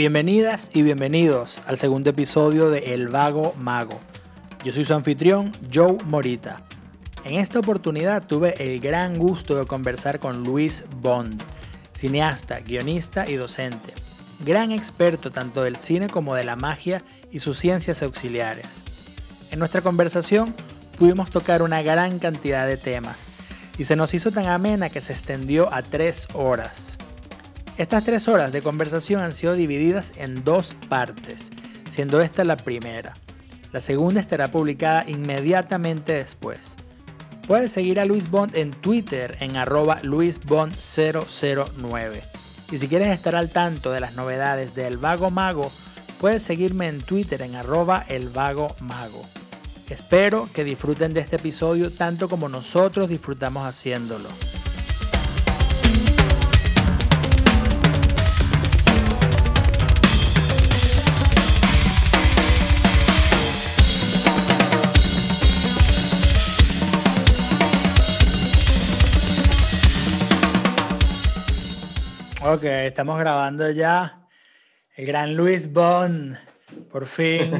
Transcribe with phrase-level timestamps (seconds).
[0.00, 4.00] Bienvenidas y bienvenidos al segundo episodio de El Vago Mago.
[4.64, 6.62] Yo soy su anfitrión, Joe Morita.
[7.22, 11.42] En esta oportunidad tuve el gran gusto de conversar con Luis Bond,
[11.92, 13.92] cineasta, guionista y docente.
[14.42, 18.82] Gran experto tanto del cine como de la magia y sus ciencias auxiliares.
[19.50, 20.54] En nuestra conversación
[20.98, 23.18] pudimos tocar una gran cantidad de temas
[23.76, 26.96] y se nos hizo tan amena que se extendió a tres horas.
[27.80, 31.48] Estas tres horas de conversación han sido divididas en dos partes,
[31.90, 33.14] siendo esta la primera.
[33.72, 36.76] La segunda estará publicada inmediatamente después.
[37.48, 42.20] Puedes seguir a Luis Bond en Twitter en arroba luisbond009.
[42.70, 45.72] Y si quieres estar al tanto de las novedades de El Vago Mago,
[46.20, 49.24] puedes seguirme en Twitter en arroba El Vago Mago.
[49.88, 54.28] Espero que disfruten de este episodio tanto como nosotros disfrutamos haciéndolo.
[72.42, 74.26] Ok, estamos grabando ya.
[74.96, 76.38] El gran Luis Bond.
[76.90, 77.50] Por fin,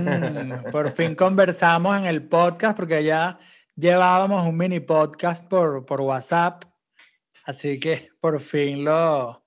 [0.73, 3.37] por fin conversamos en el podcast porque ya
[3.77, 6.65] llevábamos un mini podcast por, por WhatsApp.
[7.45, 9.45] Así que por fin lo,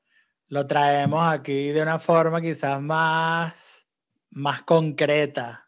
[0.49, 3.87] lo traemos aquí de una forma quizás más,
[4.29, 5.67] más concreta.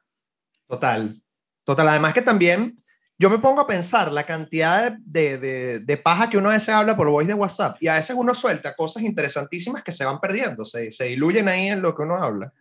[0.67, 1.19] Total,
[1.63, 1.87] total.
[1.87, 2.77] Además que también
[3.17, 6.69] yo me pongo a pensar la cantidad de, de, de, paja que uno a veces
[6.69, 10.19] habla por voice de WhatsApp y a veces uno suelta cosas interesantísimas que se van
[10.19, 12.51] perdiendo, se, se diluyen ahí en lo que uno habla.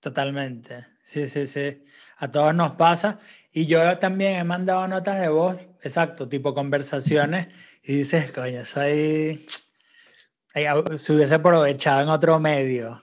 [0.00, 1.82] Totalmente, sí, sí, sí.
[2.18, 3.18] A todos nos pasa.
[3.50, 7.48] Y yo también he mandado notas de voz, exacto, tipo conversaciones,
[7.82, 9.46] y dices, coño, soy...
[10.96, 13.02] Se hubiese aprovechado en otro medio.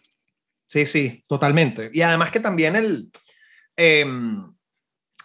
[0.66, 1.90] Sí, sí, totalmente.
[1.92, 3.12] Y además que también el...
[3.76, 4.06] Eh,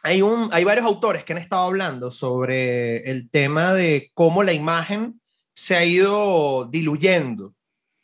[0.07, 4.53] hay, un, hay varios autores que han estado hablando sobre el tema de cómo la
[4.53, 5.20] imagen
[5.53, 7.55] se ha ido diluyendo.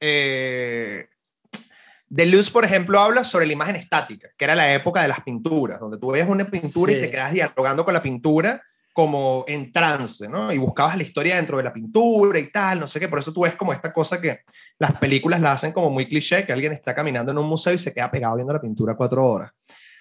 [0.00, 1.06] Eh,
[2.08, 5.78] Deleuze, por ejemplo, habla sobre la imagen estática, que era la época de las pinturas,
[5.78, 6.98] donde tú veías una pintura sí.
[6.98, 8.60] y te quedas dialogando con la pintura
[8.92, 10.52] como en trance, ¿no?
[10.52, 13.08] Y buscabas la historia dentro de la pintura y tal, no sé qué.
[13.08, 14.40] Por eso tú ves como esta cosa que
[14.78, 17.78] las películas la hacen como muy cliché, que alguien está caminando en un museo y
[17.78, 19.52] se queda pegado viendo la pintura cuatro horas.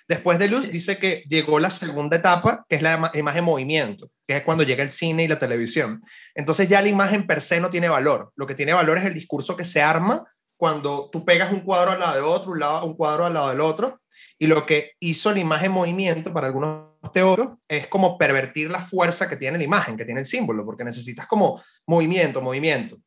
[0.07, 4.37] Después de Luz dice que llegó la segunda etapa, que es la imagen movimiento, que
[4.37, 6.01] es cuando llega el cine y la televisión.
[6.35, 8.31] Entonces ya la imagen per se no tiene valor.
[8.35, 10.25] Lo que tiene valor es el discurso que se arma
[10.57, 13.49] cuando tú pegas un cuadro al lado de otro, un, lado, un cuadro al lado
[13.49, 13.97] del otro.
[14.37, 19.29] Y lo que hizo la imagen movimiento para algunos teóricos es como pervertir la fuerza
[19.29, 22.97] que tiene la imagen, que tiene el símbolo, porque necesitas como movimiento, movimiento.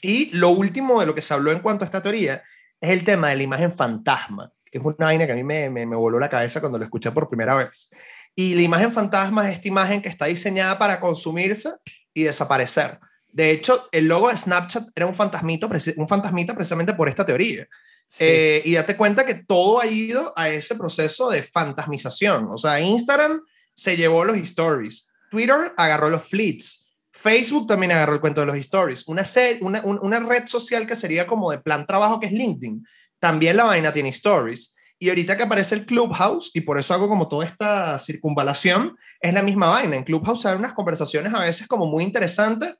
[0.00, 2.42] Y lo último de lo que se habló en cuanto a esta teoría
[2.80, 5.86] es el tema de la imagen fantasma es una vaina que a mí me, me,
[5.86, 7.90] me, voló la cabeza cuando lo escuché por primera vez.
[8.34, 11.70] Y la imagen fantasma es esta imagen que está diseñada para consumirse
[12.12, 12.98] y desaparecer.
[13.28, 17.68] De hecho, el logo de Snapchat era un fantasmito, un fantasmita precisamente por esta teoría.
[18.06, 18.24] Sí.
[18.26, 22.48] Eh, y date cuenta que todo ha ido a ese proceso de fantasmización.
[22.50, 23.42] O sea, Instagram
[23.72, 28.56] se llevó los stories, Twitter agarró los fleets, Facebook también agarró el cuento de los
[28.56, 29.06] stories.
[29.06, 29.22] Una,
[29.60, 32.84] una, una red social que sería como de plan trabajo que es LinkedIn
[33.24, 34.76] también la vaina tiene stories.
[34.98, 39.32] Y ahorita que aparece el Clubhouse, y por eso hago como toda esta circunvalación, es
[39.32, 39.96] la misma vaina.
[39.96, 42.74] En Clubhouse hay unas conversaciones a veces como muy interesantes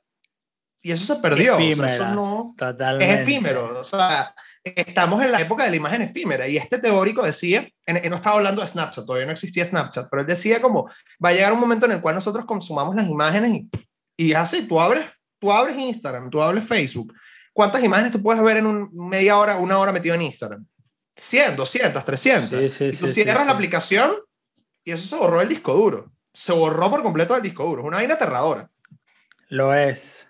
[0.83, 1.55] y eso se perdió.
[1.55, 3.11] Efímera, o sea, eso no, totalmente.
[3.11, 3.79] Es efímero.
[3.79, 6.47] O sea, estamos en la época de la imagen efímera.
[6.47, 10.21] Y este teórico decía, en, no estaba hablando de Snapchat, todavía no existía Snapchat, pero
[10.21, 10.87] él decía como,
[11.23, 13.69] va a llegar un momento en el cual nosotros consumamos las imágenes y,
[14.15, 15.05] y así, tú abres,
[15.39, 17.11] tú abres Instagram, tú abres Facebook
[17.55, 20.67] ¿Cuántas imágenes tú puedes ver en un, media hora, una hora metido en Instagram?
[21.15, 22.49] 100, 200, 300.
[22.49, 24.11] Sí, sí, y tú sí, cierras la aplicación
[24.83, 26.11] y eso se borró del disco duro.
[26.33, 27.81] Se borró por completo del disco duro.
[27.81, 28.69] Es una vaina aterradora.
[29.47, 30.27] Lo es.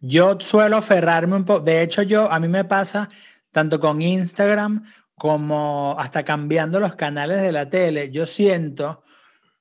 [0.00, 1.60] Yo suelo aferrarme un poco.
[1.60, 3.08] De hecho, yo, a mí me pasa
[3.52, 4.82] tanto con Instagram
[5.14, 8.10] como hasta cambiando los canales de la tele.
[8.10, 9.04] Yo siento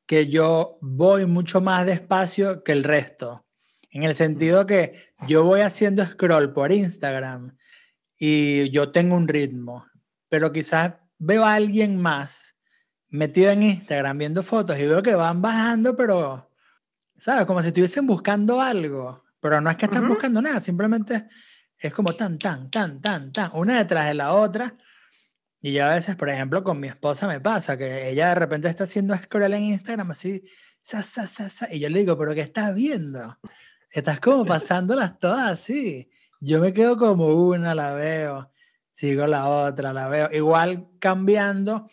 [0.07, 3.45] que yo voy mucho más despacio que el resto.
[3.93, 7.55] En el sentido que yo voy haciendo scroll por Instagram
[8.17, 9.85] y yo tengo un ritmo,
[10.29, 12.55] pero quizás veo a alguien más
[13.09, 16.49] metido en Instagram viendo fotos y veo que van bajando, pero,
[17.17, 17.45] ¿sabes?
[17.45, 20.13] Como si estuviesen buscando algo, pero no es que están uh -huh.
[20.13, 21.27] buscando nada, simplemente
[21.77, 24.75] es como tan, tan, tan, tan, tan, una detrás de la otra.
[25.61, 28.67] Y yo a veces, por ejemplo, con mi esposa me pasa que ella de repente
[28.69, 30.43] está haciendo scroll en Instagram así,
[30.81, 33.37] sa, sa, sa, sa, y yo le digo, ¿pero qué estás viendo?
[33.93, 36.09] Estás como pasándolas todas así.
[36.39, 38.51] Yo me quedo como una, la veo.
[38.91, 40.29] sigo la otra, la veo.
[40.31, 41.87] Igual cambiando.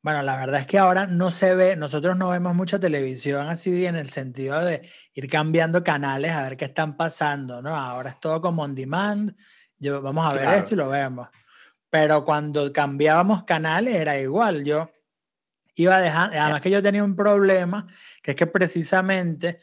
[0.00, 3.84] Bueno, la verdad es que ahora no se ve, nosotros no vemos mucha televisión así
[3.84, 7.76] en el sentido de ir cambiando canales a ver qué están pasando, ¿no?
[7.76, 9.36] Ahora es todo como on demand,
[9.78, 11.28] yo, vamos a ver esto y lo vemos.
[11.90, 14.90] Pero cuando cambiábamos canales era igual, yo
[15.74, 17.86] iba dejando, además que yo tenía un problema,
[18.22, 19.58] que es que precisamente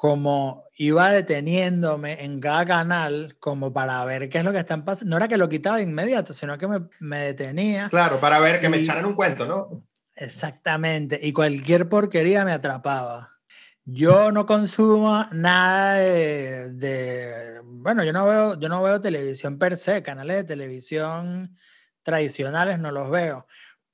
[0.00, 5.10] como iba deteniéndome en cada canal como para ver qué es lo que están pasando.
[5.10, 7.90] No era que lo quitaba de inmediato, sino que me, me detenía.
[7.90, 9.84] Claro, para ver que me echaran un cuento, ¿no?
[10.14, 13.40] Exactamente, y cualquier porquería me atrapaba.
[13.84, 19.76] Yo no consumo nada de, de, bueno, yo no veo yo no veo televisión per
[19.76, 21.54] se, canales de televisión
[22.02, 23.46] tradicionales no los veo,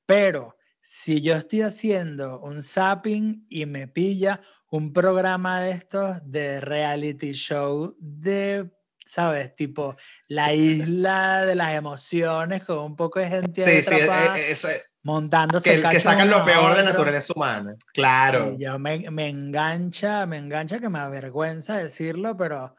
[0.07, 0.56] pero
[0.89, 4.41] si yo estoy haciendo un zapping y me pilla
[4.71, 8.71] un programa de estos de reality show de,
[9.05, 9.57] ¿sabes?
[9.57, 9.97] Tipo
[10.29, 14.57] la isla de las emociones con un poco de gente sí, sí, e, e,
[15.03, 15.81] montándose.
[15.81, 17.75] Que, que sacan lo peor de la naturaleza humana.
[17.93, 18.57] Claro.
[18.57, 22.77] yo me, me engancha, me engancha que me avergüenza decirlo, pero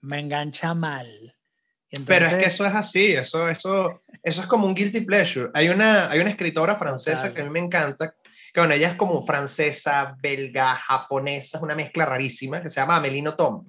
[0.00, 1.37] me engancha mal.
[2.06, 5.50] Pero es que eso es así, eso, eso, eso es como un guilty pleasure.
[5.54, 8.14] Hay una, hay una escritora francesa que a mí me encanta,
[8.52, 12.96] que bueno, ella es como francesa, belga, japonesa, es una mezcla rarísima, que se llama
[12.96, 13.66] Amelino Tom.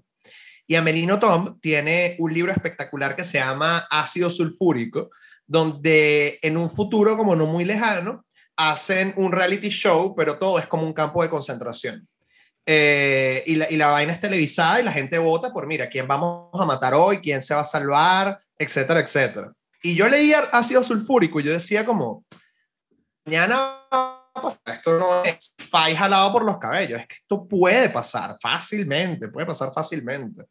[0.67, 5.09] Y Amelino Tom tiene un libro espectacular que se llama Ácido Sulfúrico,
[5.47, 8.25] donde en un futuro como no muy lejano,
[8.57, 12.07] hacen un reality show, pero todo es como un campo de concentración.
[12.71, 16.07] Eh, y, la, y, la, vaina es televisada y la gente vota por, mira, quién
[16.07, 19.51] vamos a matar hoy, quién se va a salvar, etcétera, etcétera.
[19.81, 22.25] Y yo leía ácido sulfúrico y yo decía como,
[23.25, 23.87] mañana
[24.67, 29.47] esto no es fai jalado por los cabellos, es que esto puede pasar fácilmente, puede
[29.47, 30.43] pasar fácilmente.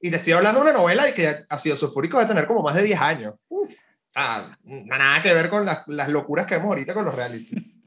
[0.00, 2.76] Y te estoy hablando de una novela y que ácido sulfúrico debe tener como más
[2.76, 3.34] de 10 años.
[3.48, 3.74] Uf,
[4.62, 7.77] nada que ver con las, las locuras que vemos ahorita con los reality.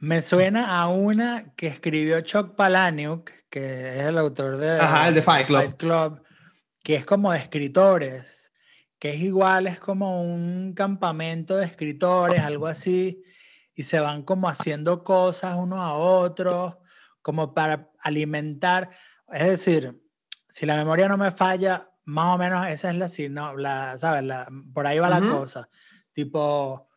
[0.00, 5.14] Me suena a una que escribió Chuck Palahniuk, que es el autor de, Ajá, el
[5.14, 5.58] de Fight Club.
[5.58, 6.22] Fight Club,
[6.84, 8.52] que es como de escritores,
[8.98, 13.22] que es igual, es como un campamento de escritores, algo así,
[13.74, 16.76] y se van como haciendo cosas unos a otros,
[17.20, 18.90] como para alimentar,
[19.28, 20.00] es decir,
[20.48, 23.98] si la memoria no me falla, más o menos esa es la, si no, la
[23.98, 24.24] ¿sabes?
[24.24, 25.68] La, por ahí va la cosa.
[26.12, 26.87] Tipo,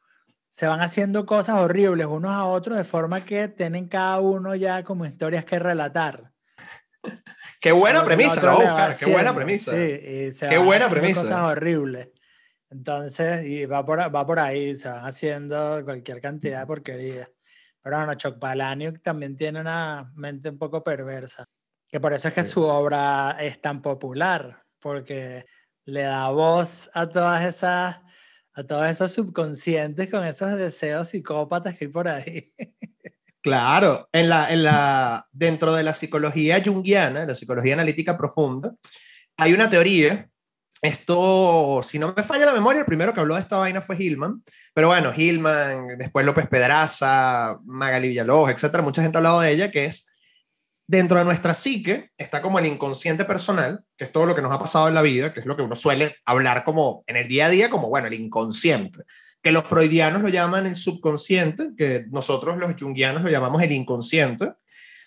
[0.52, 4.84] se van haciendo cosas horribles unos a otros de forma que tienen cada uno ya
[4.84, 6.32] como historias que relatar.
[7.62, 8.60] Qué buena premisa, ¿no?
[9.00, 9.72] Qué buena premisa.
[9.72, 11.22] Sí, y se Qué buena premisa.
[11.22, 12.10] Cosas horribles.
[12.70, 17.32] Entonces, y va por, va por ahí, se van haciendo cualquier cantidad de porquerías.
[17.82, 21.46] Pero bueno, Chuck Palahniuk también tiene una mente un poco perversa.
[21.88, 25.46] Que por eso es que su obra es tan popular, porque
[25.86, 28.00] le da voz a todas esas,
[28.54, 32.48] a todos esos subconscientes con esos deseos psicópatas que hay por ahí.
[33.44, 38.76] Claro, en la, en la, dentro de la psicología junguiana, la psicología analítica profunda,
[39.36, 40.30] hay una teoría
[40.82, 43.98] esto, si no me falla la memoria, el primero que habló de esta vaina fue
[43.98, 44.42] Hillman,
[44.74, 49.72] pero bueno, Hillman, después López Pedraza, Magali Villalobos, etcétera, mucha gente ha hablado de ella,
[49.72, 50.11] que es
[50.92, 54.52] dentro de nuestra psique está como el inconsciente personal, que es todo lo que nos
[54.52, 57.30] ha pasado en la vida, que es lo que uno suele hablar como en el
[57.30, 59.04] día a día, como bueno, el inconsciente,
[59.42, 64.52] que los freudianos lo llaman el subconsciente, que nosotros los jungianos lo llamamos el inconsciente.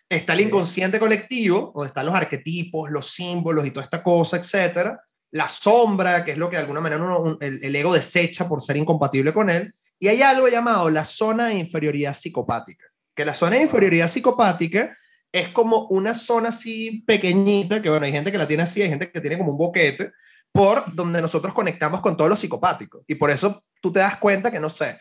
[0.08, 4.98] Está el inconsciente colectivo, donde están los arquetipos, los símbolos y toda esta cosa, etcétera.
[5.32, 7.04] La sombra, que es lo que de alguna manera
[7.40, 11.58] el, ego desecha por ser incompatible con él, y hay algo llamado la zona de
[11.58, 14.96] inferioridad psicopática, que la zona de inferioridad psicopática
[15.34, 18.88] es como una zona así pequeñita, que bueno, hay gente que la tiene así, hay
[18.88, 20.12] gente que tiene como un boquete,
[20.52, 23.02] por donde nosotros conectamos con todo lo psicopático.
[23.08, 24.96] Y por eso tú te das cuenta que, no sé,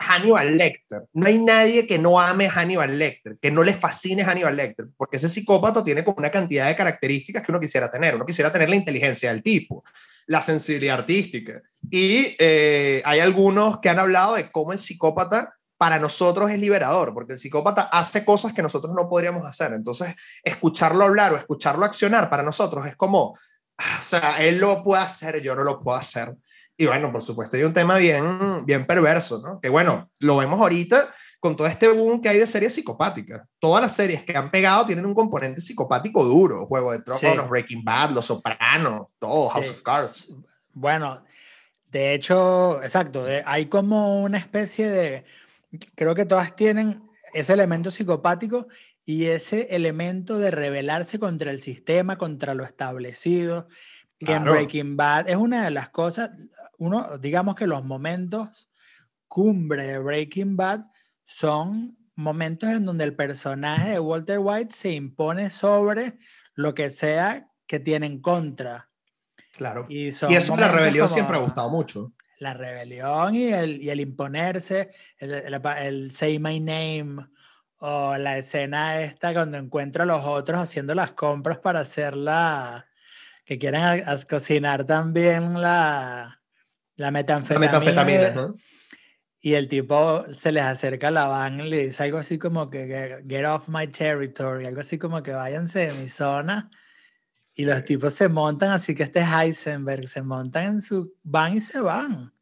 [0.00, 1.04] Hannibal Lecter.
[1.12, 5.18] No hay nadie que no ame Hannibal Lecter, que no le fascine Hannibal Lecter, porque
[5.18, 8.16] ese psicópata tiene como una cantidad de características que uno quisiera tener.
[8.16, 9.84] Uno quisiera tener la inteligencia del tipo,
[10.26, 11.62] la sensibilidad artística.
[11.88, 17.12] Y eh, hay algunos que han hablado de cómo el psicópata para nosotros es liberador,
[17.12, 19.72] porque el psicópata hace cosas que nosotros no podríamos hacer.
[19.72, 23.36] Entonces, escucharlo hablar o escucharlo accionar para nosotros es como,
[23.78, 26.36] ah, o sea, él lo puede hacer, yo no lo puedo hacer.
[26.76, 29.58] Y bueno, por supuesto, hay un tema bien, bien perverso, ¿no?
[29.58, 33.42] Que bueno, lo vemos ahorita con todo este boom que hay de series psicopáticas.
[33.58, 36.64] Todas las series que han pegado tienen un componente psicopático duro.
[36.66, 40.32] Juego de Tronos, Breaking Bad, Los Sopranos, todo, House of Cards.
[40.74, 41.24] Bueno,
[41.90, 45.24] de hecho, exacto, hay como una especie de,
[45.94, 47.02] creo que todas tienen
[47.32, 48.66] ese elemento psicopático
[49.04, 53.68] y ese elemento de rebelarse contra el sistema, contra lo establecido,
[54.18, 56.30] que en Breaking Bad es una de las cosas,
[56.78, 58.70] uno, digamos que los momentos
[59.26, 60.84] cumbre de Breaking Bad
[61.24, 66.18] son momentos en donde el personaje de Walter White se impone sobre
[66.54, 68.90] lo que sea que tiene en contra.
[69.52, 69.86] Claro.
[69.88, 72.12] Y, eso la rebelión siempre ha gustado mucho.
[72.42, 77.24] La rebelión y el, y el imponerse, el, el, say my name,
[77.78, 82.88] o la escena esta cuando encuentra a los otros haciendo las compras para hacer la,
[83.44, 86.40] que quieren cocinar también la,
[86.96, 87.72] la metanfetamina.
[87.72, 88.56] La metanfetamina, ¿no?
[89.40, 92.70] Y el tipo se les acerca a la van y le dice algo así como
[92.70, 96.70] que get off my territory, algo así como que váyanse de mi zona.
[97.54, 101.60] Y los tipos se montan, así que este Heisenberg, se montan en su van y
[101.60, 102.32] se van.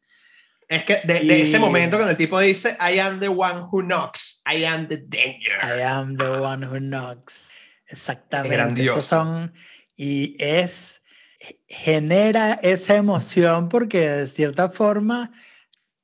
[0.67, 4.41] Es que de, ese momento cuando el tipo dice, I am the one who knocks,
[4.49, 5.57] I am the danger.
[5.61, 7.51] I am the one who knocks.
[7.87, 8.55] Exactamente.
[8.55, 9.01] Grandioso.
[9.01, 9.53] son,
[9.97, 11.01] y es,
[11.67, 15.33] genera esa emoción porque de cierta forma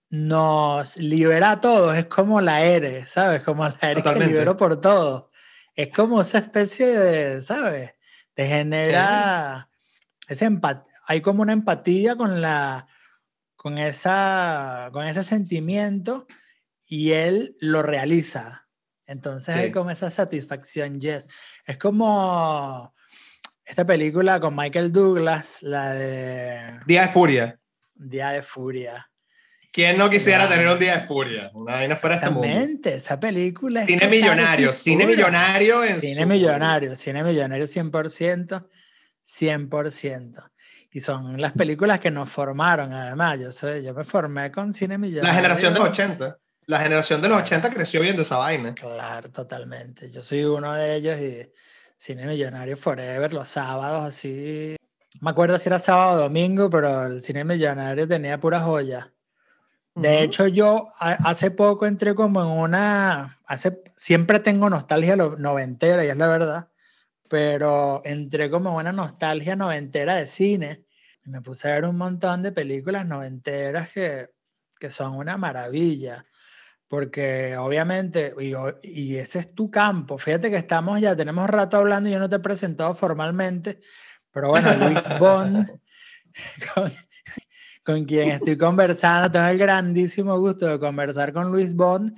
[0.10, 3.44] nos libera a todos, es como la ERE, ¿sabes?
[3.44, 5.32] Como la ERE que liberó por todo.
[5.76, 7.94] Es como esa especie de, ¿sabes?
[8.38, 9.68] Te genera
[10.28, 10.48] ese
[11.08, 12.86] hay como una empatía con la
[13.56, 16.28] con esa con ese sentimiento
[16.86, 18.68] y él lo realiza.
[19.08, 21.28] Entonces hay como esa satisfacción, yes.
[21.66, 22.94] Es como
[23.66, 27.60] esta película con Michael Douglas, la de Día de Furia.
[27.96, 29.10] Día de Furia
[29.78, 31.52] ¿Quién no quisiera tener un día de furia?
[31.54, 32.90] Una vaina fuera este mundo.
[32.90, 33.86] esa película.
[33.86, 38.68] Cine millonario, cine millonario en Cine millonario, cine millonario 100%,
[39.24, 40.52] 100%.
[40.90, 43.40] Y son las películas que nos formaron, además.
[43.40, 45.30] Yo, sé, yo me formé con cine millonario.
[45.30, 46.40] La generación de los 80.
[46.66, 48.74] La generación de los 80 creció viendo esa vaina.
[48.74, 50.10] Claro, totalmente.
[50.10, 51.52] Yo soy uno de ellos y
[51.96, 54.76] cine millonario forever, los sábados así.
[55.22, 59.14] Me acuerdo si era sábado o domingo, pero el cine millonario tenía pura joya.
[59.98, 66.10] De hecho, yo hace poco entré como en una, hace, siempre tengo nostalgia noventera, y
[66.10, 66.70] es la verdad,
[67.28, 70.86] pero entré como en una nostalgia noventera de cine.
[71.26, 74.30] Y me puse a ver un montón de películas noventeras que,
[74.80, 76.26] que son una maravilla,
[76.88, 82.08] porque obviamente, y, y, ese es tu campo, fíjate que estamos ya, tenemos rato hablando
[82.08, 83.80] y yo no te he presentado formalmente,
[84.32, 85.68] pero bueno, Luis Bond,
[86.76, 86.94] con
[88.06, 89.32] quien estoy conversando.
[89.32, 92.14] Tengo el grandísimo gusto de conversar con Luis Bond,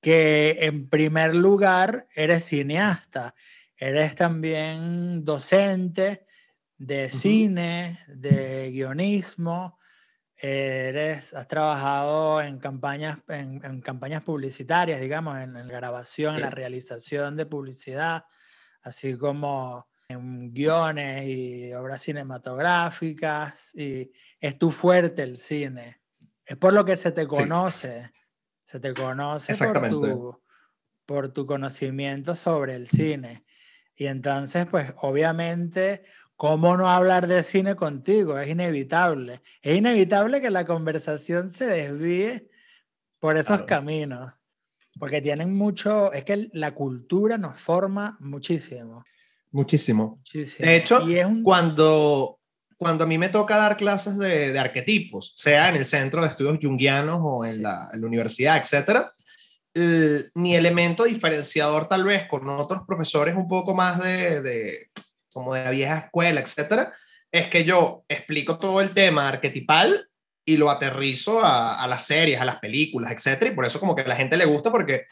[0.00, 3.34] que en primer lugar eres cineasta,
[3.76, 6.26] eres también docente
[6.76, 9.78] de cine, de guionismo,
[10.36, 17.36] eres, has trabajado en campañas, en, campañas publicitarias, digamos, en, en grabación, en la realización
[17.36, 18.24] de publicidad,
[18.82, 26.00] así como en guiones y obras cinematográficas y es tu fuerte el cine.
[26.44, 28.10] Es por lo que se te conoce.
[28.64, 30.42] Se te conoce por tu,
[31.06, 33.44] por tu conocimiento sobre el cine.
[33.96, 36.04] Y entonces, pues obviamente,
[36.36, 38.38] ¿cómo no hablar de cine contigo?
[38.38, 39.42] Es inevitable.
[39.62, 42.48] Es inevitable que la conversación se desvíe
[43.18, 44.32] por esos caminos.
[44.98, 49.04] Porque tienen mucho, es que la cultura nos forma muchísimo.
[49.52, 50.20] Muchísimo.
[50.58, 51.02] De hecho,
[51.42, 52.38] cuando,
[52.76, 56.28] cuando a mí me toca dar clases de, de, arquetipos, sea en el Centro de
[56.28, 59.12] Estudios Jungianos o en, la, universidad, etcétera,
[60.34, 64.90] mi elemento diferenciador tal vez con otros profesores un poco más de, de
[65.32, 66.92] como de vieja escuela, etcétera,
[67.32, 70.08] es que yo explico todo el tema arquetipal
[70.44, 73.94] y lo aterrizo a, a las series, a las películas, etcétera, y por eso como
[73.94, 75.04] que a la gente le gusta porque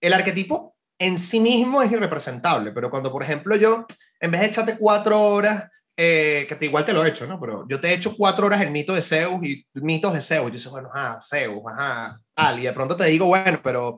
[0.00, 3.86] el arquetipo en sí mismo es irrepresentable, pero cuando, por ejemplo, yo,
[4.20, 7.38] en vez de echarte cuatro horas, eh, que te, igual te lo he hecho, ¿no?
[7.40, 10.48] Pero yo te he hecho cuatro horas el mito de Zeus y mitos de Zeus.
[10.48, 12.58] Y dices, bueno, ah, Zeus, ajá, tal.
[12.60, 13.96] Y de pronto te digo, bueno, pero,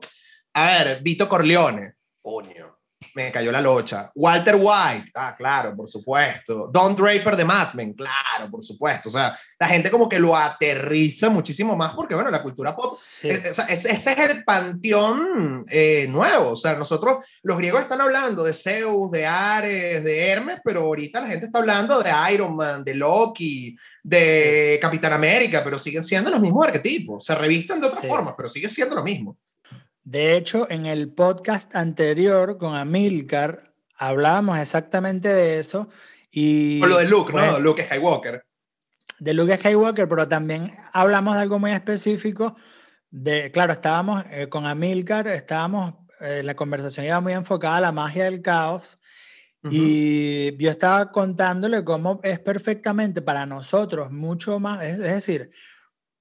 [0.53, 2.74] a ver, Vito Corleone, coño
[3.15, 4.11] me cayó la locha.
[4.13, 6.69] Walter White, ah, claro, por supuesto.
[6.71, 9.09] Don Draper de Mad Men, claro, por supuesto.
[9.09, 12.97] O sea, la gente como que lo aterriza muchísimo más porque, bueno, la cultura pop,
[13.23, 16.51] ese es el panteón eh, nuevo.
[16.51, 21.21] O sea, nosotros, los griegos están hablando de Zeus, de Ares, de Hermes, pero ahorita
[21.21, 26.29] la gente está hablando de Iron Man, de Loki, de Capitán América, pero siguen siendo
[26.29, 27.25] los mismos arquetipos.
[27.25, 29.37] Se revisten de otras formas, pero sigue siendo lo mismo.
[30.05, 35.89] De hecho, en el podcast anterior con Amilcar hablábamos exactamente de eso.
[36.29, 37.59] Y, o lo de Luke, ¿no?
[37.59, 38.45] Luke Skywalker.
[39.17, 42.55] De Luke Skywalker, pero también hablamos de algo muy específico.
[43.09, 47.91] De, claro, estábamos eh, con Amilcar, estábamos, eh, la conversación iba muy enfocada a la
[47.91, 48.99] magia del caos.
[49.71, 55.49] Y yo estaba contándole cómo es perfectamente para nosotros mucho más, es, decir,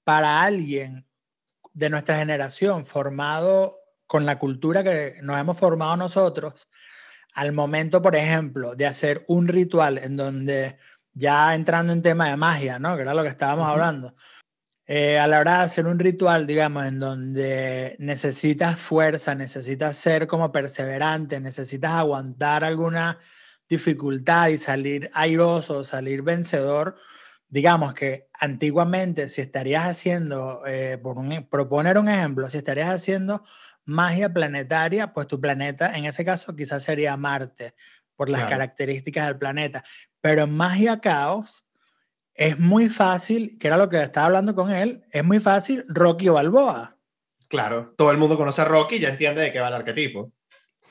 [0.03, 1.07] para alguien
[1.75, 3.77] de nuestra generación formado
[4.07, 6.67] con la cultura que nos hemos formado nosotros,
[7.35, 10.79] al momento, por ejemplo, de hacer un ritual en donde,
[11.13, 12.97] ya entrando en tema de magia, ¿no?
[12.97, 14.15] Que era lo que estábamos hablando,
[14.87, 20.27] eh, a la hora de hacer un ritual, digamos, en donde necesitas fuerza, necesitas ser
[20.27, 23.19] como perseverante, necesitas aguantar alguna
[23.69, 26.97] dificultad y salir airoso, salir vencedor,
[27.55, 33.45] digamos que antiguamente si estarías haciendo, eh, por un, proponer un ejemplo, si estarías haciendo
[33.85, 37.77] magia planetaria, pues tu planeta en ese caso quizás sería Marte,
[38.17, 39.85] por las características del planeta.
[40.21, 41.65] Pero en magia caos,
[42.35, 46.29] es muy fácil, que era lo que estaba hablando con él, es muy fácil Rocky
[46.31, 46.99] o Balboa.
[47.47, 50.33] Claro, todo el mundo conoce a Rocky y ya entiende de qué va el arquetipo.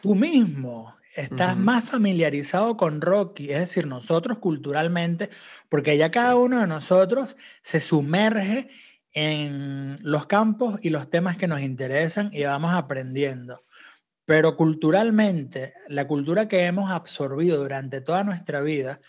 [0.02, 5.30] Tú mismo estás más familiarizado con Rocky, es decir, nosotros culturalmente,
[5.70, 8.70] porque ya cada uno de nosotros se sumerge
[9.14, 13.64] en los campos y los temas que nos interesan y vamos aprendiendo.
[14.26, 19.00] Pero culturalmente, la cultura que hemos absorbido durante toda nuestra vida,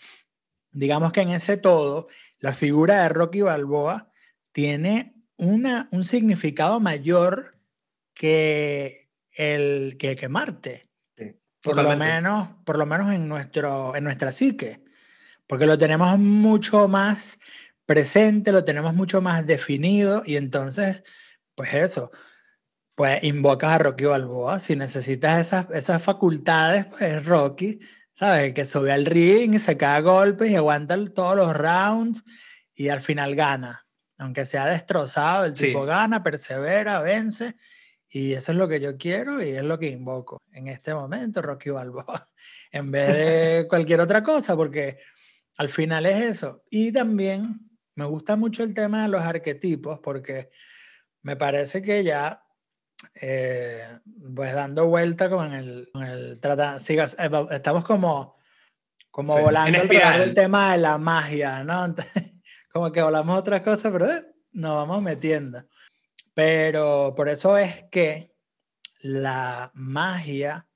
[0.71, 2.07] digamos que en ese todo,
[2.39, 4.11] la figura de Rocky Balboa
[4.51, 7.57] tiene una, un significado mayor
[8.13, 10.84] que el que, que Marte.
[11.65, 14.83] Por, lo menos, por lo menos en, nuestro, en nuestra psique.
[15.47, 17.37] Porque lo tenemos mucho más
[17.85, 21.03] presente, lo tenemos mucho más definido y entonces,
[21.53, 22.11] pues eso,
[22.95, 24.59] pues invocas a Rocky Balboa.
[24.59, 27.79] Si necesitas esas, esas facultades, pues Rocky
[28.15, 28.47] ¿sabes?
[28.47, 32.23] El que sube al ring y se cae a golpes y aguanta todos los rounds
[32.73, 33.85] y al final gana.
[34.17, 37.55] Aunque sea destrozado, el tipo gana, persevera, vence.
[38.09, 41.41] Y eso es lo que yo quiero y es lo que invoco en este momento,
[41.41, 42.27] Rocky Balboa,
[42.71, 44.99] en vez de cualquier otra cosa, porque
[45.57, 46.63] al final es eso.
[46.69, 47.59] Y también
[47.95, 50.49] me gusta mucho el tema de los arquetipos, porque
[51.23, 52.45] me parece que ya
[53.21, 53.99] eh,
[54.35, 56.39] pues dando vuelta con el, con el
[56.79, 58.37] sigas, eh, estamos como,
[59.11, 61.95] como volando alrededor del tema de la magia, ¿no?
[62.71, 64.21] como que hablamos otras cosas, pero eh,
[64.53, 65.63] nos vamos metiendo.
[66.35, 68.35] Pero por eso es que
[68.99, 70.67] la magia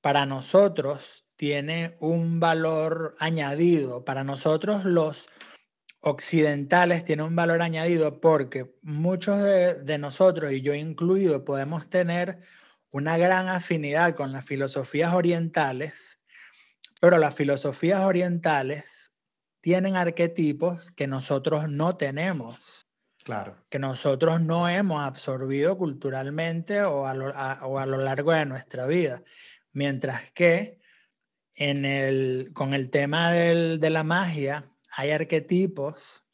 [0.00, 4.04] para nosotros tiene un valor añadido.
[4.04, 5.28] Para nosotros los
[6.00, 12.38] occidentales tiene un valor añadido porque muchos de, nosotros, y yo incluido, podemos tener
[12.90, 16.18] una gran afinidad con las filosofías orientales,
[17.00, 19.12] pero las filosofías orientales
[19.60, 22.77] tienen arquetipos que nosotros no tenemos.
[23.28, 23.62] Claro.
[23.68, 28.86] Que nosotros no hemos absorbido culturalmente o a lo, o a lo largo de nuestra
[28.86, 29.22] vida.
[29.74, 30.80] Mientras que
[31.54, 36.24] en el, con el tema del, de la magia, hay arquetipos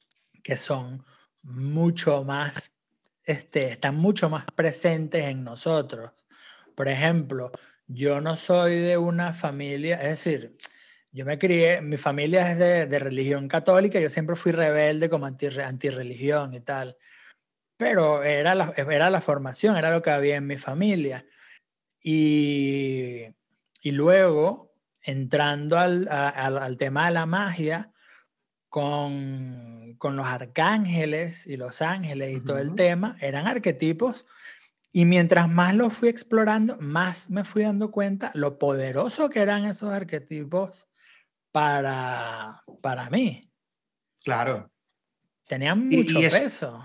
[0.45, 1.05] que son
[1.43, 2.73] mucho más,
[3.25, 6.13] este, están mucho más presentes en nosotros.
[6.77, 7.51] Por ejemplo,
[7.89, 10.57] yo no soy de una familia, es decir,
[11.14, 15.27] yo me crié, mi familia es de, de religión católica, yo siempre fui rebelde como
[15.27, 16.96] anti, antirreligión y tal,
[17.77, 21.24] pero era la, era la formación, era lo que había en mi familia.
[22.03, 23.27] Y,
[23.81, 27.92] y luego, entrando al, al, al tema de la magia,
[28.68, 34.27] con, con los arcángeles y los ángeles y todo el tema, eran arquetipos.
[34.90, 39.64] Y mientras más los fui explorando, más me fui dando cuenta lo poderoso que eran
[39.64, 40.88] esos arquetipos
[41.55, 43.49] para, para mí.
[44.25, 44.73] Claro.
[45.47, 46.85] Tenían mucho peso.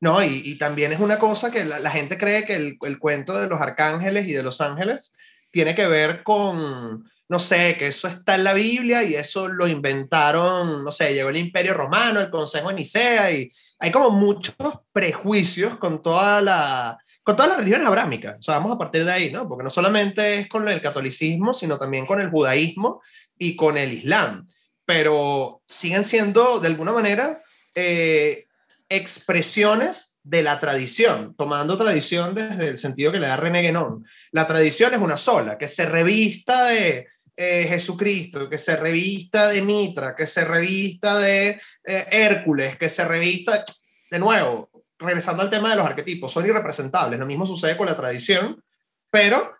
[0.00, 2.98] No, y, y, también es una cosa que la, la gente cree que el, el,
[3.00, 5.16] cuento de los arcángeles y de los ángeles
[5.50, 9.66] tiene que ver con, no sé, que eso está en la Biblia y eso lo
[9.66, 14.54] inventaron, no sé, llegó el Imperio Romano, el Consejo de Nicea y hay como muchos
[14.92, 18.36] prejuicios con toda la con todas las religiones abrámicas.
[18.38, 19.46] O sea, vamos a partir de ahí, ¿no?
[19.46, 23.02] Porque no solamente es con el catolicismo, sino también con el judaísmo
[23.38, 24.46] y con el islam.
[24.84, 27.42] Pero siguen siendo, de alguna manera,
[27.74, 28.46] eh,
[28.88, 34.04] expresiones de la tradición, tomando tradición desde el sentido que le da René Guénon.
[34.32, 37.08] La tradición es una sola, que se revista de,
[37.40, 43.04] eh, Jesucristo, que se revista de Mitra, que se revista de eh, Hércules, que se
[43.04, 43.64] revista,
[44.10, 47.16] de nuevo, regresando al tema de los arquetipos, son irrepresentables.
[47.16, 48.60] Lo mismo sucede con la tradición,
[49.08, 49.54] pero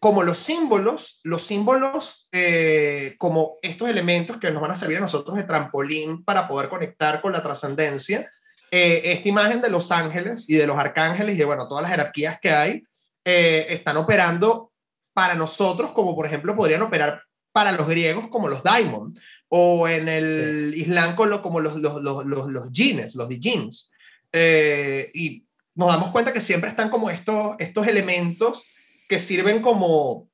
[0.00, 5.02] como los símbolos, los símbolos eh, como estos elementos que nos van a servir a
[5.02, 8.28] nosotros de trampolín para poder conectar con la trascendencia,
[8.72, 12.38] esta imagen de los ángeles y de los arcángeles y de, bueno, todas las jerarquías
[12.40, 12.82] que hay,
[13.24, 14.72] están operando
[15.12, 19.12] para nosotros, como por ejemplo podrían operar para los griegos como los daimon,
[19.48, 23.90] o en el Islam como los, los, los, los, los jeans, los jeans.
[24.32, 28.62] Eh, y nos damos cuenta que siempre están como estos, estos elementos
[29.10, 30.30] que sirven como,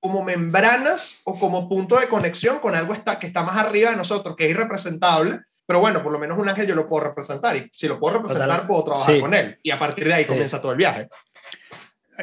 [0.00, 3.96] como membranas o como punto de conexión con algo está, que está más arriba de
[3.96, 7.56] nosotros, que es irrepresentable, pero bueno, por lo menos un ángel yo lo puedo representar
[7.56, 10.60] y si lo puedo representar puedo trabajar con él y a partir de ahí comienza
[10.60, 11.08] todo el viaje.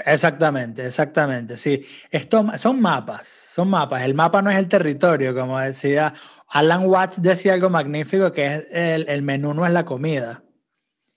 [0.06, 1.86] Exactamente, exactamente, sí.
[2.12, 4.02] Esto, son mapas, son mapas.
[4.02, 6.14] El mapa no es el territorio, como decía
[6.50, 10.44] Alan Watts, decía algo magnífico que es el, el menú no es la comida.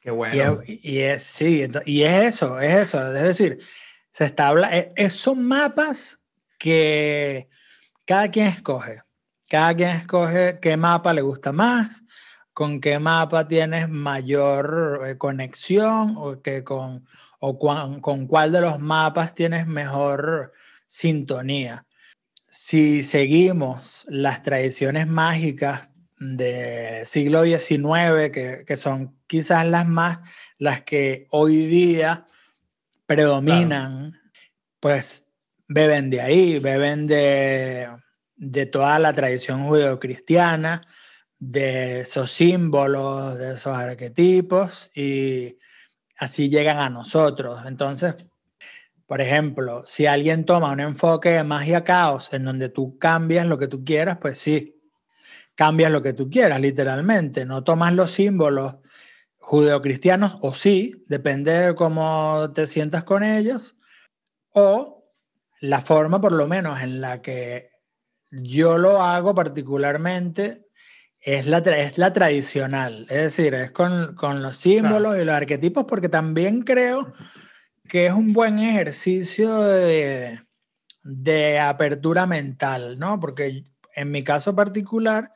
[0.02, 0.60] Qué bueno.
[0.66, 3.14] Y es, sí, y es eso, es eso.
[3.14, 3.58] Es decir,
[4.12, 6.20] se está hablando, e, son mapas
[6.58, 7.48] que
[8.04, 9.02] cada quien escoge.
[9.48, 12.02] Cada quien escoge qué mapa le gusta más,
[12.52, 17.06] con qué mapa tienes mayor eh, conexión o que con
[17.44, 20.52] o con cuál de los mapas tienes mejor
[20.86, 21.86] sintonía.
[22.48, 25.88] Si seguimos las tradiciones mágicas
[26.20, 30.20] del siglo XIX, que, que, son quizás las más,
[30.58, 32.26] las que hoy día
[33.06, 34.20] predominan,
[34.80, 35.28] pues
[35.68, 37.88] beben de ahí, beben de,
[38.36, 40.82] de toda la tradición judeocristiana,
[41.38, 45.58] de esos símbolos, de esos arquetipos, y
[46.16, 47.60] así llegan a nosotros.
[47.66, 48.14] Entonces,
[49.06, 53.58] por ejemplo, si alguien toma un enfoque de magia caos en donde tú cambias lo
[53.58, 54.80] que tú quieras, pues sí,
[55.54, 57.44] cambias lo que tú quieras, literalmente.
[57.44, 58.76] No tomas los símbolos
[59.52, 63.76] judeocristianos, o sí, depende de cómo te sientas con ellos,
[64.54, 65.04] o
[65.60, 67.68] la forma, por lo menos, en la que
[68.30, 70.68] yo lo hago particularmente
[71.20, 75.84] es la, es la tradicional, es decir, es con, con los símbolos y los arquetipos,
[75.84, 77.12] porque también creo
[77.86, 80.40] que es un buen ejercicio de,
[81.02, 83.20] de apertura mental, ¿no?
[83.20, 85.30] Porque en mi caso particular,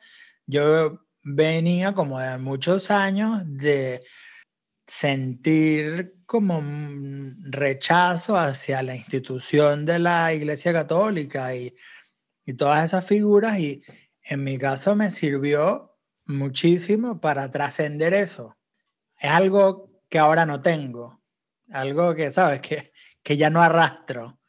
[0.47, 4.01] yo venía como de muchos años de
[4.85, 11.75] sentir como un rechazo hacia la institución de la Iglesia Católica y,
[12.45, 13.83] y todas esas figuras y,
[14.29, 18.57] en mi caso me sirvió muchísimo para trascender eso.
[19.17, 21.21] Es algo que ahora no tengo,
[21.71, 22.61] algo que, ¿sabes?
[22.67, 22.91] Que,
[23.23, 24.39] que ya no arrastro.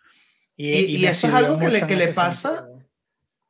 [0.56, 2.67] Y, eso es algo que le, que le pasa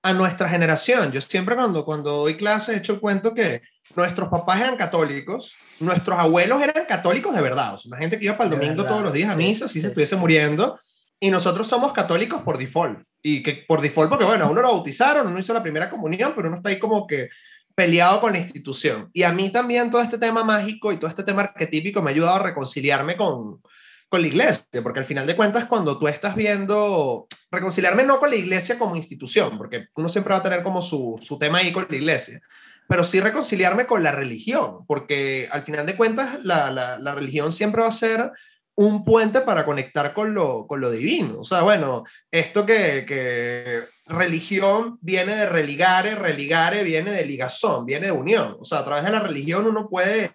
[0.02, 1.12] a nuestra generación.
[1.12, 3.62] Yo siempre cuando, cuando doy clases he hecho el cuento que
[3.96, 8.26] nuestros papás eran católicos, nuestros abuelos eran católicos de verdad, o sea, una gente que
[8.26, 10.78] iba para el domingo todos los días a misa, si se estuviese muriendo,
[11.20, 13.00] y nosotros somos católicos por default.
[13.20, 16.48] Y que por default, porque bueno, uno lo bautizaron, uno hizo la primera comunión, pero
[16.48, 17.28] uno está ahí como que
[17.74, 19.11] peleado con la institución.
[19.12, 22.14] Y a mí también todo este tema mágico y todo este tema arquetípico me ha
[22.14, 23.61] ayudado a reconciliarme con,
[24.08, 28.30] con la iglesia, porque al final de cuentas cuando tú estás viendo, reconciliarme no con
[28.30, 31.72] la iglesia como institución, porque uno siempre va a tener como su, su tema ahí
[31.72, 32.40] con la iglesia,
[32.88, 37.52] pero sí reconciliarme con la religión, porque al final de cuentas la, la, la religión
[37.52, 38.30] siempre va a ser
[38.78, 41.40] un puente para conectar con lo, con lo divino.
[41.40, 48.06] O sea, bueno, esto que, que religión viene de religare, religare viene de ligazón, viene
[48.06, 48.56] de unión.
[48.61, 50.32] O sea, a través de la religión uno puede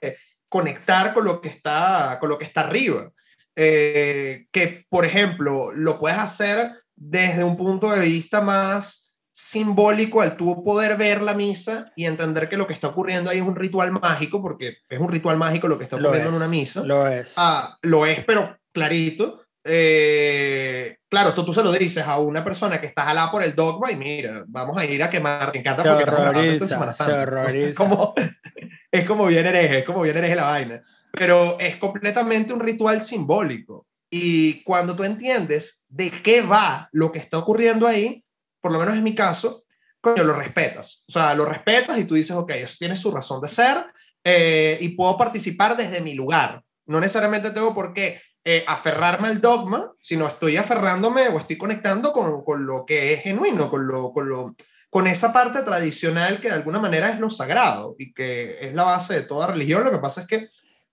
[0.49, 3.09] conectar con lo que está, con lo que está arriba.
[3.55, 9.03] Eh, que, por ejemplo, lo puedes hacer desde un punto de vista más
[9.33, 13.39] simbólico al tú poder ver la misa y entender que lo que está ocurriendo ahí
[13.39, 16.47] es un ritual mágico, porque es un ritual mágico lo que está ocurriendo en una
[16.47, 16.83] misa.
[16.83, 17.33] Lo es.
[17.37, 19.41] Ah, lo es, pero clarito.
[19.65, 23.55] Eh, claro, tú, tú se lo dices a una persona que está jalada por el
[23.55, 25.51] dogma y mira, vamos a ir a quemar.
[25.51, 27.69] Me encanta se horroriza, se horroriza.
[27.69, 28.13] Es como,
[28.91, 30.81] es como bien hereje, es como bien hereje la vaina.
[31.11, 33.87] Pero es completamente un ritual simbólico.
[34.15, 38.23] Y cuando tú entiendes de qué va lo que está ocurriendo ahí,
[38.61, 39.63] por lo menos en mi caso,
[39.99, 41.03] coño, lo respetas.
[41.09, 43.83] O sea, lo respetas y tú dices, ok, eso tiene su razón de ser
[44.23, 46.61] eh, y puedo participar desde mi lugar.
[46.85, 52.11] No necesariamente tengo por qué eh, aferrarme al dogma, sino estoy aferrándome o estoy conectando
[52.11, 54.55] con, con lo que es genuino, con, lo, con, lo,
[54.91, 58.83] con esa parte tradicional que de alguna manera es lo sagrado y que es la
[58.83, 59.83] base de toda religión.
[59.83, 60.47] Lo que pasa es que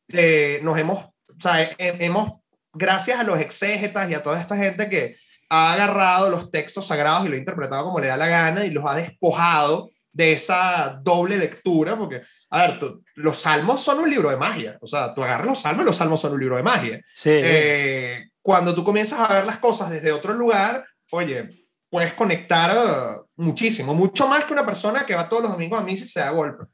[0.09, 2.40] eh, nos hemos, o sea, hemos,
[2.73, 5.17] gracias a los exégetas y a toda esta gente que,
[5.51, 8.71] ha agarrado los textos sagrados y lo ha interpretado como le da la gana y
[8.71, 12.81] los ha despojado de esa doble lectura, porque, a ver,
[13.15, 15.97] los salmos son un libro de magia, o sea, tú agarras los salmos y los
[15.97, 17.01] salmos son un libro de magia.
[17.13, 17.31] Sí.
[17.33, 23.27] Eh, cuando tú comienzas a ver las cosas desde otro lugar, oye, puedes conectar uh,
[23.37, 26.21] muchísimo, mucho más que una persona que va todos los domingos a misa y se
[26.21, 26.65] da golpe.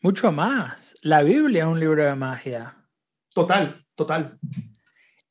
[0.00, 0.94] Mucho más.
[1.02, 2.76] La Biblia es un libro de magia.
[3.32, 4.38] Total, total.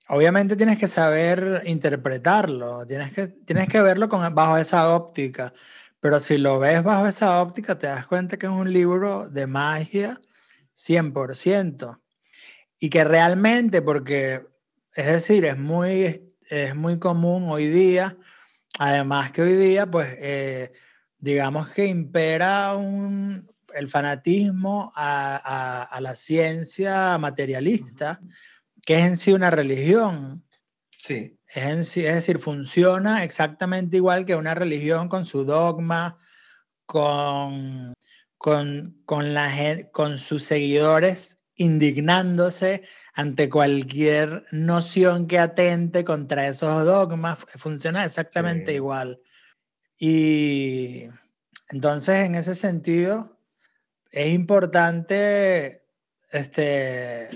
[0.10, 5.54] Obviamente tienes que saber interpretarlo, tienes que, tienes que verlo con, bajo esa óptica,
[6.00, 9.48] pero si lo ves bajo esa óptica te das cuenta que es un libro de
[9.48, 10.20] magia
[10.76, 12.00] 100%.
[12.80, 14.46] Y que realmente, porque,
[14.94, 18.18] es decir, es muy, es muy común hoy día,
[18.78, 20.72] además que hoy día, pues, eh,
[21.18, 28.20] digamos que impera un, el fanatismo a, a, la ciencia materialista,
[28.86, 30.46] que es en sí una religión.
[30.98, 31.38] Sí.
[31.48, 36.18] Es, en sí, es decir, funciona exactamente igual que una religión con su dogma,
[36.86, 37.94] con,
[38.38, 39.52] con, con, la,
[39.92, 47.40] con sus seguidores indignándose ante cualquier noción que atente contra esos dogmas.
[47.58, 49.22] Funciona exactamente igual.
[49.98, 51.08] Y
[51.70, 53.40] entonces, en ese sentido,
[54.12, 55.86] es importante
[56.32, 57.30] este,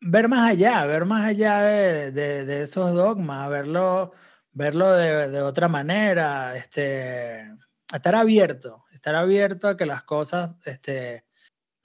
[0.00, 4.12] ver más allá, ver más allá de, de, esos dogmas, verlo,
[4.52, 7.50] verlo de, de, otra manera, este,
[7.92, 11.24] estar abierto, estar abierto a que las cosas este,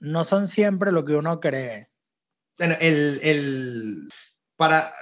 [0.00, 1.90] no son siempre lo que uno cree.
[2.58, 4.08] Bueno, el, el,
[4.56, 4.92] para,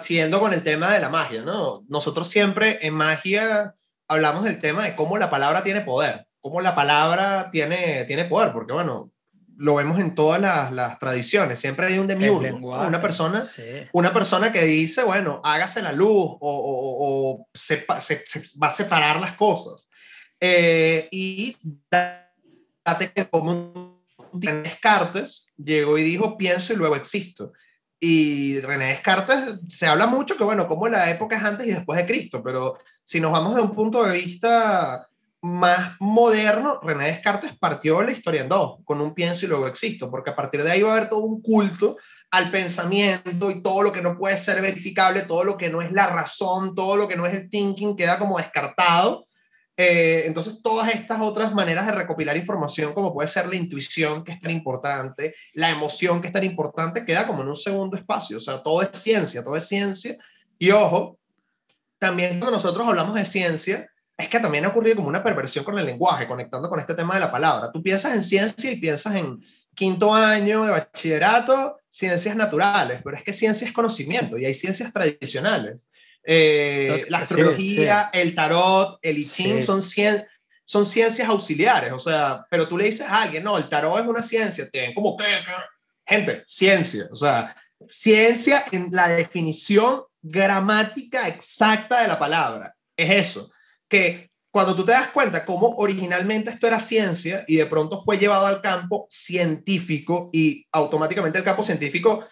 [0.00, 1.84] siguiendo con el tema de la magia, ¿no?
[1.88, 3.76] Nosotros siempre en magia
[4.08, 8.52] hablamos del tema de cómo la palabra tiene poder, cómo la palabra tiene, tiene poder,
[8.52, 9.13] porque bueno,
[9.56, 13.42] lo vemos en todas las, las tradiciones, siempre hay un demiurgo, una persona,
[13.92, 18.24] una persona que dice, bueno, hágase la luz o, o, o se, se,
[18.60, 19.88] va a separar las cosas.
[20.40, 21.56] Eh, y
[21.90, 27.52] date que como René Descartes llegó y dijo, pienso y luego existo.
[28.00, 31.98] Y René Descartes, se habla mucho que, bueno, como la época es antes y después
[31.98, 35.08] de Cristo, pero si nos vamos de un punto de vista
[35.44, 40.10] más moderno, René Descartes partió la historia en dos, con un pienso y luego existo,
[40.10, 41.96] porque a partir de ahí va a haber todo un culto
[42.30, 45.92] al pensamiento y todo lo que no puede ser verificable, todo lo que no es
[45.92, 49.26] la razón, todo lo que no es el thinking queda como descartado
[49.76, 54.32] eh, entonces, todas estas otras maneras de recopilar información, como puede ser la intuición, que
[54.32, 58.36] es tan importante, la emoción, que es tan importante, queda como en un segundo espacio.
[58.36, 60.16] O sea, todo es ciencia, todo es ciencia.
[60.58, 61.18] Y ojo,
[61.98, 65.78] también cuando nosotros hablamos de ciencia, es que también ha ocurrido como una perversión con
[65.78, 67.70] el lenguaje, conectando con este tema de la palabra.
[67.72, 73.24] Tú piensas en ciencia y piensas en quinto año de bachillerato, ciencias naturales, pero es
[73.24, 75.88] que ciencia es conocimiento y hay ciencias tradicionales.
[76.24, 82.66] Eh, la astrología, el tarot, el I Ching son, son ciencias auxiliares, o sea, pero
[82.66, 85.26] tú le dices a alguien, no, el tarot es una ciencia, tienen como que,
[86.06, 87.54] gente, ciencia, o sea,
[87.86, 93.50] ciencia en la definición gramática exacta de la palabra, es eso,
[93.88, 98.18] que cuando tú te das cuenta cómo originalmente esto era ciencia y de pronto fue
[98.18, 102.24] llevado al campo científico y automáticamente el campo científico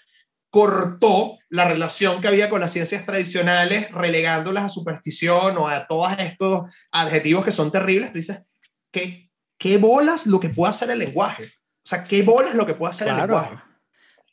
[0.49, 6.13] cortó la relación que había con las ciencias tradicionales, relegándolas a superstición o a todos
[6.19, 8.47] estos adjetivos que son terribles, tú dices,
[8.91, 11.45] ¿qué, qué bolas lo que puede hacer el lenguaje?
[11.45, 13.57] O sea, ¿qué bolas lo que puede hacer el lenguaje?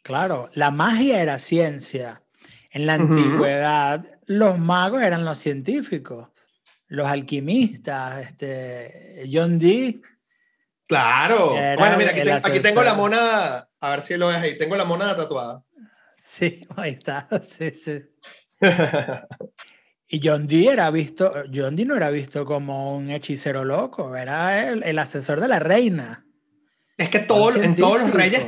[0.03, 2.21] Claro, la magia era ciencia.
[2.71, 6.29] En la antigüedad, los magos eran los científicos,
[6.89, 10.01] los alquimistas, este, John Dee.
[10.87, 11.51] Claro.
[11.77, 14.85] Bueno, mira, aquí, aquí, tengo la mona, a ver si lo ves ahí, tengo la
[14.85, 15.63] mona tatuada.
[16.23, 17.27] Sí, ahí está.
[17.43, 18.01] Sí, sí.
[20.07, 24.67] y John Dee era visto, John Dee no era visto como un hechicero loco, era
[24.67, 26.25] el, el asesor de la reina.
[26.97, 28.45] Es que todo, en todos los reyes,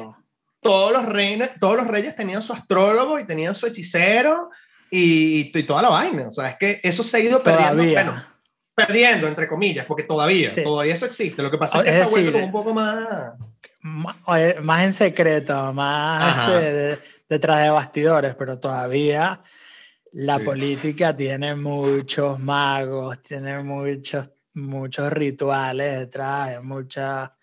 [0.61, 4.49] todos los, reyes, todos los reyes tenían su astrólogo y tenían su hechicero
[4.89, 6.27] y, y, toda la vaina.
[6.27, 7.83] O sea, es que eso se ha ido perdiendo.
[7.83, 8.30] Bueno,
[8.73, 11.41] perdiendo, entre comillas, porque todavía, todavía eso existe.
[11.41, 13.33] Lo que pasa es que se ha vuelto como un poco más
[13.83, 19.41] más en secreto, más este, detrás de bastidores, pero todavía
[20.11, 27.35] la política tiene muchos magos, tiene muchos, muchos rituales detrás, mucha,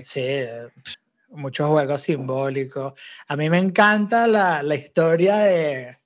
[0.00, 0.44] sí.
[1.30, 2.92] muchos juegos simbólicos.
[3.26, 5.98] A mí me encanta la, la historia de,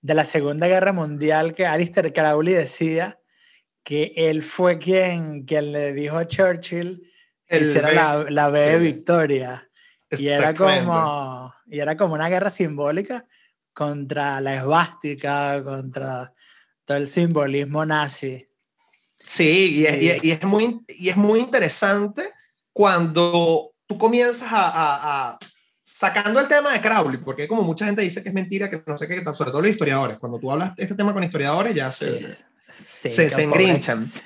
[0.00, 3.17] de, la Segunda Guerra Mundial que Alistair Crowley decía
[3.82, 7.02] que él fue quien, quien le dijo a Churchill
[7.50, 9.68] hiciera la, la B de Victoria.
[10.10, 13.26] Y era, como, y era como una guerra simbólica
[13.72, 16.32] contra la esvástica, contra
[16.84, 18.46] todo el simbolismo nazi.
[19.18, 22.32] Sí, y es, y, es, muy, y es muy interesante
[22.72, 25.38] cuando tú comienzas a, a,
[25.82, 28.96] sacando el tema de Crowley, porque como mucha gente dice que es mentira, que no
[28.96, 31.90] sé qué, sobre todo los historiadores, cuando tú hablas de este tema con historiadores ya
[31.90, 32.36] se,
[32.84, 34.04] se, se engrinchan.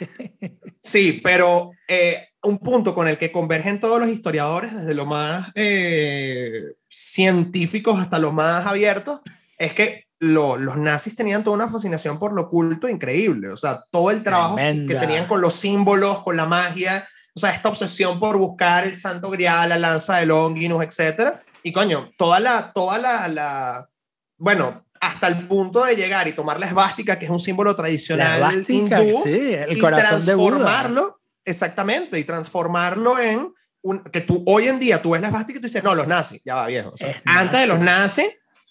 [0.84, 5.52] Sí, pero eh, un punto con el que convergen todos los historiadores, desde lo más
[5.54, 9.20] eh, científicos hasta lo más abiertos,
[9.58, 14.10] es que los nazis tenían toda una fascinación por lo oculto increíble, o sea, todo
[14.10, 18.36] el trabajo que tenían con los símbolos, con la magia, o sea, esta obsesión por
[18.36, 21.40] buscar el santo grial, la lanza de Longinus, etcétera.
[21.62, 23.88] Y coño, toda la, toda la, la,
[24.36, 28.64] bueno, hasta el punto de llegar y tomar la esvástica, que es un símbolo tradicional
[28.68, 34.78] hindú, sí, el corazón y transformarlo, exactamente, y transformarlo en un, que tú hoy en
[34.78, 36.94] día tú ves la esvástica y tú dices, no, los nazis, ya va viejo.
[37.24, 38.26] antes de los nazis,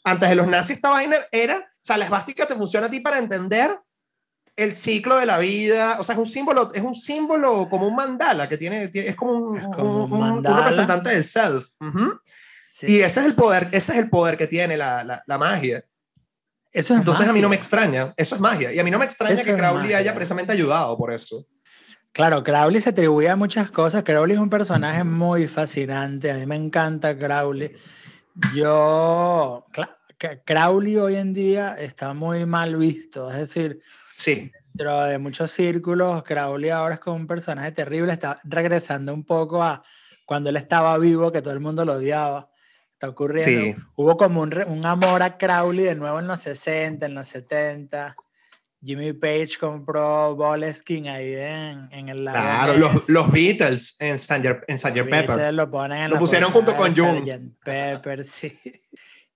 [0.05, 3.01] antes de los nazis esta vaina era, o sea, la esvástica te funciona a ti
[3.01, 3.77] para entender
[4.55, 7.95] el ciclo de la vida, o sea, es un símbolo, es un símbolo como un
[7.95, 11.67] mandala que tiene, es como un, representante del self.
[12.83, 15.83] Y ese es el poder, ese es el poder que tiene la, la, magia.
[16.73, 18.73] Eso Entonces a mí no me extraña, eso es magia.
[18.73, 21.45] Y a mí no me extraña que Crowley haya precisamente ayudado por eso.
[22.13, 24.03] Claro, Crowley se atribuye a muchas cosas.
[24.03, 26.31] Crowley es un personaje muy fascinante.
[26.31, 27.73] A mí me encanta Crowley.
[28.53, 29.65] Yo,
[30.45, 33.29] Crowley hoy en día está muy mal visto.
[33.31, 33.81] Es decir,
[34.15, 34.51] sí.
[34.73, 38.13] dentro de muchos círculos, Crowley ahora es como un personaje terrible.
[38.13, 39.81] Está regresando un poco a
[40.25, 42.50] cuando él estaba vivo, que todo el mundo lo odiaba.
[43.01, 43.81] Está ocurriendo.
[43.95, 48.15] Hubo como un, un amor a Crowley de nuevo en los 60, en los 70.
[48.79, 52.37] Jimmy Page compró Boleskin ahí en, en el lago.
[52.37, 54.65] Claro, los, los, Beatles en Sgt.
[54.67, 55.09] En Sgt.
[55.09, 55.51] Pepper.
[55.51, 57.27] Lo, ponen en lo pusieron junto con Jung.
[57.65, 58.53] Pepper, sí.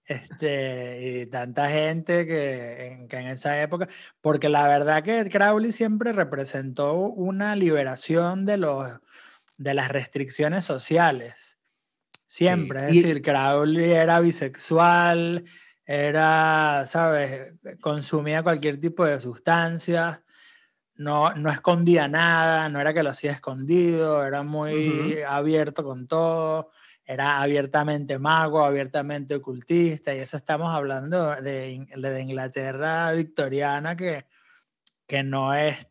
[0.06, 3.88] Este, y tanta gente que en, que en esa época,
[4.22, 8.92] porque la verdad que Crowley siempre representó una liberación de, los,
[9.58, 11.55] de las restricciones sociales.
[12.28, 15.44] Siempre, es decir, Crowley era bisexual,
[15.86, 17.54] era, ¿sabes?
[17.80, 20.22] Consumía cualquier tipo de sustancias,
[20.96, 26.72] no, no escondía nada, no era que lo hacía escondido, era muy abierto con todo,
[27.06, 34.26] era abiertamente mago, abiertamente ocultista, y eso estamos hablando de, de Inglaterra victoriana que,
[35.06, 35.88] que no, es,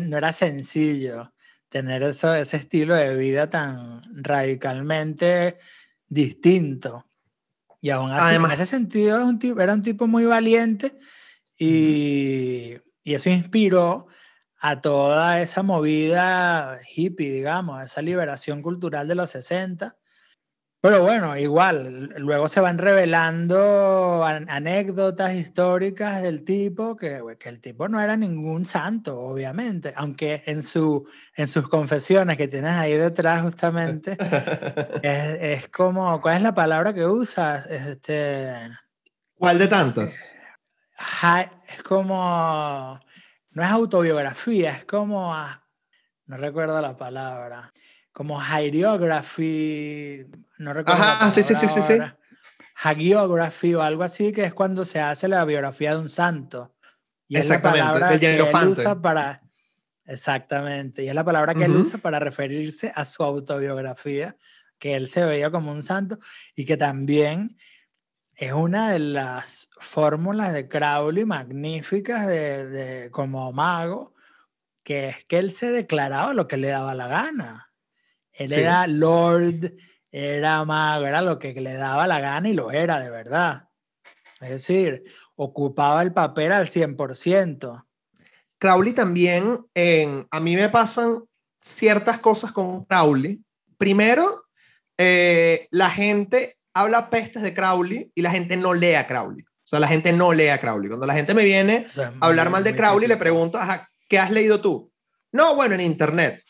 [0.00, 1.32] no era sencillo
[1.68, 5.58] tener eso, ese estilo de vida tan radicalmente
[6.08, 7.06] distinto.
[7.80, 10.96] Y aún así, Además, en ese sentido, un tipo, era un tipo muy valiente
[11.56, 14.06] y, y, eso inspiró
[14.58, 19.96] a toda esa movida hippie, digamos, esa liberación cultural de los 60
[20.80, 27.88] pero bueno, igual, luego se van revelando anécdotas históricas del tipo, que, que, el tipo
[27.88, 33.42] no era ningún santo, obviamente, aunque en, su, en sus confesiones que tienes ahí detrás
[33.42, 34.16] justamente,
[35.02, 37.66] es, es, como, ¿cuál es la palabra que usas?
[37.66, 38.52] Este,
[39.34, 40.34] ¿Cuál de tantas?
[41.68, 43.00] Es como,
[43.50, 45.34] no es autobiografía, es como,
[46.26, 47.72] no recuerdo la palabra
[48.16, 50.26] como hagiography,
[50.58, 51.02] no recuerdo.
[51.02, 51.98] Ajá, sí, sí, sí, sí, sí.
[52.76, 56.74] Hagiography o algo así, que es cuando se hace la biografía de un santo.
[57.28, 59.42] Y es la palabra que él usa para.
[60.04, 61.02] Exactamente.
[61.02, 64.36] Y es la palabra que él usa para referirse a su autobiografía,
[64.78, 66.18] que él se veía como un santo
[66.54, 67.56] y que también
[68.34, 74.14] es una de las fórmulas de Crowley magníficas de, de, como mago,
[74.84, 77.72] que es que él se declaraba lo que le daba la gana.
[78.32, 79.72] Él era Lord,
[80.16, 83.68] era mago, era lo que le daba la gana y lo era de verdad.
[84.40, 85.02] Es decir,
[85.34, 87.84] ocupaba el papel al 100%.
[88.58, 91.24] Crowley también, en, a mí me pasan
[91.60, 93.42] ciertas cosas con Crowley.
[93.76, 94.46] Primero,
[94.96, 99.42] eh, la gente habla pestes de Crowley y la gente no lee a Crowley.
[99.42, 100.88] O sea, la gente no lee a Crowley.
[100.88, 103.60] Cuando la gente me viene a hablar mal de Crowley, le pregunto,
[104.08, 104.90] ¿qué has leído tú?
[105.32, 106.42] No, bueno, en internet.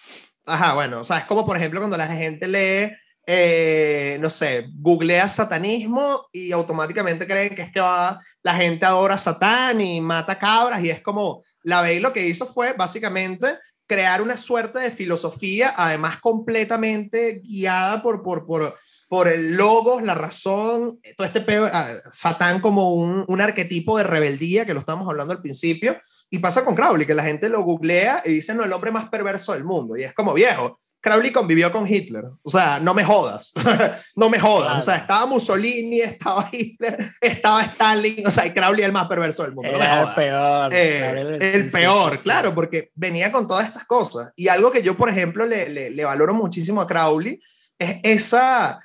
[0.45, 4.69] Ajá, bueno, o sea, es como por ejemplo cuando la gente lee, eh, no sé,
[4.73, 10.01] googlea satanismo y automáticamente creen que es que va, la gente adora a Satán y
[10.01, 13.59] mata cabras y es como, la Bey lo que hizo fue básicamente
[13.89, 18.77] crear una suerte de filosofía, además completamente guiada por, por, por,
[19.09, 24.05] por el logos, la razón, todo este peo, ah, Satán como un, un, arquetipo de
[24.05, 25.97] rebeldía, que lo estábamos hablando al principio,
[26.31, 29.09] y pasa con Crowley, que la gente lo googlea y dice, no, el hombre más
[29.09, 29.97] perverso del mundo.
[29.97, 30.81] Y es como viejo.
[31.07, 32.25] Crowley convivió con Hitler.
[32.43, 33.53] O sea, no me jodas.
[34.17, 34.83] no me jodas.
[34.83, 38.27] O sea, estaba Mussolini, estaba Hitler, estaba Stalin.
[38.27, 39.71] O sea, y Crowley es el más perverso del mundo.
[39.71, 40.75] el peor.
[40.75, 44.33] Eh, el peor, claro, porque venía con todas estas cosas.
[44.35, 47.41] Y algo que yo, por ejemplo, le, le, le valoro muchísimo a Crowley
[47.79, 48.81] es esa...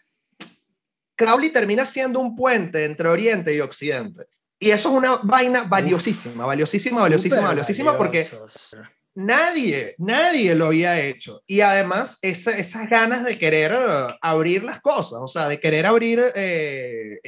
[1.15, 4.27] Crowley termina siendo un puente entre Oriente y Occidente.
[4.59, 8.29] Y eso es una vaina valiosísima, valiosísima, valiosísima, valiosísima, porque
[9.15, 11.41] nadie, nadie lo había hecho.
[11.47, 13.77] Y además, esas ganas de querer
[14.21, 17.19] abrir las cosas, o sea, de querer abrir, eh,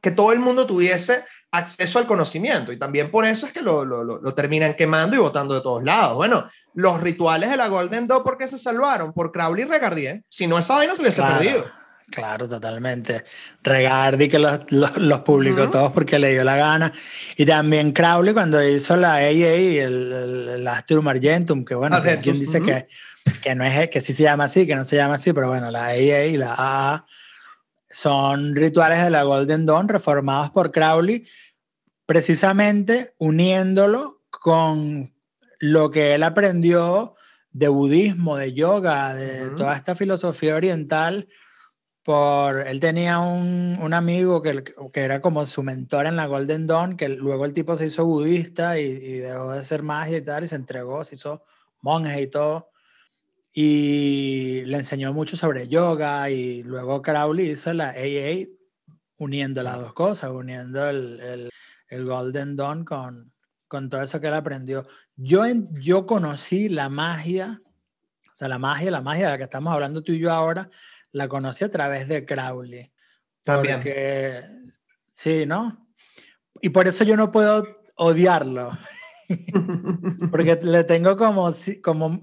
[0.00, 3.82] que todo el mundo tuviese acceso al conocimiento y también por eso es que lo,
[3.84, 6.14] lo, lo, terminan quemando y botando de todos lados.
[6.14, 9.12] Bueno, los rituales de la Golden Dawn, ¿por qué se salvaron?
[9.12, 10.22] Por Crowley y Regardier.
[10.28, 11.64] Si no, esa vaina se hubiese perdido.
[12.10, 13.24] Claro, totalmente.
[13.62, 16.92] Regardi que los, los, publicó todos porque le dio la gana.
[17.36, 22.40] Y también Crowley cuando hizo la AA y el, el, Astrum Argentum, que bueno, quien
[22.40, 22.88] dice que,
[23.42, 25.70] que no es que sí se llama así, que no se llama así, pero bueno,
[25.70, 27.06] la AA y la AA
[27.90, 31.26] son rituales de la Golden Dawn reformados por Crowley,
[32.06, 35.12] precisamente uniéndolo con
[35.60, 37.14] lo que él aprendió
[37.50, 41.28] de budismo, de yoga, de toda esta filosofía oriental.
[42.08, 46.66] Por, él tenía un, un amigo que, que, era como su mentor en la Golden
[46.66, 50.22] Dawn, que luego el tipo se hizo budista y, y dejó de ser magia y
[50.22, 51.42] tal, y se entregó, se hizo
[51.82, 52.70] monje y todo
[53.52, 58.46] y le enseñó mucho sobre yoga y luego Crowley hizo la AA
[59.18, 61.50] uniendo las dos cosas, uniendo el, el,
[61.88, 63.32] el Golden Dawn con,
[63.66, 64.86] con todo eso que él aprendió.
[65.16, 65.42] Yo,
[65.72, 67.60] yo conocí la magia,
[68.30, 70.70] o sea, la magia, la magia de la que estamos hablando tú y yo ahora,
[71.12, 72.92] la conocí a través de Crowley.
[73.42, 73.76] También.
[73.76, 74.42] Porque,
[75.10, 75.88] sí, ¿no?
[76.60, 77.64] Y por eso yo no puedo
[77.96, 78.70] odiarlo.
[80.30, 81.52] Porque le tengo como,
[81.82, 82.20] como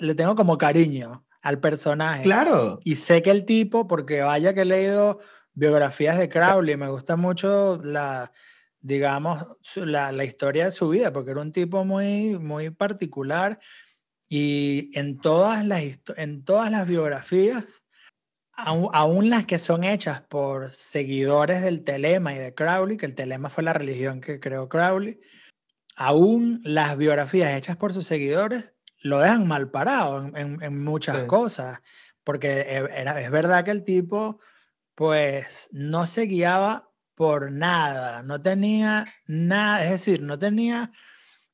[0.00, 2.24] le tengo como cariño al personaje.
[2.24, 2.80] Claro.
[2.84, 5.20] Y sé que el tipo, porque vaya que he leído
[5.54, 8.32] biografías de Crowley, me gusta mucho la,
[8.80, 13.60] digamos, la, la historia de su vida, porque era un tipo muy, muy particular
[14.28, 15.82] y en todas las,
[16.16, 17.82] en todas las biografías,
[18.58, 23.48] aún, las que son hechas por seguidores del Telema y de Crowley, que el Telema
[23.48, 25.20] fue la religión que creó Crowley,
[25.96, 31.80] aún las biografías hechas por sus seguidores lo dejan mal parado en, muchas cosas,
[32.24, 34.40] porque e, era, es verdad que el tipo
[34.96, 40.90] pues no se guiaba por nada, no tenía nada, es decir, no tenía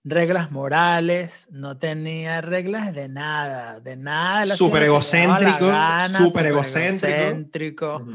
[0.05, 4.55] reglas morales, no tenía reglas de nada, de nada.
[4.55, 5.72] Súper egocéntrico,
[6.16, 8.07] súper egocéntrico.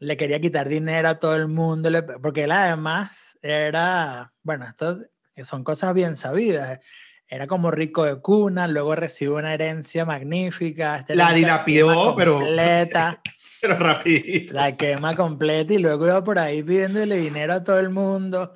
[0.00, 1.88] Le quería quitar dinero a todo el mundo,
[2.20, 4.98] porque él además era, bueno, esto
[5.42, 6.80] son cosas bien sabidas.
[7.26, 10.98] Era como rico de cuna, luego recibió una herencia magnífica.
[10.98, 12.38] Este la dilapidó, pero.
[12.38, 13.22] Completa.
[13.60, 14.52] pero rapidito.
[14.52, 18.52] La quema completa y luego iba por ahí pidiéndole dinero a todo el mundo.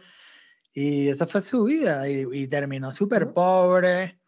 [0.80, 4.20] Y esa fue su vida y, terminó súper pobre.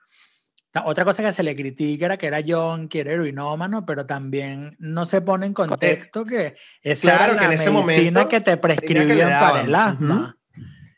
[0.84, 4.74] Otra cosa que se le critica era que era John, que era heroinómano, pero también
[4.80, 8.56] no se pone en contexto que esa era la que en ese medicina que te
[8.56, 10.38] prescribían para el asma.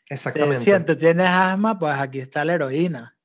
[0.09, 0.93] Exactamente.
[0.93, 3.15] Si tienes asma, pues aquí está la heroína.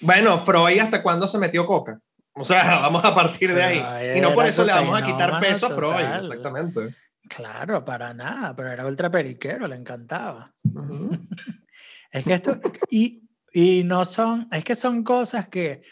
[0.00, 2.00] Bueno, Freud, ¿hasta cuándo se metió coca?
[2.32, 4.16] O sea, vamos a partir de ahí.
[4.16, 6.94] Y no por eso le vamos a quitar peso a Freud, exactamente.
[7.28, 10.54] Claro, para nada, pero era ultra periquero, le encantaba.
[12.10, 12.58] es que esto,
[12.90, 15.82] y, y no son, es que son cosas que,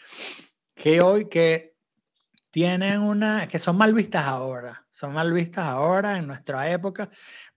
[0.73, 1.75] que hoy, que
[2.49, 7.09] tienen una, que son mal vistas ahora, son mal vistas ahora en nuestra época,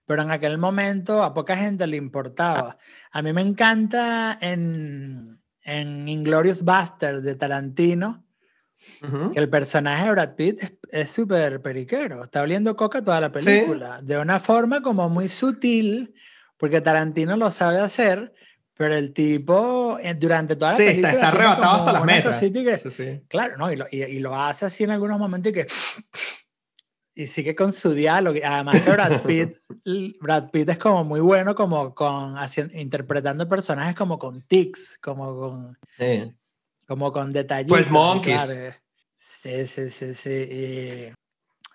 [0.05, 2.77] pero en aquel momento a poca gente le importaba.
[3.11, 8.25] A mí me encanta en, en Inglorious Buster de Tarantino,
[9.33, 14.01] que el personaje de Brad Pitt es súper periquero, está oliendo coca toda la película,
[14.01, 16.13] de una forma como muy sutil,
[16.57, 18.33] porque Tarantino lo sabe hacer,
[18.75, 21.09] pero el tipo eh, durante toda la película...
[21.09, 22.39] Está, está arrebatado hasta las metras.
[23.27, 23.71] Claro, ¿no?
[23.71, 25.67] Y lo, y, y lo hace así en algunos momentos y que
[27.13, 28.39] y sigue con su diálogo.
[28.43, 29.57] Además que Brad Pitt,
[30.21, 35.35] Brad Pitt es como muy bueno como con haciendo, interpretando personajes como con tics, como
[35.35, 35.77] con,
[36.91, 37.77] como con detallitos.
[37.77, 38.75] Pues monkeys.
[39.15, 41.13] Sí, sí, sí, sí.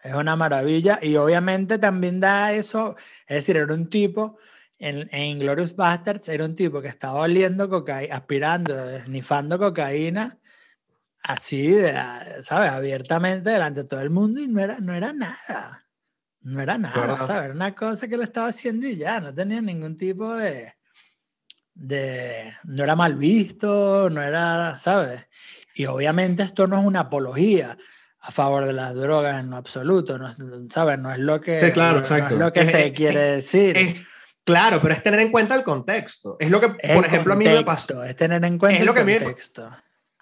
[0.05, 0.99] es una maravilla.
[1.01, 2.97] Y obviamente también da eso,
[3.27, 4.37] es decir, era un tipo,
[4.79, 10.39] en, en Inglorious Bastards, era un tipo que estaba oliendo cocaína, aspirando, snifando cocaína
[11.23, 11.75] así,
[12.43, 12.71] ¿sabes?
[12.71, 15.87] Abiertamente delante de todo el mundo y no era, no era nada.
[16.43, 17.45] No era nada, ¿sabes?
[17.47, 20.76] Era una cosa que lo estaba haciendo y ya, no tenía ningún tipo de,
[21.77, 22.53] de...
[22.65, 25.27] No era mal visto, no era, ¿sabes?
[25.75, 27.77] Y obviamente esto no es una apología
[28.21, 30.33] a favor de las drogas en lo absoluto, no,
[30.69, 30.99] ¿sabes?
[30.99, 33.77] No es lo que, claro, lo que se quiere decir.
[34.45, 36.37] claro, pero es tener en cuenta el contexto.
[36.41, 38.03] Es lo que, por ejemplo, a mí me pasó.
[38.03, 39.71] Es tener en cuenta el contexto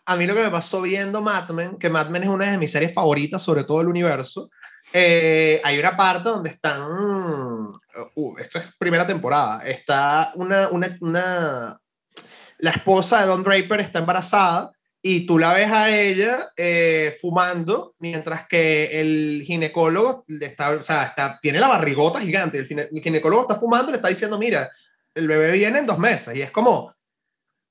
[0.07, 2.59] a mí lo que me pasó viendo Mad Men, que Mad Men es una de
[2.59, 4.51] mis series favoritas, sobre todo el universo,
[4.93, 6.83] eh, hay una parte donde están,
[8.15, 11.81] uh, esto es primera temporada, está una, una, una,
[12.59, 14.73] la esposa de Don Draper está embarazada
[15.03, 21.05] y tú la ves a ella eh, fumando mientras que el ginecólogo está, o sea,
[21.05, 24.71] está, tiene la barrigota gigante, el, el ginecólogo está fumando y le está diciendo, mira,
[25.15, 26.94] el bebé viene en dos meses y es como,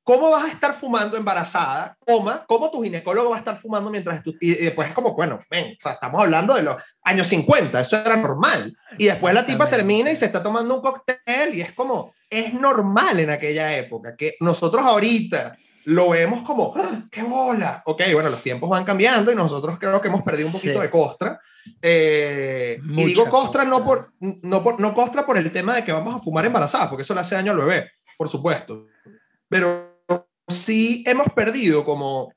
[0.03, 1.97] ¿cómo vas a estar fumando embarazada?
[2.05, 4.35] Coma, ¿cómo tu ginecólogo va a estar fumando mientras tú...
[4.39, 7.97] Y, después es como, bueno, ven, o sea, estamos hablando de los años 50, eso
[7.97, 8.75] era normal.
[8.97, 12.53] Y después la tipa termina y se está tomando un cóctel y es como, es
[12.53, 17.81] normal en aquella época, que nosotros ahorita lo vemos como, ¡Ah, ¡qué bola!
[17.85, 20.89] Ok, bueno, los tiempos van cambiando y nosotros creo que hemos perdido un poquito de
[20.89, 21.39] costra.
[21.81, 25.91] Eh, y digo costra, no, por, no, por, no costra por el tema de que
[25.91, 28.87] vamos a fumar embarazadas, porque eso le hace daño al bebé, por supuesto.
[29.49, 29.92] Pero
[30.47, 32.33] sí hemos perdido como,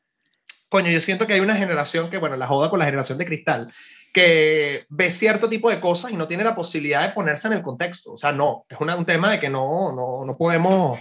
[0.69, 3.27] coño, yo siento que hay una generación que, bueno, la joda con la generación de
[3.27, 3.73] cristal,
[4.13, 7.63] que ve cierto tipo de cosas y no tiene la posibilidad de ponerse en el
[7.63, 8.13] contexto.
[8.13, 10.99] O sea, no, es un tema de que no, no, no podemos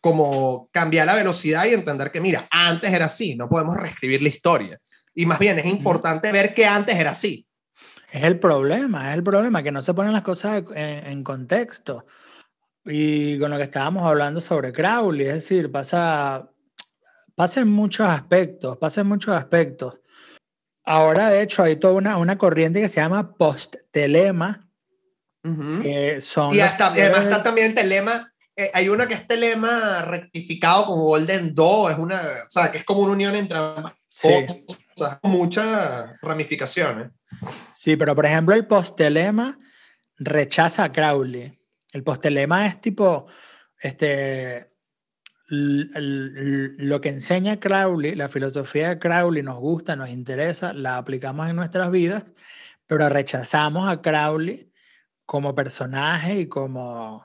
[0.00, 4.28] como cambiar la velocidad y entender que, mira, antes era así, no podemos reescribir la
[4.28, 4.78] historia.
[5.14, 7.46] Y más bien es importante ver que antes era así.
[8.12, 12.06] Es el problema, es el problema, que no se ponen las cosas en, en contexto.
[12.84, 16.50] Y con lo que estábamos hablando sobre Crowley, es decir, pasa,
[17.34, 20.00] pasa en muchos aspectos, pasa en muchos aspectos.
[20.84, 24.66] Ahora, de hecho, hay toda una, una corriente que se llama post-telema.
[26.20, 28.32] son y hasta, además está también telema.
[28.56, 32.78] Eh, hay una que es telema rectificado con Golden Do, es una, o sea, que
[32.78, 33.58] es como una unión entre
[34.08, 34.30] sí.
[34.96, 37.12] o sea, muchas ramificaciones.
[37.74, 39.58] Sí, pero por ejemplo, el post-telema
[40.16, 41.57] rechaza a Crowley.
[41.92, 43.26] El postelema es tipo,
[43.80, 44.72] este,
[45.48, 51.56] lo que enseña Crowley, la filosofía de Crowley nos gusta, nos interesa, la aplicamos en
[51.56, 52.26] nuestras vidas,
[52.86, 54.70] pero rechazamos a Crowley
[55.24, 57.24] como personaje y como,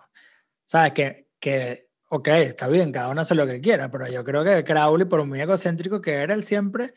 [0.66, 0.94] ¿sabes?
[0.94, 4.64] Que, que, ok, está bien, cada uno hace lo que quiera, pero yo creo que
[4.64, 6.94] Crowley, por muy egocéntrico que era, él siempre,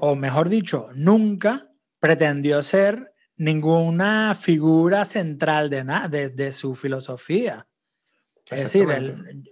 [0.00, 1.60] o mejor dicho, nunca
[2.00, 7.66] pretendió ser ninguna figura central de, de, de su filosofía.
[8.50, 9.44] Es decir, él,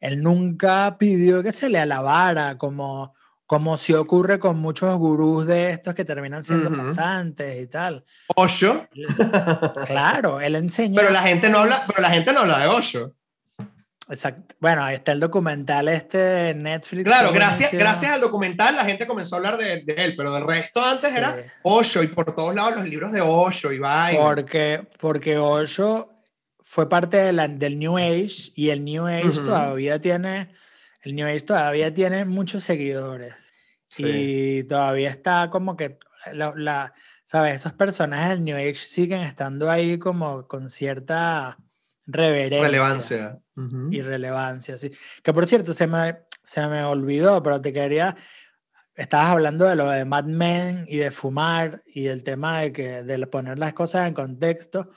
[0.00, 3.14] él, nunca pidió que se le alabara, como,
[3.46, 8.04] como si ocurre con muchos gurús de estos que terminan siendo pasantes y tal.
[8.36, 8.86] Osho.
[9.86, 11.00] Claro, él enseña.
[11.00, 13.14] Pero la gente no habla, pero la gente no habla de Osho.
[14.10, 14.56] Exacto.
[14.58, 17.04] Bueno, ahí está el documental este Netflix.
[17.04, 20.84] Claro, gracias, gracias al documental la gente comenzó a hablar de, él, pero del resto
[20.84, 24.20] antes era Osho y por todos lados los libros de Osho y vaina.
[24.20, 26.10] Porque, porque Osho
[26.64, 30.50] fue parte de la, del New Age y el New Age todavía tiene,
[31.02, 33.34] el New Age todavía tiene muchos seguidores.
[33.96, 35.98] Y todavía está como que,
[36.32, 36.92] la, la,
[37.24, 37.56] ¿sabes?
[37.56, 41.58] Esos personajes del New Age siguen estando ahí como con cierta
[42.06, 42.62] reverencia.
[42.62, 43.38] Relevancia.
[43.90, 44.90] Y relevancia, sí.
[45.22, 48.16] Que por cierto, se me, se me olvidó, pero te quería.
[48.94, 53.02] Estabas hablando de lo de Mad Men y de fumar y el tema de, que,
[53.02, 54.90] de poner las cosas en contexto.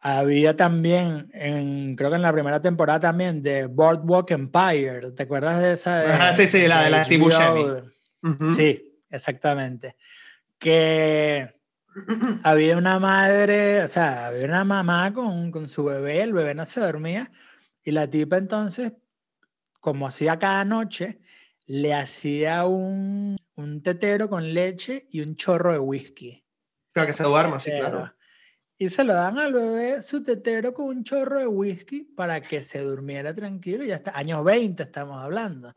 [0.00, 5.12] Había también, en, creo que en la primera temporada también, de Boardwalk Empire.
[5.12, 6.36] ¿Te acuerdas de esa?
[6.36, 7.24] sí, sí, la de, la Steve
[8.54, 9.96] Sí, exactamente.
[10.58, 11.54] Que
[12.42, 16.66] había una madre, o sea, había una mamá con, con, su bebé, el bebé no
[16.66, 17.30] se dormía,
[17.84, 18.92] y la tipa entonces,
[19.80, 21.20] como hacía cada noche,
[21.66, 26.44] le hacía un, un tetero con leche y un chorro de whisky.
[26.92, 28.12] Claro, que se duerma, sí, claro.
[28.76, 32.62] Y se lo dan al bebé su tetero con un chorro de whisky para que
[32.62, 33.84] se durmiera tranquilo.
[33.84, 35.72] Y hasta años 20 estamos hablando.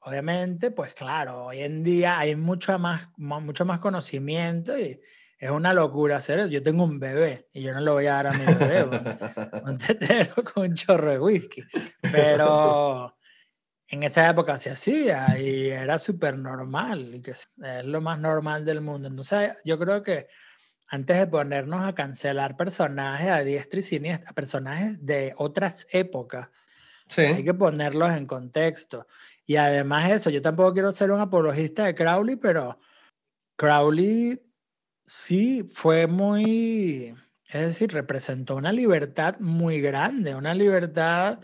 [0.00, 5.00] Obviamente, pues claro, hoy en día hay mucho más, mucho más conocimiento y
[5.38, 6.48] es una locura hacer eso.
[6.48, 8.84] Yo tengo un bebé y yo no lo voy a dar a mi bebé,
[9.64, 11.62] un, tetero con un chorro de whisky.
[12.00, 13.16] Pero
[13.88, 17.48] en esa época se hacía y era súper normal y que es
[17.84, 19.08] lo más normal del mundo.
[19.08, 20.28] Entonces, yo creo que
[20.88, 26.48] antes de ponernos a cancelar personajes a diestra y siniestra, personajes de otras épocas,
[27.16, 29.06] hay que ponerlos en contexto.
[29.44, 32.78] Y además eso, yo tampoco quiero ser un apologista de Crowley, pero
[33.56, 34.45] Crowley
[35.06, 37.14] sí fue muy,
[37.48, 41.40] es decir, representó una libertad muy grande, una libertad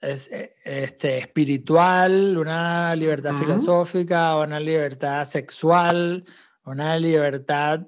[0.00, 6.24] e, este, espiritual, una libertad filosófica, una libertad sexual,
[6.64, 7.86] una libertad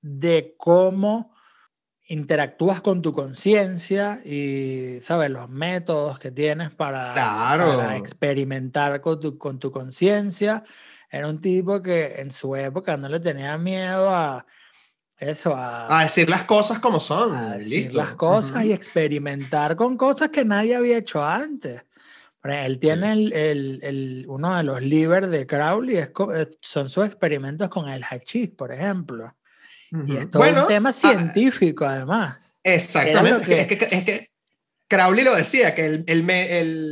[0.00, 1.34] de cómo
[2.08, 5.30] interactúas con tu conciencia y, ¿sabes?
[5.30, 7.14] Los métodos que tienes para,
[7.96, 10.64] experimentar con tu, con tu conciencia.
[11.10, 14.46] Era un tipo que en su época no le tenía miedo a
[15.18, 17.34] eso, a, a decir las cosas como son.
[17.34, 21.82] A decir las cosas y experimentar con cosas que nadie había hecho antes.
[22.42, 26.10] Él tiene el, el, el, uno de los libros de Crowley, es,
[26.62, 29.36] son sus experimentos con el hachís, por ejemplo.
[30.06, 32.54] Y es todo un tema científico, además.
[32.62, 33.60] Exactamente.
[33.60, 34.29] Es que, es, que,
[34.90, 36.28] Crowley lo decía, que el, el,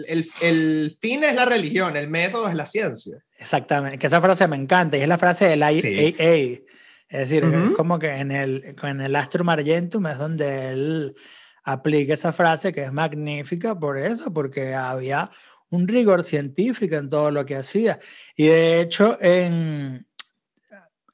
[0.08, 3.18] el, el, fin es la religión, el método es la ciencia.
[3.36, 6.60] Exactamente, que esa frase me encanta y es la frase del IAA.
[7.08, 11.16] Es decir, es como que en el, en el Astro Argentum es donde él
[11.64, 15.28] aplica esa frase que es magnífica por eso, porque había
[15.70, 17.98] un rigor científico en todo lo que hacía.
[18.36, 20.06] Y de hecho, en,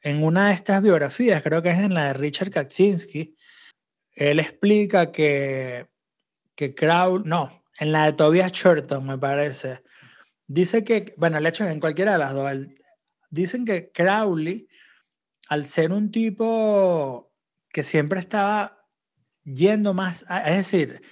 [0.03, 3.35] en una de estas biografías, creo que es en la de Richard Kaczynski,
[4.17, 5.94] él explica que
[6.55, 9.83] que Crowley, no, en la de Tobias Shorton, me parece,
[10.47, 12.51] dice que, bueno, el hecho es en cualquiera de las dos,
[13.31, 14.69] dicen que Crowley,
[15.49, 17.33] al ser un tipo
[17.71, 18.87] que siempre estaba
[19.45, 21.03] yendo más, es decir,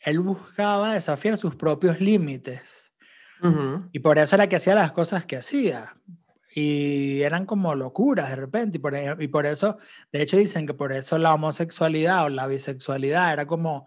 [0.00, 2.92] él buscaba desafiar sus propios límites.
[3.92, 5.96] Y por eso era que hacía las cosas que hacía.
[6.54, 8.76] Y eran como locuras de repente.
[8.76, 9.78] Y por, y por eso,
[10.12, 13.86] de hecho, dicen que por eso la homosexualidad o la bisexualidad era como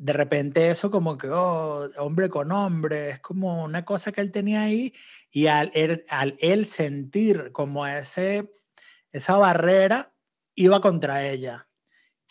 [0.00, 4.32] de repente eso como que, oh, hombre con hombre, es como una cosa que él
[4.32, 4.94] tenía ahí
[5.30, 8.50] y al él, al él sentir como ese,
[9.12, 10.14] esa barrera,
[10.54, 11.68] iba contra ella.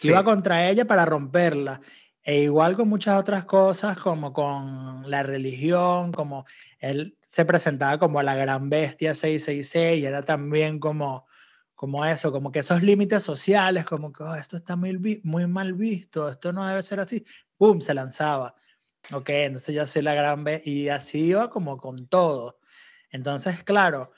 [0.02, 1.80] Iba contra ella para romperla.
[2.24, 6.46] E igual con muchas otras cosas, como con la religión, como
[6.80, 11.28] él se presentaba como la gran bestia 666 y era también como
[11.76, 15.74] como eso, como que esos límites sociales, como que oh, esto está muy, muy mal
[15.74, 17.24] visto, esto no debe ser así,
[17.60, 17.82] ¡pum!
[17.82, 18.56] se lanzaba.
[19.14, 22.60] Ok, entonces ya soy la gran B y así iba como con todo.
[23.12, 24.12] Entonces, claro,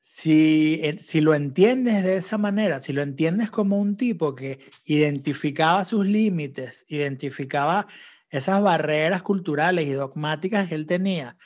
[0.00, 5.84] si, si lo entiendes de esa manera, si lo entiendes como un tipo que identificaba
[5.84, 7.86] sus límites, identificaba
[8.30, 11.38] esas barreras culturales y dogmáticas que él tenía,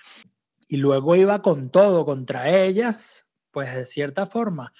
[0.68, 4.72] y luego iba con todo contra ellas, pues de cierta forma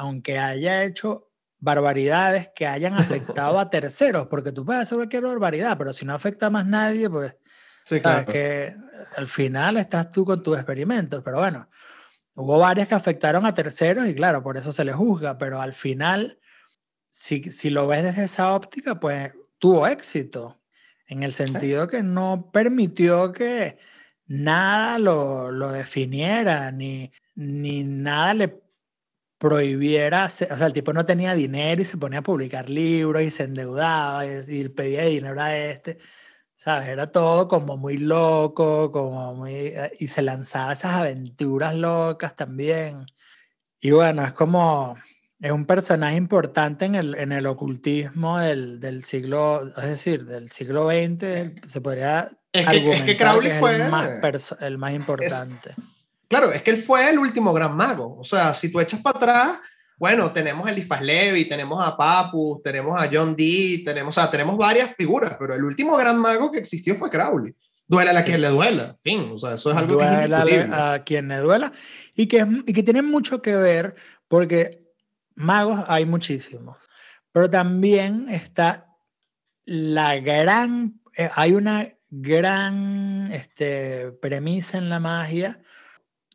[0.00, 1.29] aunque haya hecho
[1.60, 6.14] barbaridades que hayan afectado a terceros, porque tú puedes hacer cualquier barbaridad, pero si no
[6.14, 7.36] afecta a más nadie, pues
[7.84, 8.74] sí, sabes que
[9.16, 11.68] al final estás tú con tus experimentos, pero bueno,
[12.34, 15.72] hubo varias que afectaron a terceros y claro, por eso se les juzga, pero al
[15.72, 16.38] final,
[17.06, 20.60] si, si lo ves desde esa óptica, pues tuvo éxito,
[21.06, 23.78] en el sentido que no permitió que
[24.26, 28.62] nada lo, lo definiera, ni, ni nada le
[29.40, 33.30] prohibiera, o sea, el tipo no tenía dinero y se ponía a publicar libros y
[33.30, 35.96] se endeudaba y, pedía dinero a este,
[36.56, 36.90] ¿sabes?
[36.90, 43.06] Era todo como muy loco, como muy, y se lanzaba esas aventuras locas también.
[43.80, 44.98] Y bueno, es como,
[45.40, 50.50] es un personaje importante en el, en el ocultismo del, del siglo, es decir, del
[50.50, 52.30] siglo XX, se podría...
[52.52, 55.74] Es que, es que Crowley fue el más, el más importante.
[56.30, 58.16] Claro, es que él fue el último gran mago.
[58.16, 59.60] O sea, si tú echas para atrás,
[59.98, 64.30] bueno, tenemos a Elifas Levi, tenemos a Papus, tenemos a John Dee, tenemos, o sea,
[64.30, 67.52] tenemos varias figuras, pero el último gran mago que existió fue Crowley.
[67.84, 68.96] Duela a quien le duela.
[69.02, 71.72] Fin, o sea, eso es algo que es a quien le duela
[72.14, 73.96] y que, y que tiene mucho que ver
[74.28, 74.84] porque
[75.34, 76.76] magos hay muchísimos,
[77.32, 78.86] pero también está
[79.64, 85.60] la gran, eh, hay una gran este, premisa en la magia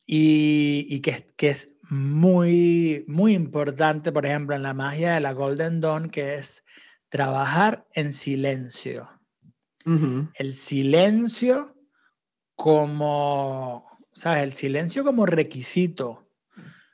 [0.06, 5.82] y, que, que, es muy, muy importante, por ejemplo, en la magia de la Golden
[5.82, 6.64] Dawn, que es
[7.10, 9.10] trabajar en silencio.
[10.34, 11.76] El silencio
[12.56, 13.84] como,
[14.14, 14.44] ¿sabes?
[14.44, 16.28] El silencio como requisito.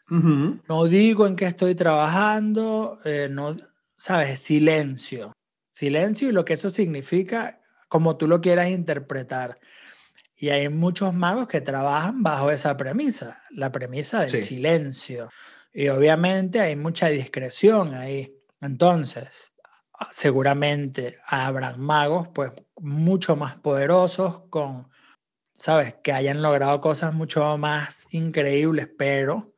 [0.09, 3.55] No digo en qué estoy trabajando, eh, no,
[3.97, 4.41] ¿sabes?
[4.41, 5.31] Silencio.
[5.71, 9.57] Silencio y lo que eso significa, como tú lo quieras interpretar.
[10.41, 15.29] Y hay muchos magos que trabajan bajo esa premisa, la premisa del silencio.
[15.71, 18.35] Y obviamente hay mucha discreción ahí.
[18.59, 19.51] Entonces,
[20.09, 24.89] seguramente habrán magos pues mucho más poderosos con,
[25.53, 29.53] sabes, que hayan logrado cosas mucho más increíbles, pero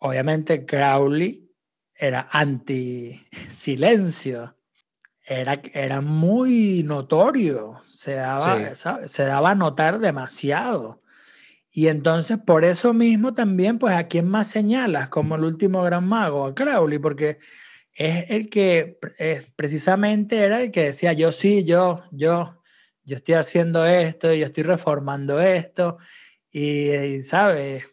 [0.00, 1.48] obviamente Crowley
[1.94, 4.56] era anti silencio.
[5.24, 11.02] Era, era muy notorio se daba, se daba a notar demasiado.
[11.70, 16.08] Y entonces, por eso mismo también, pues, ¿a quién más señalas como el último gran
[16.08, 16.46] mago?
[16.46, 17.38] A Crowley, porque
[17.92, 22.62] es el que es, precisamente era el que decía, yo sí, yo, yo,
[23.04, 25.98] yo estoy haciendo esto, yo estoy reformando esto,
[26.50, 27.84] y, y ¿sabes?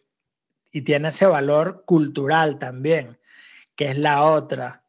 [0.72, 3.18] Y tiene ese valor cultural también,
[3.76, 4.87] que es la otra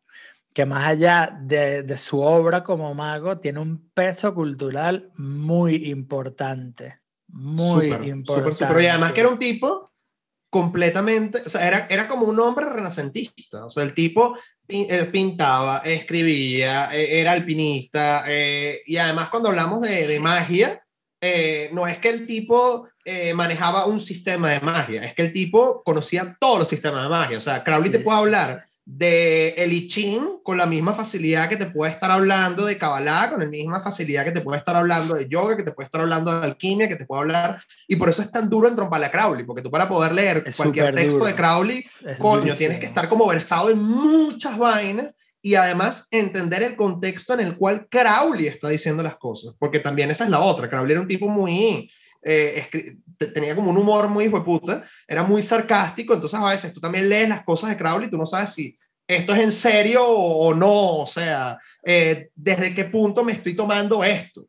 [0.53, 6.99] que más allá de, su obra como mago, tiene un peso cultural muy importante.
[7.27, 8.83] Muy importante.
[8.83, 9.93] y además que era un tipo
[10.49, 13.65] completamente, o sea, era, era como un hombre renacentista.
[13.65, 14.35] O sea, el tipo
[15.11, 20.83] pintaba, escribía, e, era alpinista, eh, y además cuando hablamos de, magia,
[21.21, 25.33] eh, no es que el tipo eh, manejaba un sistema de magia, es que el
[25.33, 27.37] tipo conocía todos los sistemas de magia.
[27.37, 31.57] O sea, Crowley te puede hablar de el I Ching con la misma facilidad que
[31.57, 35.13] te puede estar hablando de Kabbalah, con la misma facilidad que te puede estar hablando
[35.13, 37.61] de yoga, que te puede estar hablando de alquimia, que te puede hablar.
[37.87, 40.95] Y por eso es tan duro entromparle a Crowley, porque tú para poder leer cualquier
[40.95, 41.85] texto de Crowley,
[42.17, 47.41] coño, tienes que estar como versado en muchas vainas y además entender el contexto en
[47.41, 50.67] el cual Crowley está diciendo las cosas, porque también esa es la otra.
[50.67, 51.91] Crowley era un tipo muy.
[52.23, 52.67] Eh,
[53.19, 56.79] tenía como un humor muy hijo de puta, era muy sarcástico, entonces a veces tú
[56.79, 58.78] también lees las cosas de Crowley y tú no sabes si
[59.09, 64.03] esto es en serio o no, o sea, eh, desde qué punto me estoy tomando
[64.03, 64.45] esto.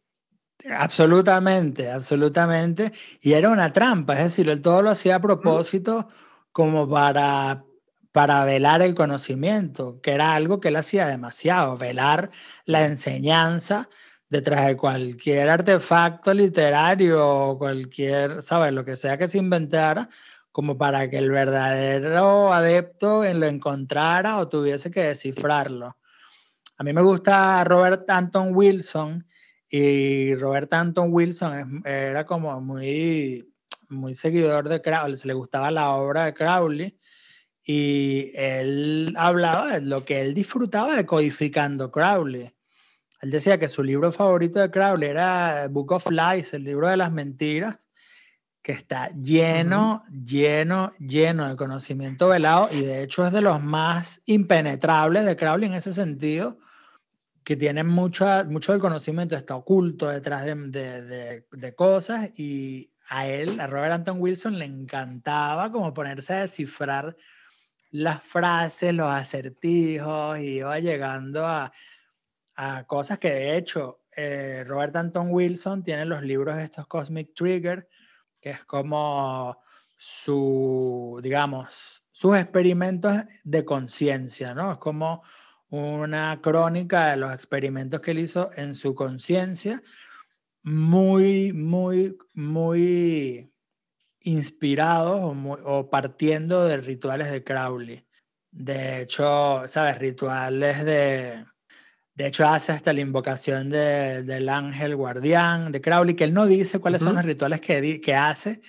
[0.76, 2.92] Absolutamente, absolutamente.
[3.22, 6.06] Y era una trampa, es decir, él todo lo hacía a propósito
[6.52, 7.64] como para,
[8.12, 12.30] para velar el conocimiento, que era algo que él hacía demasiado, velar
[12.66, 13.88] la enseñanza
[14.28, 18.74] detrás de cualquier artefacto literario o cualquier, ¿sabes?
[18.74, 20.10] Lo que sea que se inventara,
[20.52, 25.96] como para que el verdadero adepto lo encontrara o tuviese que descifrarlo.
[26.76, 29.26] A mí me gusta Robert Anton Wilson
[29.68, 33.52] y Robert Anton Wilson era como muy,
[33.88, 36.98] muy seguidor de Crowley, se le gustaba la obra de Crowley
[37.62, 42.52] y él hablaba de lo que él disfrutaba de codificando Crowley.
[43.20, 46.96] Él decía que su libro favorito de Crowley era Book of Lies, el libro de
[46.96, 47.78] las mentiras,
[48.70, 54.22] que está lleno, lleno, lleno de conocimiento velado y de hecho es de los más
[54.26, 56.56] impenetrables de Crowley en ese sentido,
[57.42, 63.26] que tiene mucho, mucho del conocimiento, está oculto detrás de, de, de, cosas y a
[63.26, 67.16] él, a Robert Anton Wilson, le encantaba como ponerse a descifrar
[67.90, 71.72] las frases, los acertijos y iba llegando a,
[72.54, 77.34] a cosas que de hecho eh, Robert Anton Wilson tiene los libros de estos Cosmic
[77.34, 77.88] Trigger,
[78.40, 79.58] que es como
[79.96, 84.72] su, digamos, sus experimentos de conciencia, ¿no?
[84.72, 85.22] Es como
[85.68, 89.82] una crónica de los experimentos que él hizo en su conciencia,
[90.62, 93.52] muy, muy, muy
[94.20, 98.06] inspirados o, o, partiendo de rituales de Crowley.
[98.50, 99.98] De hecho, ¿sabes?
[99.98, 101.46] Rituales de...
[102.20, 106.44] De hecho, hace hasta la invocación de, del ángel guardián de Crowley, que él no
[106.44, 108.60] dice cuáles son los rituales que, que hace,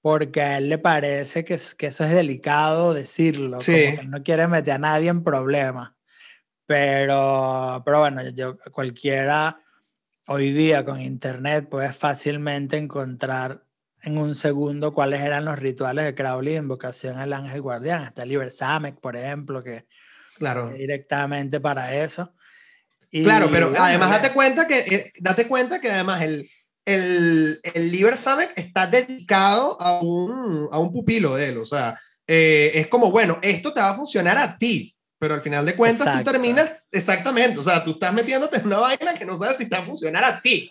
[0.00, 3.84] porque a él le parece que, que eso es delicado decirlo, sí.
[3.84, 5.92] como que no quiere meter a nadie en problemas.
[6.66, 9.62] Pero, pero bueno, yo, cualquiera
[10.26, 13.62] hoy día con internet puede fácilmente encontrar
[14.02, 18.02] en un segundo cuáles eran los rituales de Crowley de invocación al ángel guardián.
[18.02, 19.86] Está el Liber Samek, por ejemplo, que
[20.36, 20.70] claro.
[20.70, 22.34] directamente para eso.
[23.10, 26.48] Y, claro, pero bueno, además date cuenta que, eh, date cuenta que además el,
[26.84, 31.58] el, el Liber Samek está dedicado a un, a un pupilo de él.
[31.58, 35.42] O sea, eh, es como, bueno, esto te va a funcionar a ti, pero al
[35.42, 36.24] final de cuentas Exacto.
[36.24, 39.68] tú terminas exactamente, o sea, tú estás metiéndote en una vaina que no sabes si
[39.68, 40.70] te va a funcionar a ti.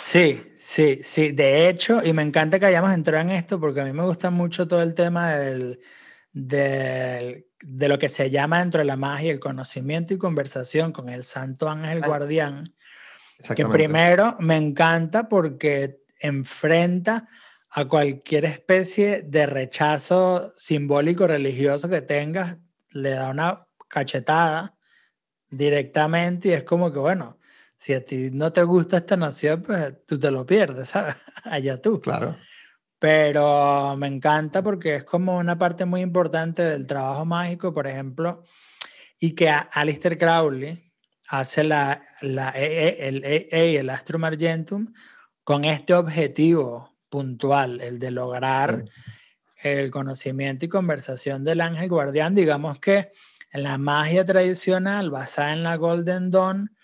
[0.00, 1.32] Sí, sí, sí.
[1.32, 4.30] De hecho, y me encanta que hayamos entrado en esto porque a mí me gusta
[4.30, 5.80] mucho todo el tema del,
[6.32, 11.08] del, de lo que se llama dentro de la magia el conocimiento y conversación con
[11.08, 12.74] el santo ángel guardián,
[13.54, 17.26] que primero me encanta porque enfrenta
[17.70, 22.56] a cualquier especie de rechazo simbólico religioso que tengas,
[22.90, 24.76] le da una cachetada
[25.50, 27.38] directamente y es como que, bueno,
[27.76, 31.14] si a ti no te gusta esta nación, pues tú te lo pierdes, ¿sabes?
[31.44, 32.00] Allá tú.
[32.00, 32.36] Claro.
[32.98, 38.42] Pero me encanta porque es como una parte muy importante del trabajo mágico, por ejemplo,
[39.20, 40.92] y que Alistair Crowley
[41.28, 44.92] hace la, la el, el, el Astrum Argentum
[45.44, 48.84] con este objetivo puntual, el de lograr
[49.62, 52.34] el conocimiento y conversación del ángel guardián.
[52.34, 53.10] Digamos que
[53.52, 56.76] en la magia tradicional basada en la Golden Dawn,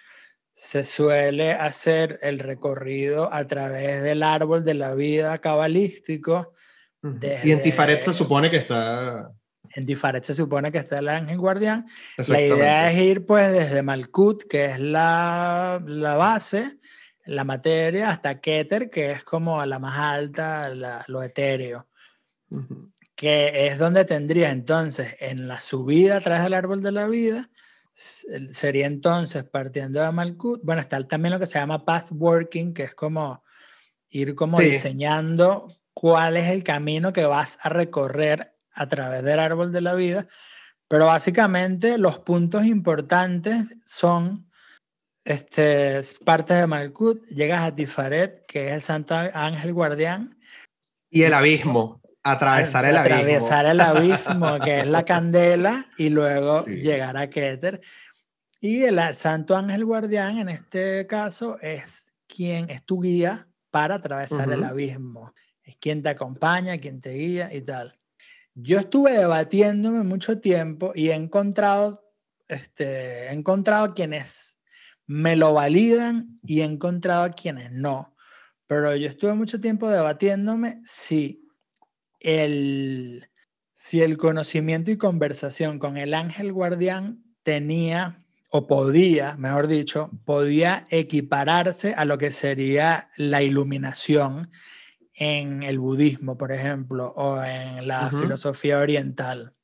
[0.55, 6.53] se suele hacer el recorrido a través del árbol de la vida cabalístico.
[7.03, 9.31] Desde, y en Tifaret se supone que está...
[9.75, 11.85] En Tifaret se supone que está el ángel guardián.
[12.29, 16.79] La idea es ir pues desde Malkut, que es la, la base,
[17.27, 21.89] la materia, hasta Keter, que es como la más alta, la, lo etéreo.
[22.51, 22.93] Uh -huh.
[23.17, 27.49] Que es donde tendría entonces en la subida a través del árbol de la vida,
[27.95, 32.95] sería entonces partiendo de Malkut, bueno, está también lo que se llama pathworking, que es
[32.95, 33.43] como
[34.11, 34.71] ir como sí.
[34.71, 39.95] diseñando cuál es el camino que vas a recorrer a través del árbol de la
[39.95, 40.27] vida,
[40.89, 44.51] Pero básicamente los puntos importantes son
[45.25, 50.39] este, partes de Malkut, llegas a Tifaret, que es el santo ángel guardián.
[51.11, 53.15] Y el abismo, atravesar el abismo.
[53.15, 57.81] Atravesar el abismo, que es la candela, y luego llegar a Keter.
[58.61, 64.51] Y el santo ángel guardián, en este caso, es quien es tu guía para atravesar
[64.51, 65.35] el abismo.
[65.63, 67.99] Es quien te acompaña, quien te guía y tal.
[68.55, 72.11] Yo estuve debatiéndome mucho tiempo y he encontrado,
[72.49, 74.59] este, he encontrado quienes
[75.07, 78.17] me lo validan y he encontrado a quienes no.
[78.67, 81.44] Pero yo estuve mucho tiempo debatiéndome si
[82.25, 83.29] el,
[83.75, 88.19] si el conocimiento y conversación con el ángel guardián tenía
[88.49, 94.51] o podía, mejor dicho, podía equipararse a lo que sería la iluminación
[95.13, 99.55] en el budismo, por ejemplo, o en la filosofía oriental.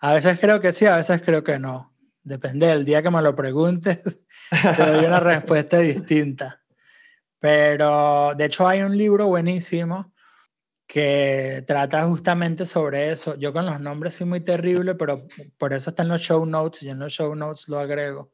[0.00, 1.94] A veces creo que sí, a veces creo que no.
[2.22, 4.02] Depende del día que me lo preguntes,
[4.50, 6.62] te doy una respuesta distinta.
[7.38, 10.13] Pero de hecho hay un libro buenísimo
[10.86, 13.36] que trata justamente sobre eso.
[13.36, 15.26] Yo con los nombres soy muy terrible, pero
[15.58, 18.30] por eso están los show notes, y en los show notes lo agrego.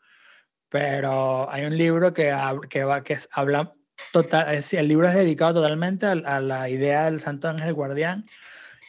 [0.68, 2.34] Pero hay un libro que,
[2.68, 3.74] que, va, que habla
[4.12, 8.26] total, el libro es dedicado totalmente a, a, la idea del Santo Ángel Guardián,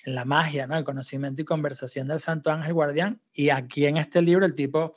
[0.06, 0.76] en la magia, ¿no?
[0.78, 3.22] el conocimiento y conversación del Santo Ángel Guardián.
[3.34, 4.96] Y aquí en este libro el tipo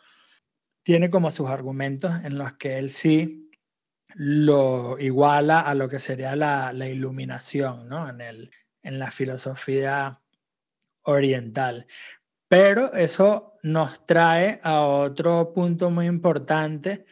[0.83, 3.44] tiene como sus argumentos en los que él sí
[4.15, 8.09] lo iguala a lo que sería la, la iluminación ¿no?
[8.09, 8.51] en, el,
[8.83, 10.21] en la filosofía
[11.03, 11.87] oriental.
[12.49, 17.07] Pero eso nos trae a otro punto muy importante,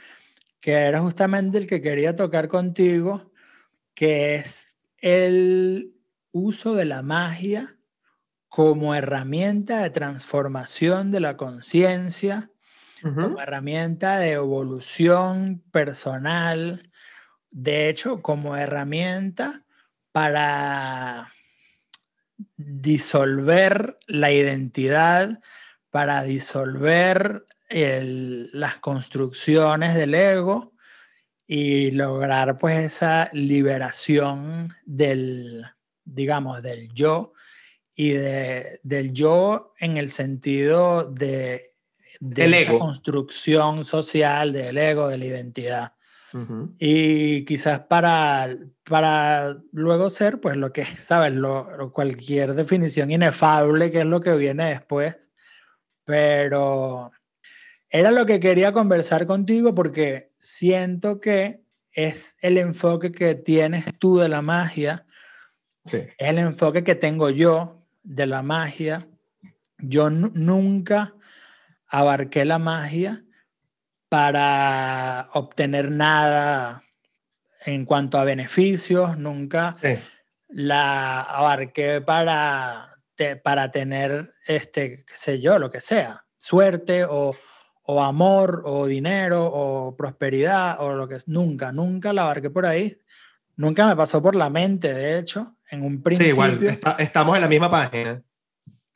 [0.61, 3.33] que era justamente el que quería tocar contigo,
[3.95, 5.97] que es el
[6.31, 7.79] uso de la magia
[8.49, 12.51] como herramienta de transformación de la conciencia,
[13.03, 16.92] como herramienta de evolución personal,
[17.53, 19.65] de hecho, como herramienta
[20.11, 21.33] para
[22.57, 25.41] disolver la identidad,
[25.91, 30.73] para disolver las construcciones del ego
[31.47, 35.65] y lograr pues esa liberación del,
[36.05, 37.33] digamos, del yo
[37.95, 41.75] y de, del yo en el sentido de,
[42.21, 45.93] de esa construcción social del ego, de la identidad.
[46.79, 51.33] Y quizás para, para luego ser, pues lo que, ¿sabes?
[51.33, 55.19] Lo, cualquier definición inefable, que es lo que viene después.
[56.05, 57.11] Pero
[57.89, 61.63] era lo que quería conversar contigo porque siento que
[61.93, 65.07] es el enfoque que tienes tú de la magia,
[65.85, 69.07] es el enfoque que tengo yo de la magia.
[69.79, 71.15] Yo nunca
[71.89, 73.25] abarqué la magia
[74.13, 76.85] para obtener nada
[77.65, 79.75] en cuanto a beneficios, nunca
[80.49, 82.99] la abarqué para,
[83.43, 87.35] para tener, este, qué sé yo, lo que sea, suerte o,
[87.85, 92.67] o amor o dinero o prosperidad o lo que es, nunca, nunca la abarqué por
[92.67, 92.95] ahí.
[93.57, 96.35] Nunca me pasó por la mente, de hecho, en un principio.
[96.35, 98.23] Sí, igual, estamos en la misma página.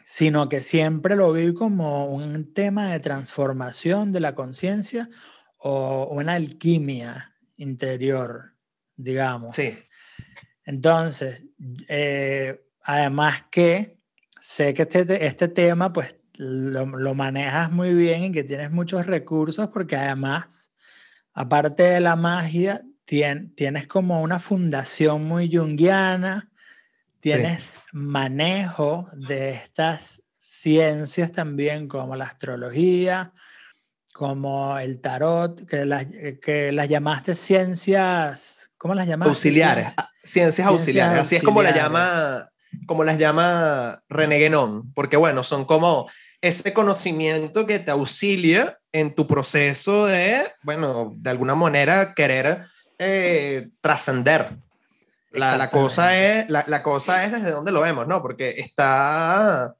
[0.08, 5.10] Sino que siempre lo vi como un tema de transformación de la conciencia
[5.58, 8.54] o una alquimia interior,
[8.94, 9.56] digamos.
[9.56, 9.76] Sí.
[10.64, 11.42] Entonces,
[11.88, 13.98] eh, además que
[14.40, 19.06] sé que este, este tema, pues lo, lo, manejas muy bien y que tienes muchos
[19.06, 20.70] recursos porque además,
[21.32, 26.52] aparte de la magia, tienes como una fundación muy junguiana,
[27.20, 33.32] tienes manejo de estas ciencias también como la astrología,
[34.12, 36.06] como el tarot, que las,
[36.40, 39.30] que las llamaste ciencias, ¿cómo las llamaste?
[39.30, 42.50] Auxiliares, ciencias, auxiliares, así es como la llama
[42.86, 46.08] como las llama René Guénon, porque bueno, son como
[46.40, 52.66] ese conocimiento que te auxilia en tu proceso de, bueno, de alguna manera querer
[52.98, 54.56] eh, trascender.
[55.30, 58.22] La, la, cosa es, la, la, cosa es desde dónde lo vemos, ¿no?
[58.22, 59.74] Porque está...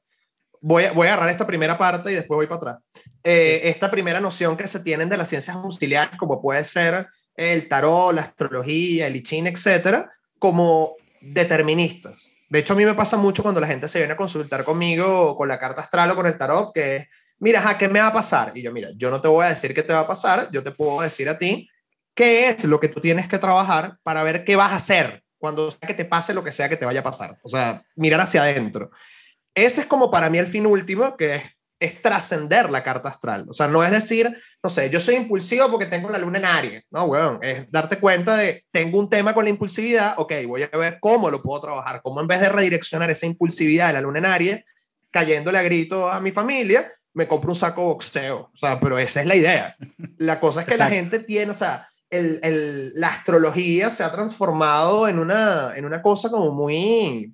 [0.59, 2.77] Voy a, voy a agarrar esta primera parte y después voy para atrás.
[3.23, 7.67] Eh, esta primera noción que se tienen de las ciencias auxiliares, como puede ser el
[7.67, 12.33] tarot, la astrología, el I Ching, etcétera, como deterministas.
[12.49, 15.35] De hecho, a mí me pasa mucho cuando la gente se viene a consultar conmigo
[15.35, 17.07] con la carta astral o con el tarot, que
[17.39, 18.51] mira, ¿qué me va a pasar?
[18.55, 20.63] Y yo, mira, yo no te voy a decir qué te va a pasar, yo
[20.63, 21.69] te puedo decir a ti
[22.15, 25.71] qué es lo que tú tienes que trabajar para ver qué vas a hacer cuando
[25.71, 27.37] sea que te pase lo que sea que te vaya a pasar.
[27.43, 28.91] O sea, mirar hacia adentro.
[29.53, 31.43] Ese es como para mí el fin último, que es
[31.79, 33.45] es trascender la carta astral.
[33.49, 36.45] O sea, no es decir, no sé, yo soy impulsivo porque tengo la luna en
[36.45, 36.83] Aries.
[36.89, 40.77] No, weón, es darte cuenta de, tengo un tema con la impulsividad, ok, voy a
[40.77, 44.19] ver cómo lo puedo trabajar, cómo en vez de redireccionar esa impulsividad de la luna
[44.19, 44.63] en Aries,
[45.11, 48.49] cayéndole a grito a mi familia, me compro un saco boxeo.
[48.53, 49.75] O sea, pero esa es la idea.
[50.17, 54.11] La cosa es que la gente tiene, o sea, el, el, la astrología se ha
[54.11, 57.33] transformado en una, en una cosa como muy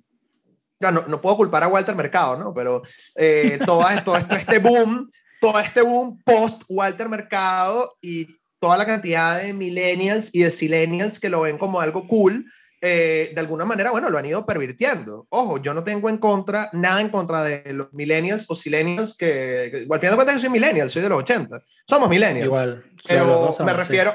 [0.90, 2.54] no, no puedo culpar a Walter Mercado, ¿no?
[2.54, 2.82] Pero
[3.14, 5.10] eh, todo, esto, este boom,
[5.40, 8.26] todo este boom post Walter Mercado y
[8.58, 12.46] toda la cantidad de millennials y de silenials que lo ven como algo cool,
[12.80, 15.26] eh, de alguna manera, bueno, lo han ido pervirtiendo.
[15.30, 19.86] Ojo, yo no tengo en contra, nada en contra de los millennials o silenials que,
[19.90, 21.62] al final de cuentas yo soy millennial, soy de los 80.
[21.86, 22.46] Somos millennials.
[22.46, 22.84] Igual.
[23.06, 24.14] Pero me refiero,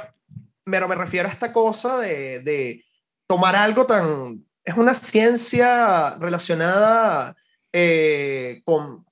[0.69, 2.83] pero me refiero a esta cosa de, de
[3.27, 7.35] tomar algo tan, es una ciencia relacionada
[7.71, 9.05] eh, con,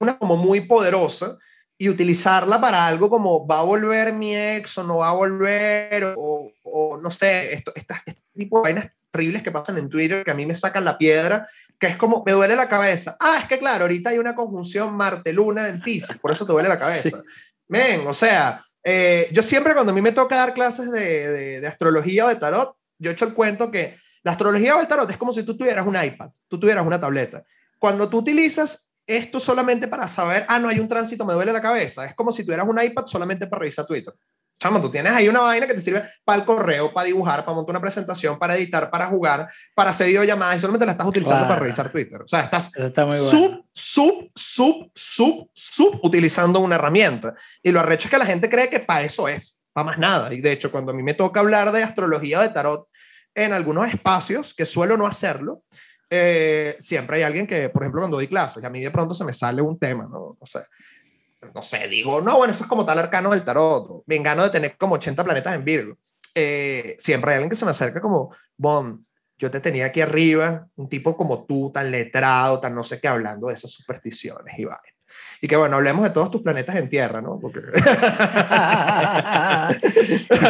[0.00, 1.36] una como muy poderosa
[1.76, 6.14] y utilizarla para algo como va a volver mi ex o no va a volver
[6.16, 7.94] o, no sé, esto, este
[8.34, 11.48] tipo de vainas terribles que pasan en Twitter que a mí me sacan la piedra,
[11.78, 13.16] que es como, me duele la cabeza.
[13.20, 16.68] Ah, es que claro, ahorita hay una conjunción Marte-Luna en Pisces, por eso te duele
[16.68, 17.22] la cabeza.
[17.68, 21.60] Men, o sea, eh, yo siempre cuando a mí me toca dar clases de, de,
[21.60, 24.86] de astrología o de tarot, yo he hecho el cuento que la astrología o el
[24.86, 27.44] tarot es como si tú tuvieras un iPad, tú tuvieras una tableta.
[27.78, 31.60] Cuando tú utilizas esto solamente para saber, ah, no hay un tránsito, me duele la
[31.60, 34.14] cabeza, es como si tuvieras un iPad solamente para revisar Twitter.
[34.58, 37.54] Chamo, tú tienes ahí una vaina que te sirve para el correo, para dibujar, para
[37.54, 41.46] montar una presentación, para editar, para jugar, para hacer videollamadas y solamente la estás utilizando
[41.46, 42.22] para revisar Twitter.
[42.22, 47.34] O sea, estás sub, sub, sub, sub, sub utilizando una herramienta.
[47.62, 50.34] Y lo arrecho es que la gente cree que para eso es, para más nada.
[50.34, 52.88] Y de hecho, cuando a mí me toca hablar de astrología o de tarot,
[53.36, 55.62] en algunos espacios que suelo no hacerlo,
[56.10, 59.24] eh, siempre hay alguien que, por ejemplo, cuando doy clases, a mí de pronto se
[59.24, 60.36] me sale un tema, ¿no?
[60.40, 60.60] No sé,
[61.54, 64.50] no sé, digo, no, bueno, eso es como tal arcano del tarot, me engano de
[64.50, 65.96] tener como 80 planetas en Virgo.
[66.34, 69.06] Eh, siempre hay alguien que se me acerca como, Bon,
[69.38, 73.08] yo te tenía aquí arriba, un tipo como tú, tan letrado, tan no sé qué,
[73.08, 74.80] hablando de esas supersticiones y vaya.
[75.40, 77.38] Y que bueno, hablemos de todos tus planetas en tierra, ¿no?
[77.38, 77.60] Porque...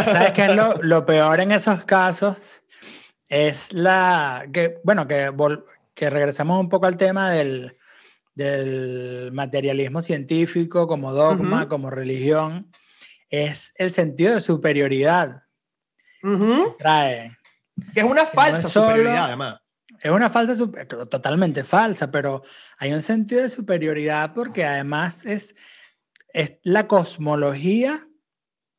[0.02, 2.62] ¿Sabes qué es lo, lo peor en esos casos?
[3.28, 5.30] es la que, bueno, que,
[5.94, 7.76] que regresamos un poco al tema del,
[8.38, 12.70] del materialismo científico como dogma, como religión,
[13.28, 15.42] es el sentido de superioridad.
[16.78, 17.36] Trae.
[17.92, 19.60] Que es una falsa superioridad, además.
[20.00, 20.54] Es una falsa,
[21.10, 22.44] totalmente falsa, pero
[22.78, 25.56] hay un sentido de superioridad porque además es,
[26.32, 27.98] es la cosmología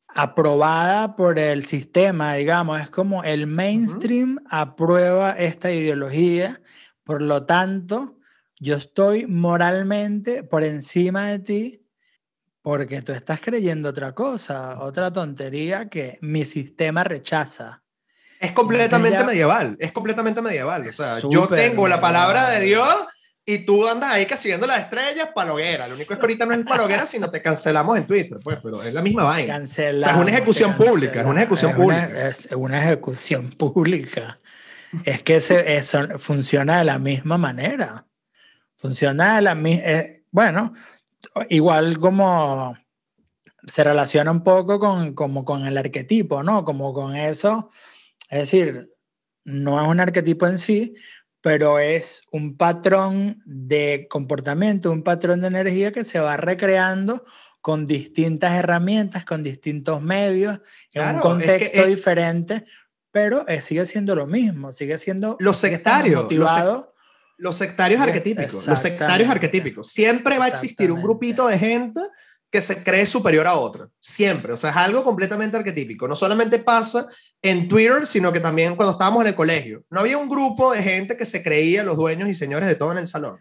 [0.08, 6.58] aprobada por el sistema, digamos, es como el mainstream aprueba esta ideología,
[7.04, 8.19] por lo tanto,
[8.60, 11.86] yo estoy moralmente por encima de ti
[12.62, 17.82] porque tú estás creyendo otra cosa, otra tontería que mi sistema rechaza.
[18.38, 20.86] Es completamente medieval, es completamente medieval.
[20.86, 22.86] O sea, yo tengo la palabra de Dios
[23.46, 25.88] y tú andas ahí que siguiendo las estrellas, paloguera.
[25.88, 28.82] Lo único es que ahorita no es paloguera, sino te cancelamos en Twitter, pues, pero
[28.82, 29.54] es la misma vaina.
[29.54, 32.28] Cancelamos, o sea, es una ejecución pública, es una ejecución pública.
[32.28, 34.38] es una ejecución pública.
[35.04, 38.06] Es que se, eso funciona de la misma manera.
[38.80, 39.82] Funciona de la misma...
[39.84, 40.72] Eh, bueno,
[41.50, 42.74] igual como
[43.66, 46.64] se relaciona un poco con, como con el arquetipo, ¿no?
[46.64, 47.68] Como con eso.
[48.30, 48.90] Es decir,
[49.44, 50.94] no es un arquetipo en sí,
[51.42, 57.24] pero es un patrón de comportamiento, un patrón de energía que se va recreando
[57.60, 60.58] con distintas herramientas, con distintos medios,
[60.94, 62.64] en un contexto diferente,
[63.10, 66.89] pero sigue siendo lo mismo, sigue siendo los sectarios, motivado.
[67.40, 69.88] Los, sectarios arquetípicos, los sectarios arquetípicos.
[69.88, 72.00] Siempre va a existir un grupito de gente
[72.50, 76.08] que se cree superior a otro, siempre, o sea, es algo completamente arquetípico.
[76.08, 77.06] No solamente pasa
[77.40, 79.84] en Twitter, sino que también cuando estábamos en el colegio.
[79.88, 82.90] No había un grupo de gente que se creía los dueños y señores de todo
[82.90, 83.38] en el salón.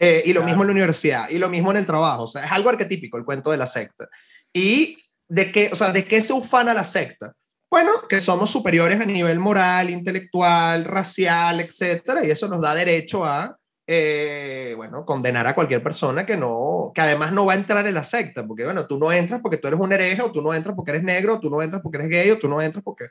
[0.00, 2.24] Eh, y lo mismo en la universidad, y lo mismo en el trabajo.
[2.24, 4.08] O sea, es algo arquetípico el cuento de la secta.
[4.52, 7.34] ¿Y de qué, o sea, de qué se ufana la secta?
[7.70, 13.24] Bueno, que somos superiores a nivel moral, intelectual, racial, etcétera, y eso nos da derecho
[13.24, 17.86] a, eh, bueno, condenar a cualquier persona que no, que además no va a entrar
[17.86, 20.40] en la secta, porque bueno, tú no entras porque tú eres un hereje, o tú
[20.40, 22.62] no entras porque eres negro, o tú no entras porque eres gay, o tú no
[22.62, 23.06] entras porque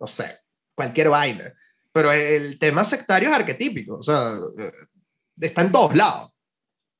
[0.00, 0.40] no sé,
[0.74, 1.52] cualquier vaina.
[1.92, 4.72] Pero el tema sectario es arquetípico, o sea, eh,
[5.40, 6.32] está en todos lados.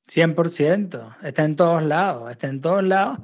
[0.09, 3.19] 100%, está en todos lados, está en todos lados.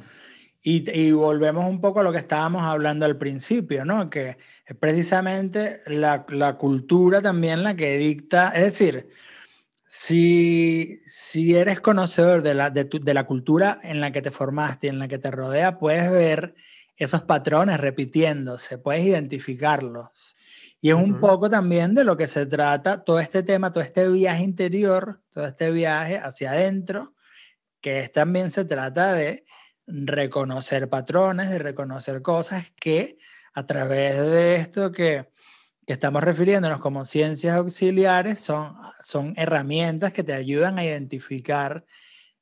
[0.66, 4.08] Y, y, volvemos un poco a lo que estábamos hablando al principio, ¿no?
[4.08, 9.08] Que es precisamente la, la cultura también la que dicta, es decir,
[9.86, 14.86] Si, si eres conocedor de la, de, de la cultura en la que te formaste
[14.86, 16.54] y en la que te rodea, puedes ver
[16.96, 20.08] esos patrones repitiéndose, puedes identificarlos.
[20.80, 24.08] Y es un poco también de lo que se trata todo este tema, todo este
[24.08, 27.14] viaje interior, todo este viaje hacia adentro,
[27.80, 29.44] que es, también se trata de
[29.86, 33.18] reconocer patrones, de reconocer cosas que
[33.54, 35.28] a través de esto que,
[35.86, 41.84] que estamos refiriéndonos como ciencias auxiliares son, son herramientas que te ayudan a identificar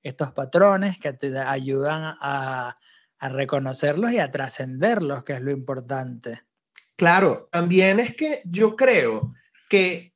[0.02, 2.78] estos patrones, que te ayudan a,
[3.18, 6.42] a reconocerlos y a trascenderlos, que es lo importante.
[6.96, 9.34] Claro, también es que yo creo
[9.68, 10.12] que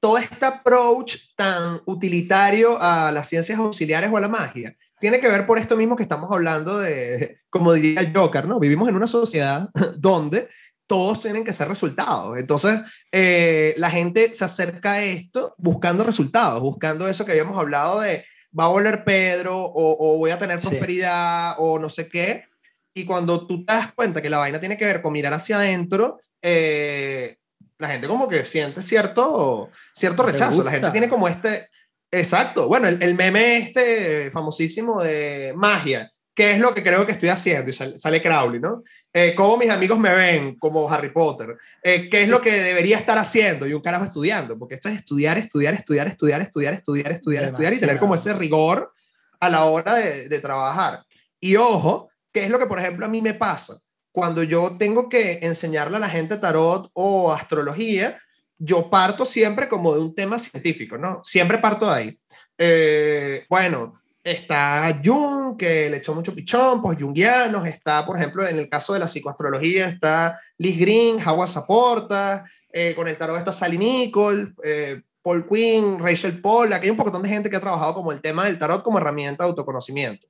[0.00, 5.28] todo este approach tan utilitario a las ciencias auxiliares o a la magia tiene que
[5.28, 8.60] ver por esto mismo que estamos hablando de, como diría el Joker, ¿no?
[8.60, 10.48] Vivimos en una sociedad donde
[10.86, 12.36] todos tienen que ser resultados.
[12.36, 12.80] Entonces,
[13.12, 18.24] eh, la gente se acerca a esto buscando resultados, buscando eso que habíamos hablado de
[18.58, 22.44] va a volver Pedro o, voy a tener prosperidad o no sé qué.
[22.92, 25.58] Y cuando tú te das cuenta que la vaina tiene que ver con mirar hacia
[25.58, 27.36] adentro, eh,
[27.78, 30.64] la gente como que siente cierto, cierto rechazo.
[30.64, 31.68] La gente tiene como este...
[32.10, 32.68] Exacto.
[32.68, 37.28] Bueno, el, el, meme este famosísimo de magia, que es lo que creo que estoy
[37.28, 38.82] haciendo, y sale, Crowley, ¿no?
[39.12, 42.96] Eh, cómo mis amigos me ven como Harry Potter, eh, qué es lo que debería
[42.96, 47.12] estar haciendo y un carajo estudiando, porque esto es estudiar, estudiar, estudiar, estudiar, estudiar, estudiar,
[47.12, 48.92] estudiar, estudiar y tener como ese rigor
[49.38, 51.04] a la hora de, de trabajar.
[51.40, 53.78] Y ojo, ¿Qué es lo que, por ejemplo, a mí me pasa?
[54.12, 58.20] Cuando yo tengo que enseñarle a la gente tarot o astrología,
[58.60, 61.20] yo parto siempre como de un tema científico, ¿no?
[61.24, 62.20] Siempre parto de ahí.
[62.58, 68.58] Eh, bueno, está Jung, que le echó mucho pichón, pues jungianos, está, por ejemplo, en
[68.58, 73.50] el caso de la psicoastrología, está Liz Green, Howard Zaporta, eh, con el tarot está
[73.50, 77.94] Sally Nicole, eh, Paul Quinn, Rachel Pollack, hay un poco de gente que ha trabajado
[77.94, 80.28] como el tema del tarot como herramienta de autoconocimiento.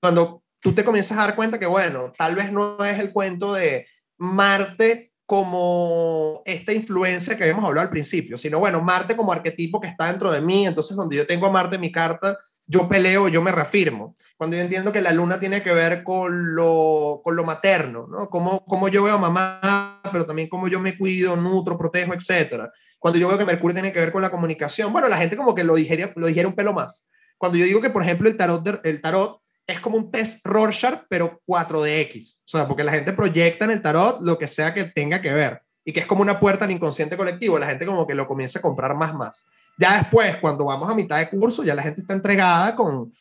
[0.00, 3.54] Cuando tú te comienzas a dar cuenta que, bueno, tal vez no es el cuento
[3.54, 3.86] de
[4.18, 9.86] Marte como esta influencia que habíamos hablado al principio, sino, bueno, Marte como arquetipo que
[9.86, 13.28] está dentro de mí, entonces cuando yo tengo a Marte en mi carta, yo peleo,
[13.28, 14.16] yo me reafirmo.
[14.36, 18.28] Cuando yo entiendo que la luna tiene que ver con lo, con lo materno, ¿no?
[18.28, 22.64] Cómo, cómo yo veo a mamá, pero también cómo yo me cuido, nutro, protejo, etc.
[22.98, 25.54] Cuando yo veo que Mercurio tiene que ver con la comunicación, bueno, la gente como
[25.54, 27.08] que lo dijera, lo dijera un pelo más.
[27.38, 29.39] Cuando yo digo que, por ejemplo, el tarot, el tarot
[29.72, 32.38] es como un test Rorschach, pero 4DX.
[32.38, 35.32] O sea, porque la gente proyecta en el tarot lo que sea que tenga que
[35.32, 35.62] ver.
[35.84, 37.58] Y que es como una puerta al inconsciente colectivo.
[37.58, 39.46] La gente como que lo comienza a comprar más, más.
[39.78, 43.12] Ya después, cuando vamos a mitad de curso, ya la gente está entregada con...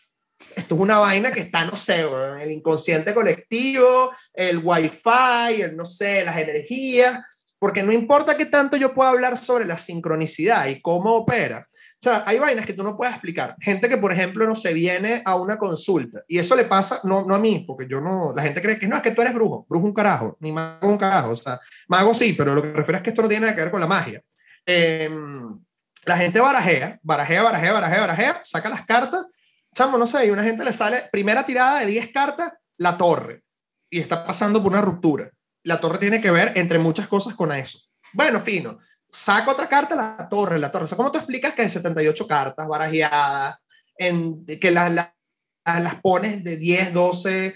[0.56, 2.06] Esto es una vaina que está, no sé,
[2.42, 7.20] el inconsciente colectivo, el wifi, el no sé, las energías.
[7.60, 11.68] Porque no importa qué tanto yo pueda hablar sobre la sincronicidad y cómo opera
[12.00, 13.58] o sea, hay vainas que tú no puedes explicar.
[13.60, 17.26] Gente que, por ejemplo, no se viene a una consulta y eso le pasa, no,
[17.26, 19.34] no a mí, porque yo no, la gente cree que no, es que tú eres
[19.34, 21.32] brujo, brujo un carajo, ni mago un carajo.
[21.32, 23.64] O sea, mago sí, pero lo que refiero es que esto no tiene nada que
[23.64, 24.24] ver con la magia.
[24.66, 25.60] Em,
[26.06, 29.26] la gente barajea, barajea, barajea, barajea, barajea, saca las cartas.
[29.76, 33.44] Chamo, no sé, y una gente le sale, primera tirada de 10 cartas, la torre.
[33.90, 35.30] Y está pasando por una ruptura.
[35.64, 37.78] La torre tiene que ver, entre muchas cosas, con eso.
[38.14, 38.78] Bueno, fino
[39.12, 40.86] saca otra carta, la torre, la torre.
[40.86, 43.58] O sea, ¿cómo tú explicas que hay 78 cartas barajeadas,
[43.98, 44.92] en, que las
[45.66, 47.56] las pones de 10, 12,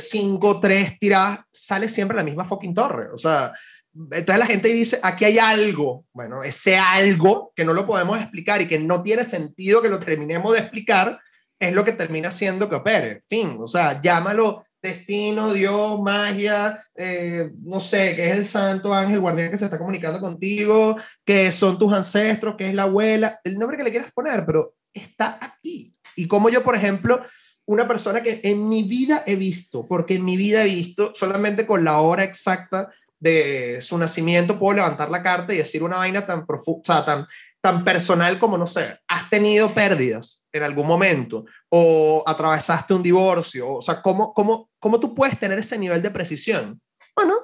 [0.00, 3.10] 5, 3 tiradas, sale siempre la misma fucking torre?
[3.12, 3.52] O sea,
[3.94, 6.04] entonces la gente dice, aquí hay algo.
[6.12, 9.98] Bueno, ese algo que no lo podemos explicar y que no tiene sentido que lo
[9.98, 11.18] terminemos de explicar,
[11.58, 13.20] es lo que termina siendo que opere.
[13.28, 19.20] Fin, o sea, llámalo destino, Dios, magia, eh, no sé, que es el santo ángel
[19.20, 23.58] guardián que se está comunicando contigo, que son tus ancestros, que es la abuela, el
[23.58, 25.94] nombre que le quieras poner, pero está aquí.
[26.16, 27.22] Y como yo, por ejemplo,
[27.66, 31.66] una persona que en mi vida he visto, porque en mi vida he visto, solamente
[31.66, 36.26] con la hora exacta de su nacimiento puedo levantar la carta y decir una vaina
[36.26, 37.26] tan profunda, tan
[37.60, 43.74] tan personal como, no sé, has tenido pérdidas en algún momento o atravesaste un divorcio,
[43.74, 46.80] o sea, ¿cómo, cómo, cómo tú puedes tener ese nivel de precisión?
[47.14, 47.34] Bueno,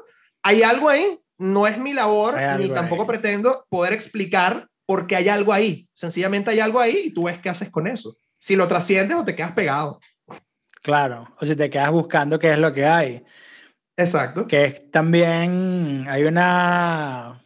[0.43, 5.29] hay algo ahí, no es mi labor, ni tampoco pretendo poder explicar por qué hay
[5.29, 8.69] algo ahí, sencillamente hay algo ahí y tú ves qué haces con eso, si lo
[8.69, 10.01] trasciendes o te quedas pegado.
[10.83, 13.25] Claro, o si te quedas buscando qué es lo que hay.
[13.97, 14.47] Exacto.
[14.47, 17.45] Que es también, hay una,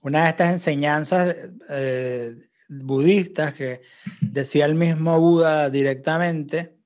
[0.00, 1.36] una de estas enseñanzas
[1.68, 2.34] eh,
[2.68, 3.82] budistas que
[4.20, 6.76] decía el mismo Buda directamente,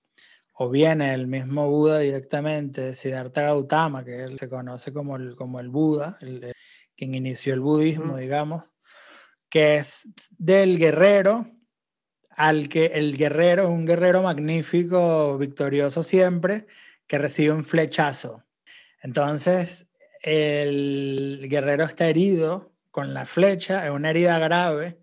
[0.54, 5.60] o viene el mismo Buda directamente, Siddhartha Gautama, que él se conoce como el, como
[5.60, 6.52] el Buda, el,
[6.96, 8.64] quien inició el budismo, digamos,
[9.48, 10.08] que es
[10.38, 11.50] del guerrero
[12.30, 16.66] al que el guerrero, un guerrero magnífico, victorioso siempre,
[17.06, 18.44] que recibe un flechazo.
[19.02, 19.86] Entonces,
[20.22, 24.98] el guerrero está herido con la flecha, es una herida grave,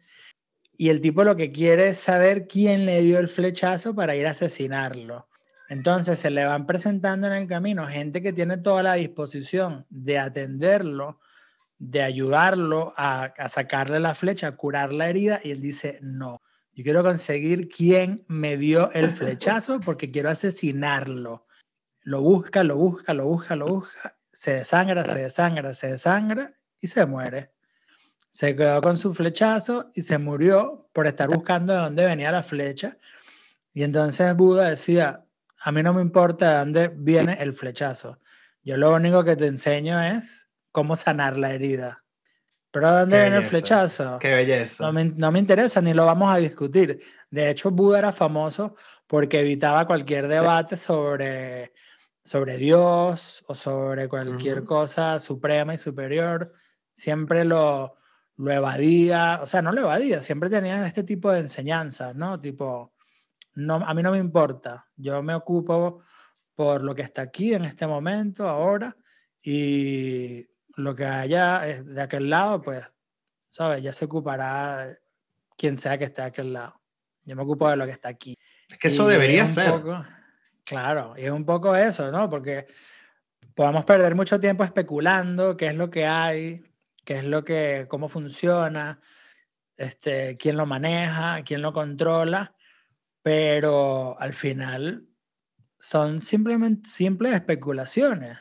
[0.78, 4.28] y el tipo lo que quiere es saber quién le dio el flechazo para ir
[4.28, 5.28] a asesinarlo.
[5.70, 10.20] Entonces se le van presentando en el camino gente que tiene toda la disposición de
[10.20, 11.20] atenderlo,
[11.78, 16.42] de ayudarlo a, sacarle la flecha, a curar la herida, y él dice, no,
[16.74, 21.46] yo quiero conseguir quién me dio el flechazo porque quiero asesinarlo.
[22.02, 26.52] Lo busca, lo busca, lo busca, lo busca, se desangra, se desangra, se desangra
[26.82, 27.53] y se muere.
[28.34, 32.42] Se quedó con su flechazo y se murió por estar buscando de dónde venía la
[32.42, 32.98] flecha.
[33.76, 35.24] Y entonces Buda decía,
[35.62, 38.18] a mí no me importa de dónde viene el flechazo.
[38.64, 42.04] Yo lo único que te enseño es cómo sanar la herida.
[42.72, 44.18] Pero ¿de dónde viene el flechazo?
[44.18, 44.84] Qué belleza.
[44.84, 47.04] No me, no me, interesa ni lo vamos a discutir.
[47.30, 48.74] De hecho, Buda era famoso
[49.06, 51.72] porque evitaba cualquier debate sobre,
[52.24, 54.66] sobre Dios o sobre cualquier uh -huh.
[54.66, 56.52] cosa suprema y superior.
[56.96, 57.96] Siempre lo,
[58.38, 62.40] lo evadía, o sea, no lo evadía, siempre tenía este tipo de enseñanzas, ¿no?
[62.40, 62.94] Tipo,
[63.56, 66.02] no, a mí no me importa, yo me ocupo
[66.56, 68.96] por lo que está aquí en este momento, ahora,
[69.42, 72.84] y lo que haya de aquel lado, pues,
[73.52, 73.84] ¿sabes?
[73.84, 74.88] Ya se ocupará
[75.58, 76.82] quien sea que esté de aquel lado.
[77.24, 78.38] Yo me ocupo de lo que está aquí.
[78.70, 79.72] Es que eso y debería ser.
[79.72, 80.04] Poco,
[80.64, 82.30] claro, y es un poco eso, ¿no?
[82.30, 82.66] Porque
[83.54, 86.64] podemos perder mucho tiempo especulando qué es lo que hay,
[87.04, 89.00] qué es lo que, cómo funciona,
[89.78, 92.56] este, quién lo maneja, quién lo controla,
[93.22, 95.08] pero al final
[95.80, 98.38] son simplemente simples especulaciones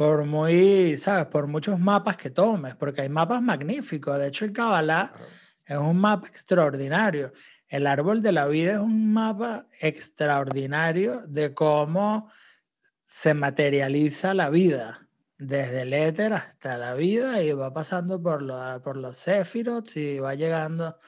[0.00, 1.26] por muy, ¿sabes?
[1.26, 4.18] Por muchos mapas que tomes, porque hay mapas magníficos.
[4.18, 5.26] De hecho, el Kabbalah claro.
[5.66, 7.34] es un mapa extraordinario.
[7.68, 12.30] El árbol de la vida es un mapa extraordinario de cómo
[13.04, 15.06] se materializa la vida,
[15.40, 20.18] desde el éter hasta la vida, y va pasando por, lo, por los Sephiroth y
[20.18, 20.98] va llegando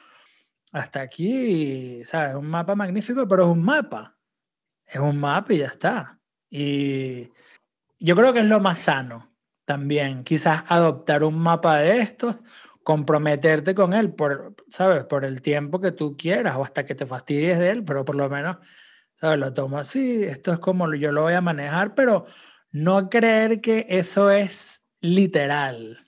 [0.72, 2.30] hasta aquí, ¿sabes?
[2.30, 4.16] Es un mapa magnífico, pero es un mapa.
[4.86, 6.18] Es un mapa y ya está.
[6.50, 7.30] Y
[8.00, 9.30] yo creo que es lo más sano
[9.64, 12.38] también, quizás adoptar un mapa de estos,
[12.82, 15.04] comprometerte con él, por, ¿sabes?
[15.04, 18.16] Por el tiempo que tú quieras o hasta que te fastidies de él, pero por
[18.16, 18.56] lo menos,
[19.16, 19.38] ¿sabes?
[19.38, 22.24] Lo tomo así, esto es como yo lo voy a manejar, pero
[22.72, 25.98] no creer que eso es literal.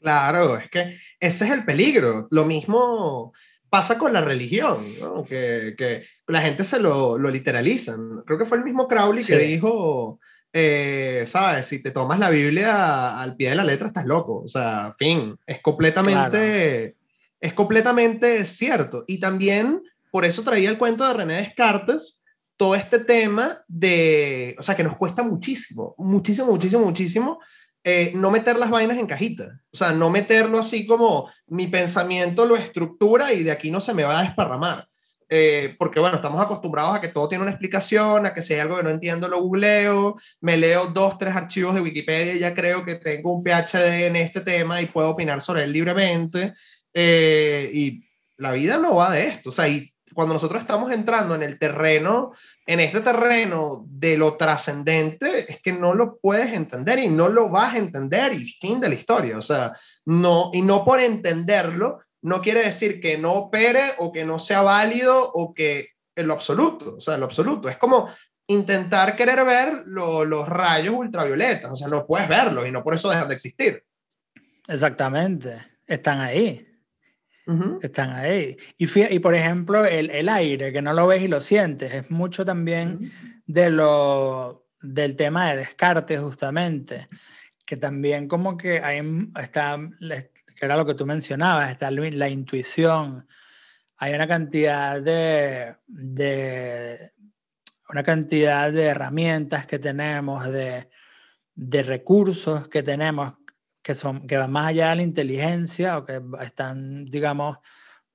[0.00, 2.28] Claro, es que ese es el peligro.
[2.30, 3.32] Lo mismo
[3.68, 5.24] pasa con la religión, ¿no?
[5.24, 8.22] que, que, la gente se lo, lo literalizan.
[8.26, 9.32] Creo que fue el mismo Crowley sí.
[9.32, 10.20] que dijo,
[10.52, 11.66] eh, ¿sabes?
[11.66, 14.42] Si te tomas la Biblia al pie de la letra, estás loco.
[14.42, 16.94] O sea, fin, es completamente, claro.
[17.40, 19.04] es completamente cierto.
[19.06, 22.24] Y también, por eso traía el cuento de René Descartes,
[22.58, 27.38] todo este tema de, o sea, que nos cuesta muchísimo, muchísimo, muchísimo, muchísimo.
[27.84, 32.44] Eh, no meter las vainas en cajita, o sea, no meterlo así como mi pensamiento
[32.44, 34.88] lo estructura y de aquí no se me va a desparramar.
[35.30, 38.60] Eh, porque bueno, estamos acostumbrados a que todo tiene una explicación, a que si hay
[38.60, 42.54] algo que no entiendo lo googleo, me leo dos, tres archivos de Wikipedia y ya
[42.54, 46.54] creo que tengo un PhD en este tema y puedo opinar sobre él libremente.
[46.92, 48.04] Eh, y
[48.36, 49.88] la vida no va de esto, o sea, y
[50.18, 52.32] cuando nosotros estamos entrando en el terreno,
[52.66, 57.48] en este terreno de lo trascendente, es que no lo puedes entender y no lo
[57.48, 59.74] vas a entender y fin de la historia, o sea,
[60.06, 64.62] no, y no por entenderlo, no quiere decir que no opere o que no sea
[64.62, 67.68] válido o que en lo absoluto, o sea, en lo absoluto.
[67.68, 68.08] Es como
[68.48, 72.96] intentar querer ver lo, los rayos ultravioletas, o sea, no puedes verlos y no por
[72.96, 73.84] eso dejan de existir.
[74.66, 76.67] Exactamente, están ahí.
[77.48, 77.78] Uh -huh.
[77.82, 78.58] Están ahí.
[78.76, 82.10] Y, y por ejemplo, el, el, aire, que no lo ves y lo sientes, es
[82.10, 83.42] mucho también uh -huh.
[83.46, 87.08] de lo, del tema de Descartes, justamente,
[87.64, 89.00] que también como que ahí
[89.40, 93.26] está, que era lo que tú mencionabas, está la intuición.
[93.96, 97.12] Hay una cantidad de, de
[97.88, 100.90] una cantidad de herramientas que tenemos, de,
[101.54, 103.37] de recursos que tenemos
[103.88, 107.56] que, son, que van más allá de la inteligencia o que están, digamos,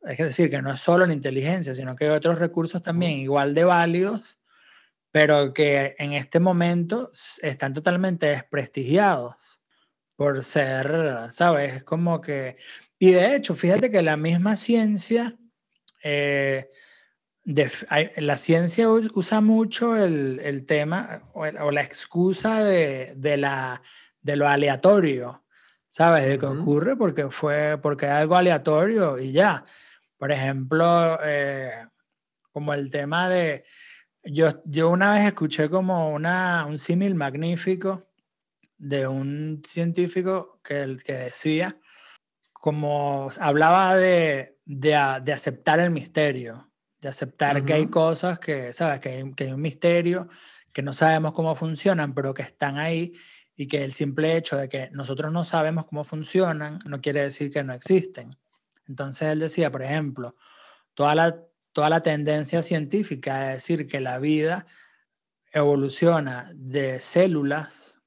[0.03, 3.55] es decir, que no es solo la inteligencia, sino que hay otros recursos también igual
[3.55, 4.37] de válidos,
[5.09, 7.09] pero que en este momento
[7.41, 9.33] están totalmente desprestigiados
[10.15, 11.77] por ser, ¿sabes?
[11.77, 12.55] Es como que...
[12.99, 15.35] Y de hecho, fíjate que la misma ciencia,
[16.03, 16.69] eh,
[17.45, 17.71] de,
[18.17, 23.81] la ciencia usa mucho el, el tema o, el, o, la excusa de, de, la,
[24.21, 25.42] de lo aleatorio,
[25.93, 26.27] ¿sabes?
[26.27, 26.61] De que uh -huh.
[26.61, 29.63] ocurre porque fue, porque algo aleatorio y ya.
[30.17, 31.87] Por ejemplo, eh,
[32.51, 33.63] como el tema de,
[34.23, 38.09] yo, yo una vez escuché como una, un símil magnífico
[38.75, 41.77] de un científico que, que decía,
[42.53, 46.71] como hablaba de, de, de aceptar el misterio,
[47.01, 48.99] de aceptar que hay cosas que, ¿sabes?
[48.99, 50.27] Que hay, que hay un misterio,
[50.73, 53.13] que no sabemos cómo funcionan, pero que están ahí
[53.55, 57.51] y que el simple hecho de que nosotros no sabemos cómo funcionan no quiere decir
[57.51, 58.35] que no existen.
[58.87, 60.35] Entonces él decía, por ejemplo,
[60.93, 61.39] toda la,
[61.71, 64.65] toda la tendencia científica de decir que la vida
[65.51, 67.99] evoluciona de células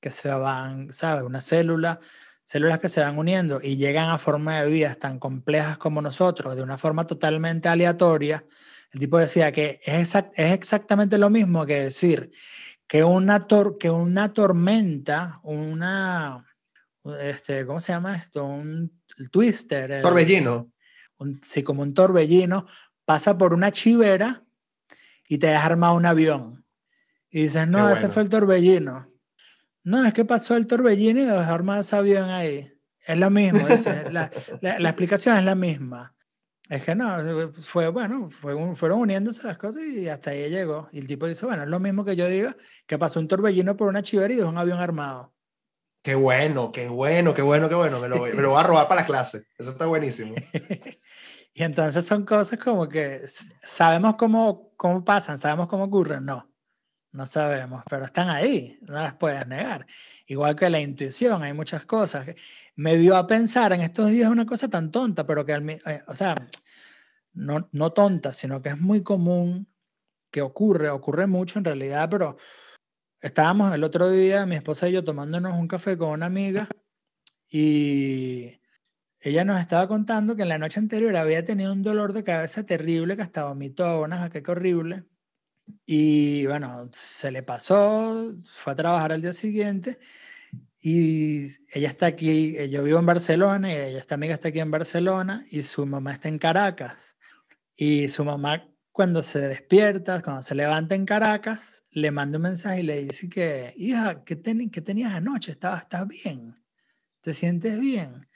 [0.00, 1.24] que se van, ¿sabes?
[1.24, 2.00] Una célula,
[2.44, 6.56] células que se van uniendo y llegan a forma de vidas tan complejas como nosotros,
[6.56, 8.44] de una forma totalmente aleatoria.
[8.92, 12.30] El tipo decía que es, es exactamente lo mismo que decir
[12.94, 13.44] que una,
[13.80, 16.46] que una tormenta, una,
[17.22, 18.44] este, ¿cómo se llama esto?
[18.44, 19.02] Un
[19.32, 20.00] twister.
[20.00, 20.70] Torbellino.
[21.42, 22.68] sí, como un torbellino,
[23.04, 24.44] pasa por una chivera
[25.26, 26.64] y te deja armado un avión.
[27.30, 29.12] Y dices, no, ese fue el torbellino.
[29.82, 32.72] No, es que pasó el torbellino y dejó armado ese avión ahí.
[33.00, 33.66] Es lo mismo,
[34.12, 34.30] la,
[34.60, 36.13] la, la, explicación es la misma.
[36.68, 37.18] Es que no,
[37.60, 40.88] fue bueno, fue fueron uniéndose las cosas y hasta ahí llegó.
[40.92, 43.76] Y el tipo dice, bueno, es lo mismo que yo diga que pasó un torbellino
[43.76, 45.34] por una chivera y dejó un avión armado.
[46.02, 48.00] Qué bueno, qué bueno, qué bueno, qué bueno.
[48.00, 49.44] Me lo, me lo voy a robar para la clase.
[49.58, 50.34] Eso está buenísimo.
[51.54, 53.20] y entonces son cosas como que
[53.62, 56.24] sabemos cómo, cómo pasan, sabemos cómo ocurren.
[56.24, 56.50] No,
[57.14, 59.86] no sabemos, pero están ahí, no las puedes negar.
[60.26, 62.26] Igual que la intuición, hay muchas cosas.
[62.74, 66.14] Me dio a pensar en estos días una cosa tan tonta, pero que, eh, o
[66.14, 66.34] sea,
[67.32, 69.68] no, no tonta, sino que es muy común
[70.32, 72.36] que ocurre, ocurre mucho en realidad, pero
[73.20, 76.68] estábamos el otro día, mi esposa y yo, tomándonos un café con una amiga
[77.48, 78.60] y
[79.20, 82.66] ella nos estaba contando que en la noche anterior había tenido un dolor de cabeza
[82.66, 85.04] terrible, que hasta vomitó, una qué horrible
[85.86, 89.98] y bueno, se le pasó, fue a trabajar al día siguiente
[90.80, 94.60] y ella está aquí, eh, yo vivo en Barcelona y ella, esta amiga está aquí
[94.60, 97.16] en Barcelona y su mamá está en Caracas.
[97.76, 102.80] Y su mamá cuando se despierta, cuando se levanta en Caracas, le manda un mensaje
[102.80, 105.52] y le dice que, hija, ¿qué, qué tenías anoche?
[105.52, 106.54] ¿Estabas, ¿Estás bien?
[107.22, 108.28] ¿Te sientes bien?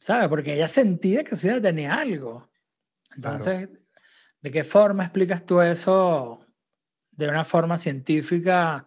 [0.00, 0.28] ¿Sabe?
[0.28, 2.50] Porque ella sentía que su hija tenía algo.
[3.14, 3.70] Entonces,
[4.42, 6.43] ¿de qué forma explicas tú eso
[7.16, 8.86] de una forma científica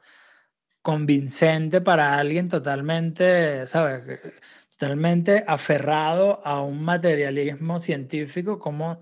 [0.82, 4.20] convincente para alguien totalmente, ¿sabes?
[4.78, 9.02] Totalmente aferrado a un materialismo científico, ¿cómo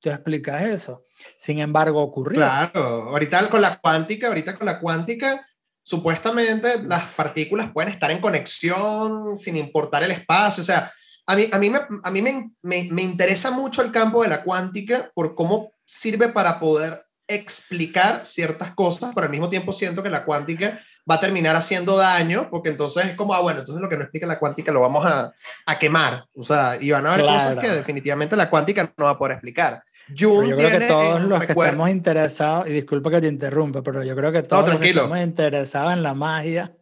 [0.00, 1.04] tú explicas eso?
[1.36, 2.38] Sin embargo, ocurrió.
[2.38, 2.80] Claro,
[3.10, 5.46] ahorita con la cuántica, ahorita con la cuántica,
[5.82, 10.90] supuestamente las partículas pueden estar en conexión sin importar el espacio, o sea,
[11.28, 14.28] a mí, a mí, me, a mí me, me, me interesa mucho el campo de
[14.28, 20.02] la cuántica por cómo sirve para poder explicar ciertas cosas, pero al mismo tiempo siento
[20.02, 23.80] que la cuántica va a terminar haciendo daño, porque entonces es como, ah, bueno, entonces
[23.80, 25.32] lo que no explica la cuántica lo vamos a,
[25.66, 26.26] a quemar.
[26.34, 29.34] O sea, y van a haber cosas que definitivamente la cuántica no va a poder
[29.34, 29.82] explicar.
[30.08, 34.16] yo creo que todos los que estamos interesados, y disculpa que te interrumpa, pero yo
[34.16, 36.72] creo que todos los que estamos interesados en la magia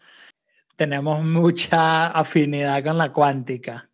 [0.76, 3.88] tenemos mucha afinidad con la cuántica.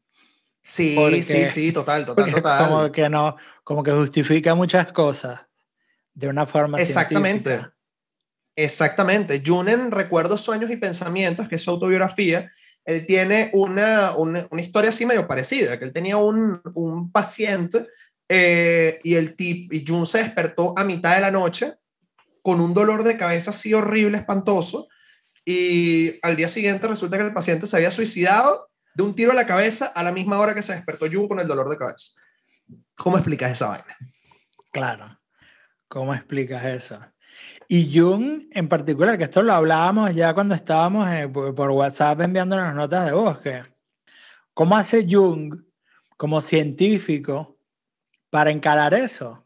[0.63, 2.69] Sí, sí, sí, total, total, total.
[2.69, 5.50] Como que no, como que justifica muchas cosas
[6.21, 7.67] de una forma Exactamente.
[8.55, 9.43] Exactamente.
[9.45, 12.53] Junen, Recuerdos, Sueños y Pensamientos, que es su autobiografía,
[12.85, 17.87] él tiene una, una, una historia así medio parecida, que él tenía un, un paciente
[18.29, 21.75] eh, y el tip, y Jun se despertó a mitad de la noche
[22.43, 24.89] con un dolor de cabeza así horrible, espantoso,
[25.45, 29.35] y al día siguiente resulta que el paciente se había suicidado de un tiro a
[29.35, 32.21] la cabeza a la misma hora que se despertó Jun con el dolor de cabeza.
[32.95, 33.97] ¿Cómo explicas esa vaina?
[34.71, 35.20] Claro.
[35.91, 37.01] ¿Cómo explicas eso?
[37.67, 42.73] Y Jung en particular, que esto lo hablábamos ya cuando estábamos eh, por WhatsApp enviándonos
[42.77, 43.39] notas de voz,
[44.55, 45.61] ¿cómo hace Jung
[46.17, 47.59] como científico
[48.31, 49.45] para encarar eso?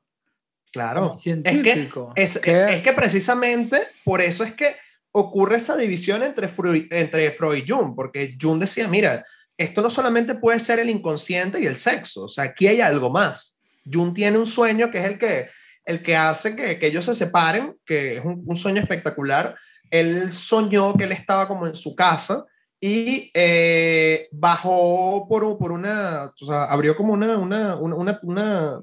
[0.70, 2.12] Claro, científico.
[2.14, 4.76] Es que, es, que precisamente por eso es que
[5.12, 9.24] ocurre esa división entre Freud, entre Freud y Jung, porque Jung decía, mira,
[9.56, 13.08] esto no solamente puede ser el inconsciente y el sexo, o sea, aquí hay algo
[13.08, 13.58] más.
[13.90, 15.48] Jung tiene un sueño que es el que
[15.84, 19.56] el que hace que, que ellos se separen, que es un, sueño espectacular.
[19.90, 22.44] Él soñó que él estaba como en su casa
[22.80, 28.80] y eh, bajó por, por una, o abrió como una, una, una, una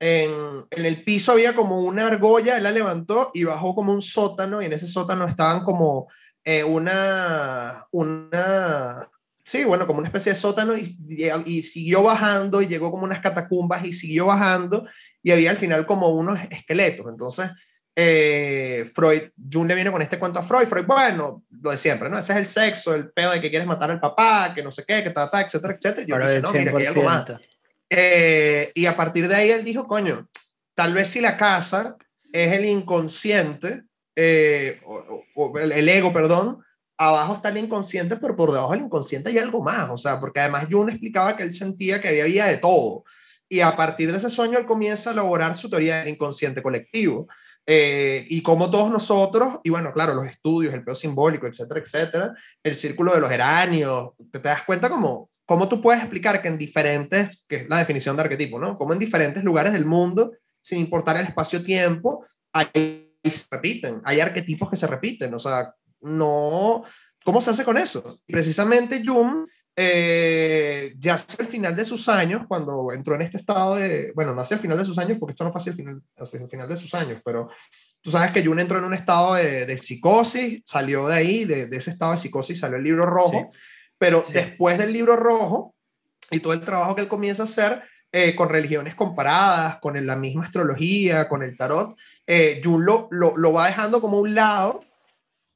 [0.00, 0.30] en,
[0.70, 4.60] en, el piso había como una argolla, él la levantó y bajó como un sótano
[4.60, 6.08] y en ese sótano estaban como
[6.44, 9.08] eh, una, una,
[9.44, 10.96] sí, bueno, como una especie de sótano y,
[11.44, 14.86] y, siguió bajando y llegó como unas catacumbas y siguió bajando
[15.22, 17.06] y había al final como unos esqueletos.
[17.08, 17.50] Entonces,
[17.96, 19.22] eh, Freud,
[19.52, 22.18] Jung le viene con este cuento a Freud, Freud, bueno, lo de siempre, ¿no?
[22.18, 24.84] Ese es el sexo, el pedo de que quieres matar al papá, que no sé
[24.84, 26.06] qué, que trata, etcétera, etcétera.
[26.06, 27.24] yo dice, no, mira, que hay algo más.
[27.90, 30.28] Eh, y a partir de ahí él dijo, coño,
[30.74, 31.96] tal vez si la casa
[32.32, 33.84] es el inconsciente,
[34.16, 36.64] eh, o, el, ego, perdón,
[37.08, 40.40] abajo está el inconsciente, pero por debajo del inconsciente hay algo más, o sea, porque
[40.40, 43.04] además Jung explicaba que él sentía que había vida de todo.
[43.48, 47.28] Y a partir de ese sueño él comienza a elaborar su teoría del inconsciente colectivo.
[47.66, 52.34] Eh, y como todos nosotros, y bueno, claro, los estudios, el peo simbólico, etcétera, etcétera,
[52.62, 56.48] el círculo de los geranios, te, te das cuenta como cómo tú puedes explicar que
[56.48, 58.76] en diferentes, que es la definición de arquetipo, ¿no?
[58.78, 64.70] Como en diferentes lugares del mundo, sin importar el espacio-tiempo, hay, se repiten, hay arquetipos
[64.70, 65.74] que se repiten, o sea,
[66.04, 66.84] no,
[67.24, 68.20] ¿cómo se hace con eso?
[68.26, 73.76] Precisamente Jung eh, ya hacia el final de sus años, cuando entró en este estado
[73.76, 75.76] de, bueno, no hacia el final de sus años, porque esto no fue hacia el
[75.76, 77.48] final, hacia el final de sus años, pero
[78.00, 81.66] tú sabes que Jung entró en un estado de, de psicosis, salió de ahí, de,
[81.66, 83.48] de, ese estado de psicosis salió el libro rojo,
[83.98, 85.74] pero después del libro rojo
[86.30, 87.82] y todo el trabajo que él comienza a hacer
[88.12, 91.96] eh, con religiones comparadas, con la misma astrología, con el tarot,
[92.28, 94.80] eh, Jung lo, lo, lo va dejando como un lado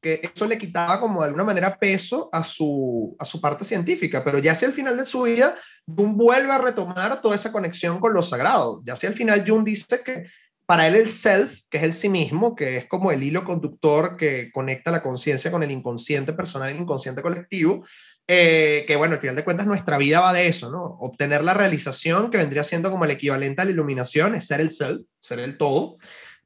[0.00, 4.22] que eso le quitaba como de alguna manera peso a su, a su parte científica,
[4.24, 5.56] pero ya hacia el final de su vida,
[5.86, 8.82] Jung vuelve a retomar toda esa conexión con lo sagrado.
[8.84, 10.24] Ya hacia el final, Jung dice que
[10.68, 14.18] para él el self, que es el sí mismo, que es como el hilo conductor
[14.18, 17.86] que conecta la conciencia con el inconsciente personal el inconsciente colectivo,
[18.26, 20.84] eh, que bueno, al final de cuentas nuestra vida va de eso, ¿no?
[21.00, 24.70] Obtener la realización, que vendría siendo como el equivalente a la iluminación, es ser el
[24.70, 25.96] self, ser el todo.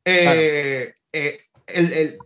[0.05, 2.19] Eh, eh, el, el,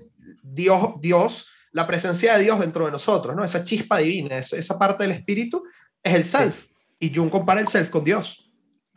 [0.53, 3.45] Dios, Dios, la presencia de Dios dentro de nosotros, ¿no?
[3.45, 5.65] Esa chispa divina, esa, parte del espíritu
[6.03, 6.67] es el self.
[6.99, 8.51] Y Jung compara el self con Dios.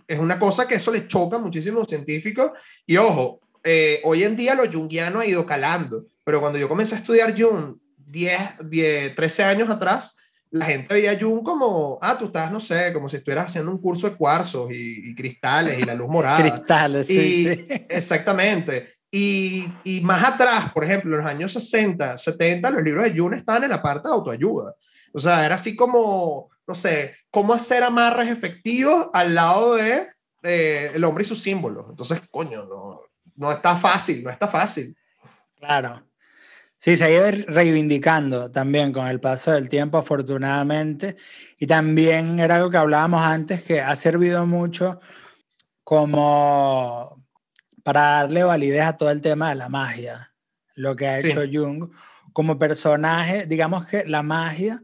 [0.08, 2.52] Es una cosa que eso le choca muchísimo a los científicos.
[2.86, 6.96] Y ojo, eh, hoy en día lo jungiano ha ido calando, pero cuando yo comencé
[6.96, 8.40] a estudiar Jung 10,
[8.70, 10.18] 10 13 años atrás,
[10.52, 13.72] la gente veía a Jung como, ah, tú estás, no sé, como si estuvieras haciendo
[13.72, 16.38] un curso de cuarzos y, y cristales y la luz morada.
[16.42, 17.68] cristales, sí, sí.
[17.90, 18.99] Exactamente.
[19.12, 23.34] Y, y, más atrás, por ejemplo, en los años 60, 70, los libros de Jung
[23.34, 24.76] estaban en la parte de autoayuda.
[25.14, 30.08] O sea, era así como, no sé, cómo hacer amarres efectivos al lado de
[30.44, 31.88] eh, el hombre y sus símbolos.
[31.90, 33.02] Entonces, coño, no,
[33.36, 34.96] no está fácil, no está fácil.
[35.58, 36.04] Claro.
[36.78, 41.18] Sí, se ha ido reivindicando también con el paso del tiempo, afortunadamente.
[41.58, 45.00] Y también era algo que hablábamos antes, que ha servido mucho
[45.84, 47.19] como
[47.84, 50.34] para darle validez a todo el tema de la magia,
[50.76, 51.56] lo que ha hecho sí.
[51.56, 51.92] Jung.
[52.34, 54.80] Como personaje, digamos que la magia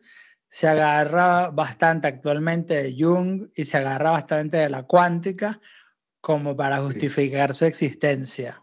[0.49, 5.59] se agarra bastante actualmente de Jung y se agarra bastante de la cuántica
[6.21, 7.59] como para justificar sí.
[7.59, 8.61] su existencia.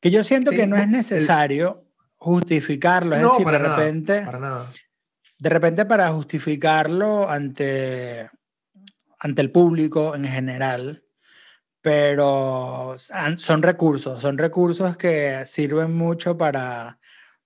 [0.00, 2.06] Que yo siento sí, que no es necesario el...
[2.16, 4.72] justificarlo, es no, decir, para de nada, repente, para nada.
[5.38, 8.30] de repente para justificarlo ante,
[9.18, 11.04] ante el público en general,
[11.82, 12.94] pero
[13.36, 16.98] son recursos, son recursos que sirven mucho para,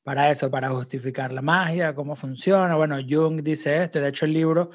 [0.03, 2.77] para eso, para justificar la magia, cómo funciona.
[2.77, 4.71] Bueno, Jung dice esto, de hecho el libro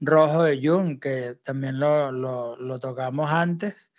[0.00, 3.92] rojo de Jung, que también lo, lo, tocamos antes,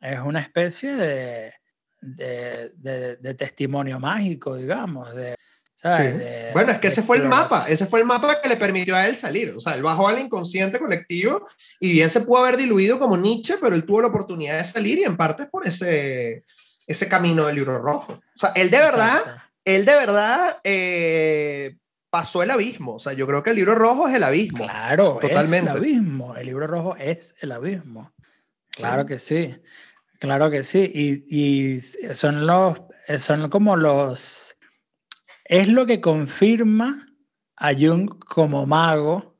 [0.00, 1.52] es una especie de,
[2.00, 5.34] de, de, de testimonio mágico, digamos, de,
[5.82, 5.88] Sí.
[5.88, 8.94] De, bueno, es que ese fue el mapa, ese fue el mapa que le permitió
[8.94, 9.50] a él salir.
[9.56, 11.46] O sea, él bajó al inconsciente colectivo
[11.80, 14.98] y bien se pudo haber diluido como Nietzsche, pero él tuvo la oportunidad de salir
[14.98, 16.44] y en parte por ese,
[16.86, 18.12] ese camino del libro rojo.
[18.12, 19.42] O sea, él de verdad, Exacto.
[19.64, 21.76] él de verdad eh,
[22.10, 22.94] pasó el abismo.
[22.94, 24.64] O sea, yo creo que el libro rojo es el abismo.
[24.64, 25.70] Claro, totalmente.
[25.70, 26.36] Es el abismo.
[26.36, 28.12] El libro rojo es el abismo.
[28.70, 29.56] Claro que sí.
[30.20, 30.88] Claro que sí.
[30.94, 32.82] Y, y son los,
[33.18, 34.51] son como los
[35.44, 37.08] es lo que confirma
[37.56, 39.36] a Jung como mago.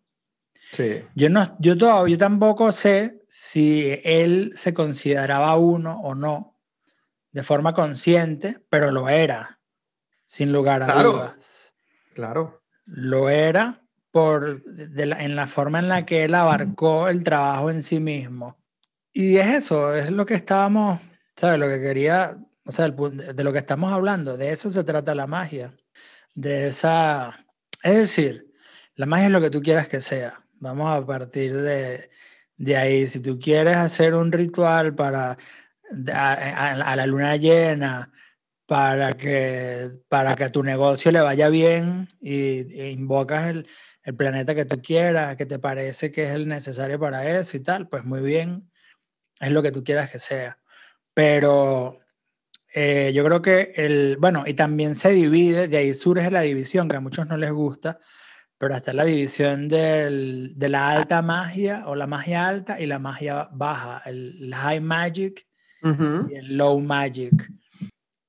[0.70, 1.04] Sí.
[1.14, 6.58] Yo, no, yo, todo, yo tampoco sé si él se consideraba uno o no
[7.30, 9.60] de forma consciente, pero lo era,
[10.24, 11.74] sin lugar a claro, dudas.
[12.14, 12.62] Claro.
[12.84, 13.80] Lo era
[14.10, 18.58] por, la, en la forma en la que él abarcó el trabajo en sí mismo.
[19.12, 21.00] Y es eso, es lo que estábamos,
[21.36, 21.58] ¿sabes?
[21.58, 25.26] Lo que quería, o sea, de lo que estamos hablando, de eso se trata la
[25.26, 25.74] magia
[26.34, 27.46] de esa...
[27.82, 28.46] Es decir,
[28.94, 30.44] la magia es lo que tú quieras que sea.
[30.54, 32.10] Vamos a partir de,
[32.56, 33.06] de ahí.
[33.09, 35.36] Si tú quieres hacer un ritual para
[36.12, 38.12] a, a, a la luna llena,
[38.72, 43.68] para que, para que a tu negocio le vaya bien y, e invocas el,
[44.02, 47.60] el, planeta que tú quieras, que te parece que es el necesario para eso y
[47.60, 48.70] tal, pues muy bien,
[49.40, 50.59] es lo que tú quieras que sea.
[51.14, 52.01] Pero
[52.74, 56.88] eh, yo creo que el, bueno, y también se divide, de ahí surge la división,
[56.88, 57.98] que a muchos no les gusta,
[58.56, 62.98] pero está la división del, de la alta magia o la magia alta y la
[62.98, 65.46] magia baja, el, high magic
[65.82, 67.50] y el low magic.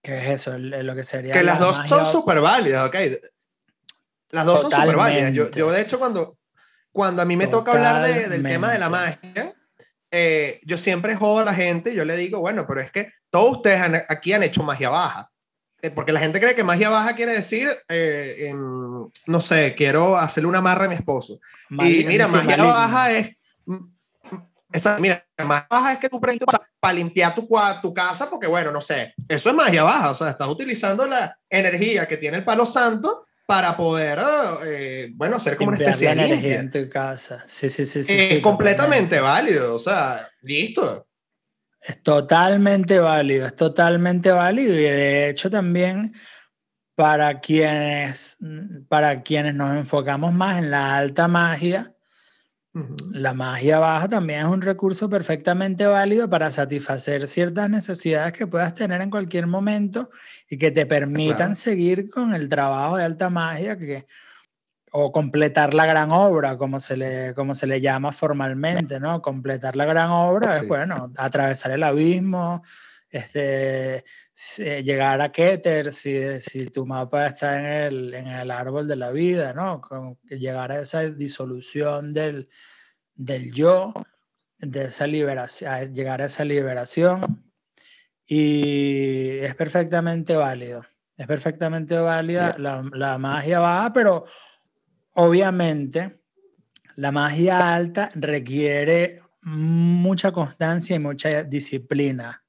[0.01, 0.57] ¿Qué es eso?
[0.57, 1.33] lo que sería.
[1.33, 2.95] Que las dos son súper válidas, ¿ok?
[4.31, 5.31] Las dos son súper válidas.
[5.31, 6.37] Yo, yo, de hecho, cuando,
[6.91, 9.55] cuando a mí me toca hablar de, del tema de la magia,
[10.11, 13.57] eh, yo siempre jodo a la gente, yo le digo, bueno, pero es que todos
[13.57, 15.31] ustedes aquí han hecho magia baja.
[15.81, 20.47] Eh, porque la gente cree que magia baja quiere decir, eh, no sé, quiero hacerle
[20.47, 21.39] una amarra a mi esposo.
[21.71, 23.35] y mira, magia baja es
[24.71, 26.47] esa, mira, más baja es que tú prestas
[26.79, 27.47] para limpiar tu,
[27.81, 31.37] tu casa, porque bueno, no sé, eso es magia baja, o sea, estás utilizando la
[31.49, 34.19] energía que tiene el palo santo para poder,
[34.65, 37.43] eh, bueno, ser como una especie de energía en tu casa.
[37.47, 38.03] Sí, sí, sí.
[38.03, 41.07] sí, sí completamente válido, o sea, listo.
[41.85, 44.73] Es totalmente válido, es totalmente válido.
[44.73, 46.13] Y de hecho también
[46.95, 48.37] para quienes,
[48.87, 51.93] para quienes nos enfocamos más en la alta magia,
[53.11, 58.73] la magia baja también es un recurso perfectamente válido para satisfacer ciertas necesidades que puedas
[58.73, 60.09] tener en cualquier momento
[60.49, 64.07] y que te permitan seguir con el trabajo de alta magia que,
[64.95, 69.23] o completar la gran obra, como se le, como se le llama formalmente, ¿no?
[69.23, 72.61] Completar la gran obra es, bueno, atravesar el abismo,
[73.09, 74.05] este,
[74.83, 79.09] llegar a Keter, si, si tu mapa está en el, en el árbol de la
[79.09, 79.81] vida, ¿no?
[79.81, 82.47] Como que llegar a esa disolución del,
[83.15, 83.95] del yo,
[84.59, 87.51] de esa liberación, llegar a esa liberación.
[88.27, 90.85] Y es perfectamente válido.
[91.17, 94.25] Es perfectamente válida la, la magia baja, pero
[95.13, 96.19] obviamente
[96.95, 102.43] la magia alta requiere mucha constancia y mucha disciplina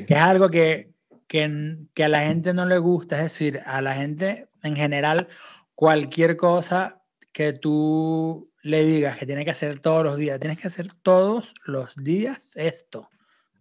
[0.00, 0.94] que es algo que,
[1.26, 5.28] que, que, a la gente no le gusta, es decir, a la gente en general,
[5.74, 7.02] cualquier cosa
[7.32, 11.54] que tú le digas que tiene que hacer todos los días, tienes que hacer todos
[11.64, 13.10] los días esto,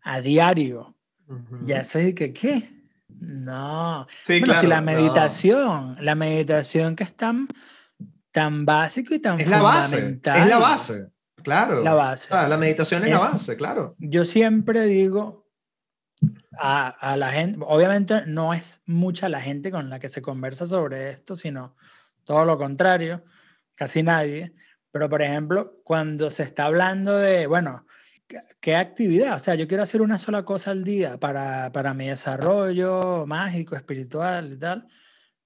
[0.02, 0.96] a diario.
[1.64, 2.70] Ya eso es que, ¿qué?
[3.08, 4.06] No.
[4.22, 7.16] Sí, bueno, si la meditación, la meditación que es
[8.32, 11.12] tan, básico y tan es La base, es la base,
[11.44, 11.84] claro.
[11.84, 12.34] La base.
[12.34, 13.96] la meditación es la base, claro.
[14.00, 15.48] Yo siempre digo,
[16.60, 20.66] a, a, la gente, obviamente no es mucha la gente con la que se conversa
[20.66, 21.76] sobre esto, sino
[22.24, 23.24] todo lo contrario,
[23.76, 24.54] casi nadie.
[24.92, 27.86] Pero, por ejemplo, cuando se está hablando de, bueno,
[28.60, 29.36] ¿qué, actividad?
[29.36, 33.76] O sea, yo quiero hacer una sola cosa al día para, para mi desarrollo mágico,
[33.76, 34.88] espiritual y tal.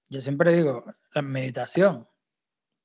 [0.08, 0.84] Yo siempre digo,
[1.14, 2.08] la meditación,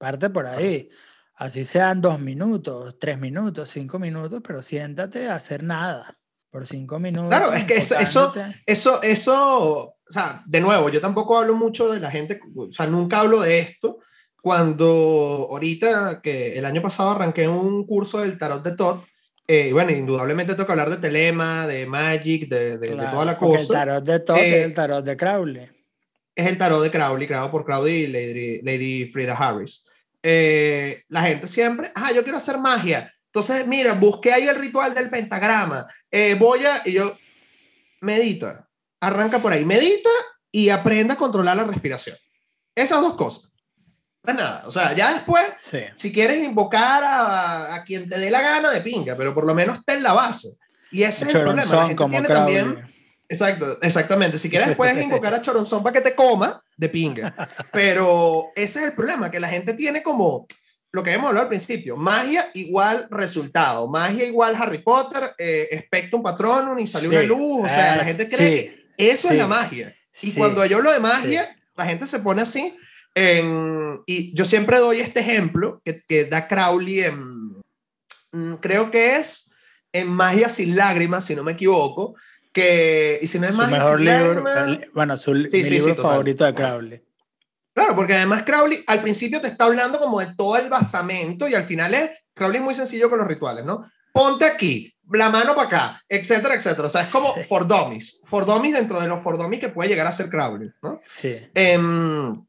[0.02, 0.90] parte por ahí.
[1.36, 6.18] Así sean dos minutos, tres minutos, cinco minutos, pero siéntate a hacer nada
[6.49, 7.30] por cinco minutos.
[7.30, 7.95] Claro, es que eso,
[8.68, 12.88] eso, eso, o sea, de nuevo, yo tampoco hablo mucho de la gente, o sea,
[12.88, 13.99] nunca hablo de esto.
[14.41, 18.98] Cuando ahorita, que el año pasado arranqué un curso del tarot de Todd,
[19.48, 23.61] eh, bueno, indudablemente tengo que hablar de Telema, de Magic, de, de, toda la cosa.
[23.61, 25.69] El tarot de Todd es el tarot de Crowley.
[26.36, 29.88] Es el tarot de Crowley, creado por Crowley y Lady, Lady Frida Harris.
[30.23, 33.14] Eh, la gente siempre, ah, yo quiero hacer magia.
[33.27, 35.88] Entonces, mira, busqué ahí el ritual del pentagrama.
[36.10, 37.15] Eh, voy a, y yo,
[38.02, 38.68] medita,
[38.99, 40.10] arranca por ahí, medita
[40.52, 42.18] y aprenda a controlar la respiración.
[42.76, 43.52] Esas dos cosas.
[44.23, 44.64] Nada.
[44.68, 45.43] O sea, ya después,
[45.95, 49.56] si quieres invocar a, a, quien te dé la gana de pinga, pero por lo
[49.56, 50.49] menos ten la base.
[50.91, 51.73] Y ese es el problema.
[51.73, 52.84] La gente tiene también.
[53.27, 54.38] Exacto, exactamente.
[54.38, 57.35] Si quieres, puedes invocar a Choronzón para que te coma de pinga.
[57.72, 60.48] Pero ese es el problema, que la gente tiene como
[60.93, 66.22] lo que hemos hablado al principio, magia igual resultado, magia igual Harry Potter, eh, Spectrum
[66.22, 69.93] Patronum y salió una luz, o sea, la gente cree que eso es la magia.
[70.22, 72.76] Y cuando yo hablo de magia, la gente se pone así,
[74.06, 77.61] y yo siempre doy este ejemplo que, que da Crowley en,
[78.31, 79.52] mm, creo que es
[79.93, 82.15] en Magia sin lágrimas, si no me equivoco,
[82.52, 84.80] que, y si no es Magia sin lágrimas...
[84.94, 87.03] Bueno, su libro favorito de Crowley.
[87.73, 91.56] Claro, porque además Crowley al principio te está hablando como de todo el basamento y
[91.56, 93.86] al final es, Crowley es muy sencillo con los rituales, ¿no?
[94.14, 96.88] Ponte aquí, la mano para acá, etcétera, etcétera.
[96.88, 99.90] O sea, es como for dummies, for dummies dentro de los for dummies que puede
[99.90, 100.99] llegar a ser Crowley, ¿no?
[101.06, 101.38] Sí.
[101.53, 102.45] Em,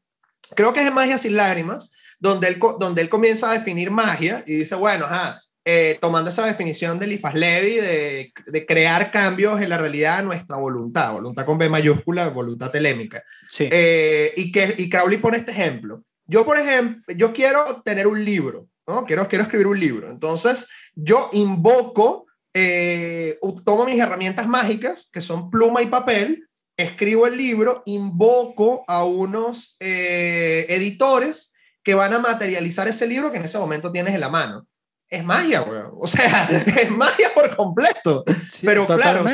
[0.55, 4.43] creo que es en Magia sin lágrimas, donde él, donde él comienza a definir magia
[4.47, 9.61] y dice, bueno, ajá, eh, tomando esa definición de Lifas Levy de, de, crear cambios
[9.61, 13.23] en la realidad a nuestra voluntad, voluntad con B mayúscula, voluntad telémica.
[13.49, 13.69] Sí.
[13.71, 16.03] Eh, y, que, y Crowley pone este ejemplo.
[16.25, 19.05] Yo, por ejemplo, yo quiero tener un libro, ¿no?
[19.05, 20.11] Quiero, quiero escribir un libro.
[20.11, 26.45] Entonces, yo invoco, eh, tomo mis herramientas mágicas, que son pluma y papel,
[26.75, 31.53] escribo el libro, invoco a unos editores
[31.83, 34.67] que van a materializar ese libro que en ese momento tienes en la mano
[35.09, 35.93] es magia, weón.
[35.99, 36.45] O sea,
[36.77, 38.23] es magia por completo.
[38.61, 39.25] Pero claro,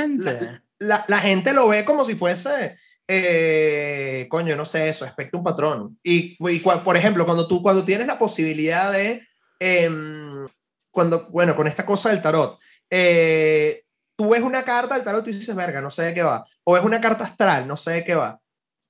[0.79, 2.77] la, la, gente lo ve como si fuese,
[3.07, 5.99] eh, coño, no sé eso, aspecto un patrón.
[6.03, 9.27] Y, y, por ejemplo, cuando tú cuando tienes la posibilidad de,
[9.59, 10.45] em,
[10.91, 12.59] cuando, bueno, con esta cosa del tarot,
[12.89, 13.83] eh,
[14.15, 16.45] tú ves una carta del tarot y dices, verga, no sé de qué va.
[16.63, 18.39] O es una carta astral, no sé de qué va.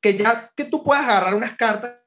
[0.02, 2.00] Que ya que tú puedas agarrar unas cartas,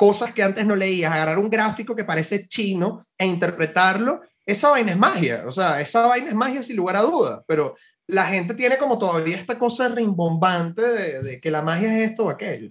[0.00, 4.92] cosas que antes no leías, agarrar un gráfico que parece chino e interpretarlo, esa vaina
[4.92, 8.54] es magia, o sea, esa vaina es magia sin lugar a duda, pero la gente
[8.54, 12.70] tiene como todavía esta cosa rimbombante de, que la magia es esto o aquello.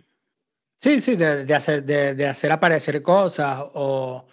[0.76, 4.26] Sí, sí, de, hacer, de, hacer aparecer cosas o,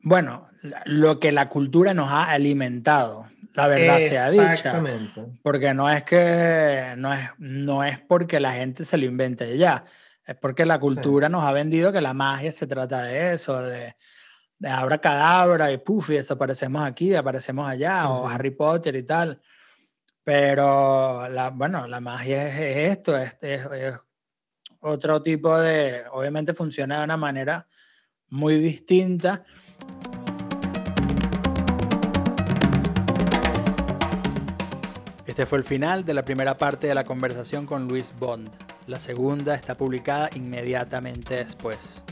[0.00, 0.48] bueno,
[0.86, 4.52] lo que la cultura nos ha alimentado, la verdad sea dicha.
[4.52, 5.26] Exactamente.
[5.44, 9.84] Porque no es que, no es, no es porque la gente se lo invente ya,
[10.26, 13.94] es porque la cultura nos ha vendido que la magia se trata de eso, de,
[14.58, 19.40] de abra cadabra y puff, y desaparecemos aquí, aparecemos allá, o Harry Potter y tal.
[20.24, 23.96] Pero, la, bueno, la magia es, esto, es, es,
[24.80, 27.66] otro tipo de, obviamente funciona de una manera
[28.28, 29.44] muy distinta.
[35.32, 38.50] Este fue el final de la primera parte de la conversación con Luis Bond.
[38.86, 42.04] La segunda está publicada inmediatamente después.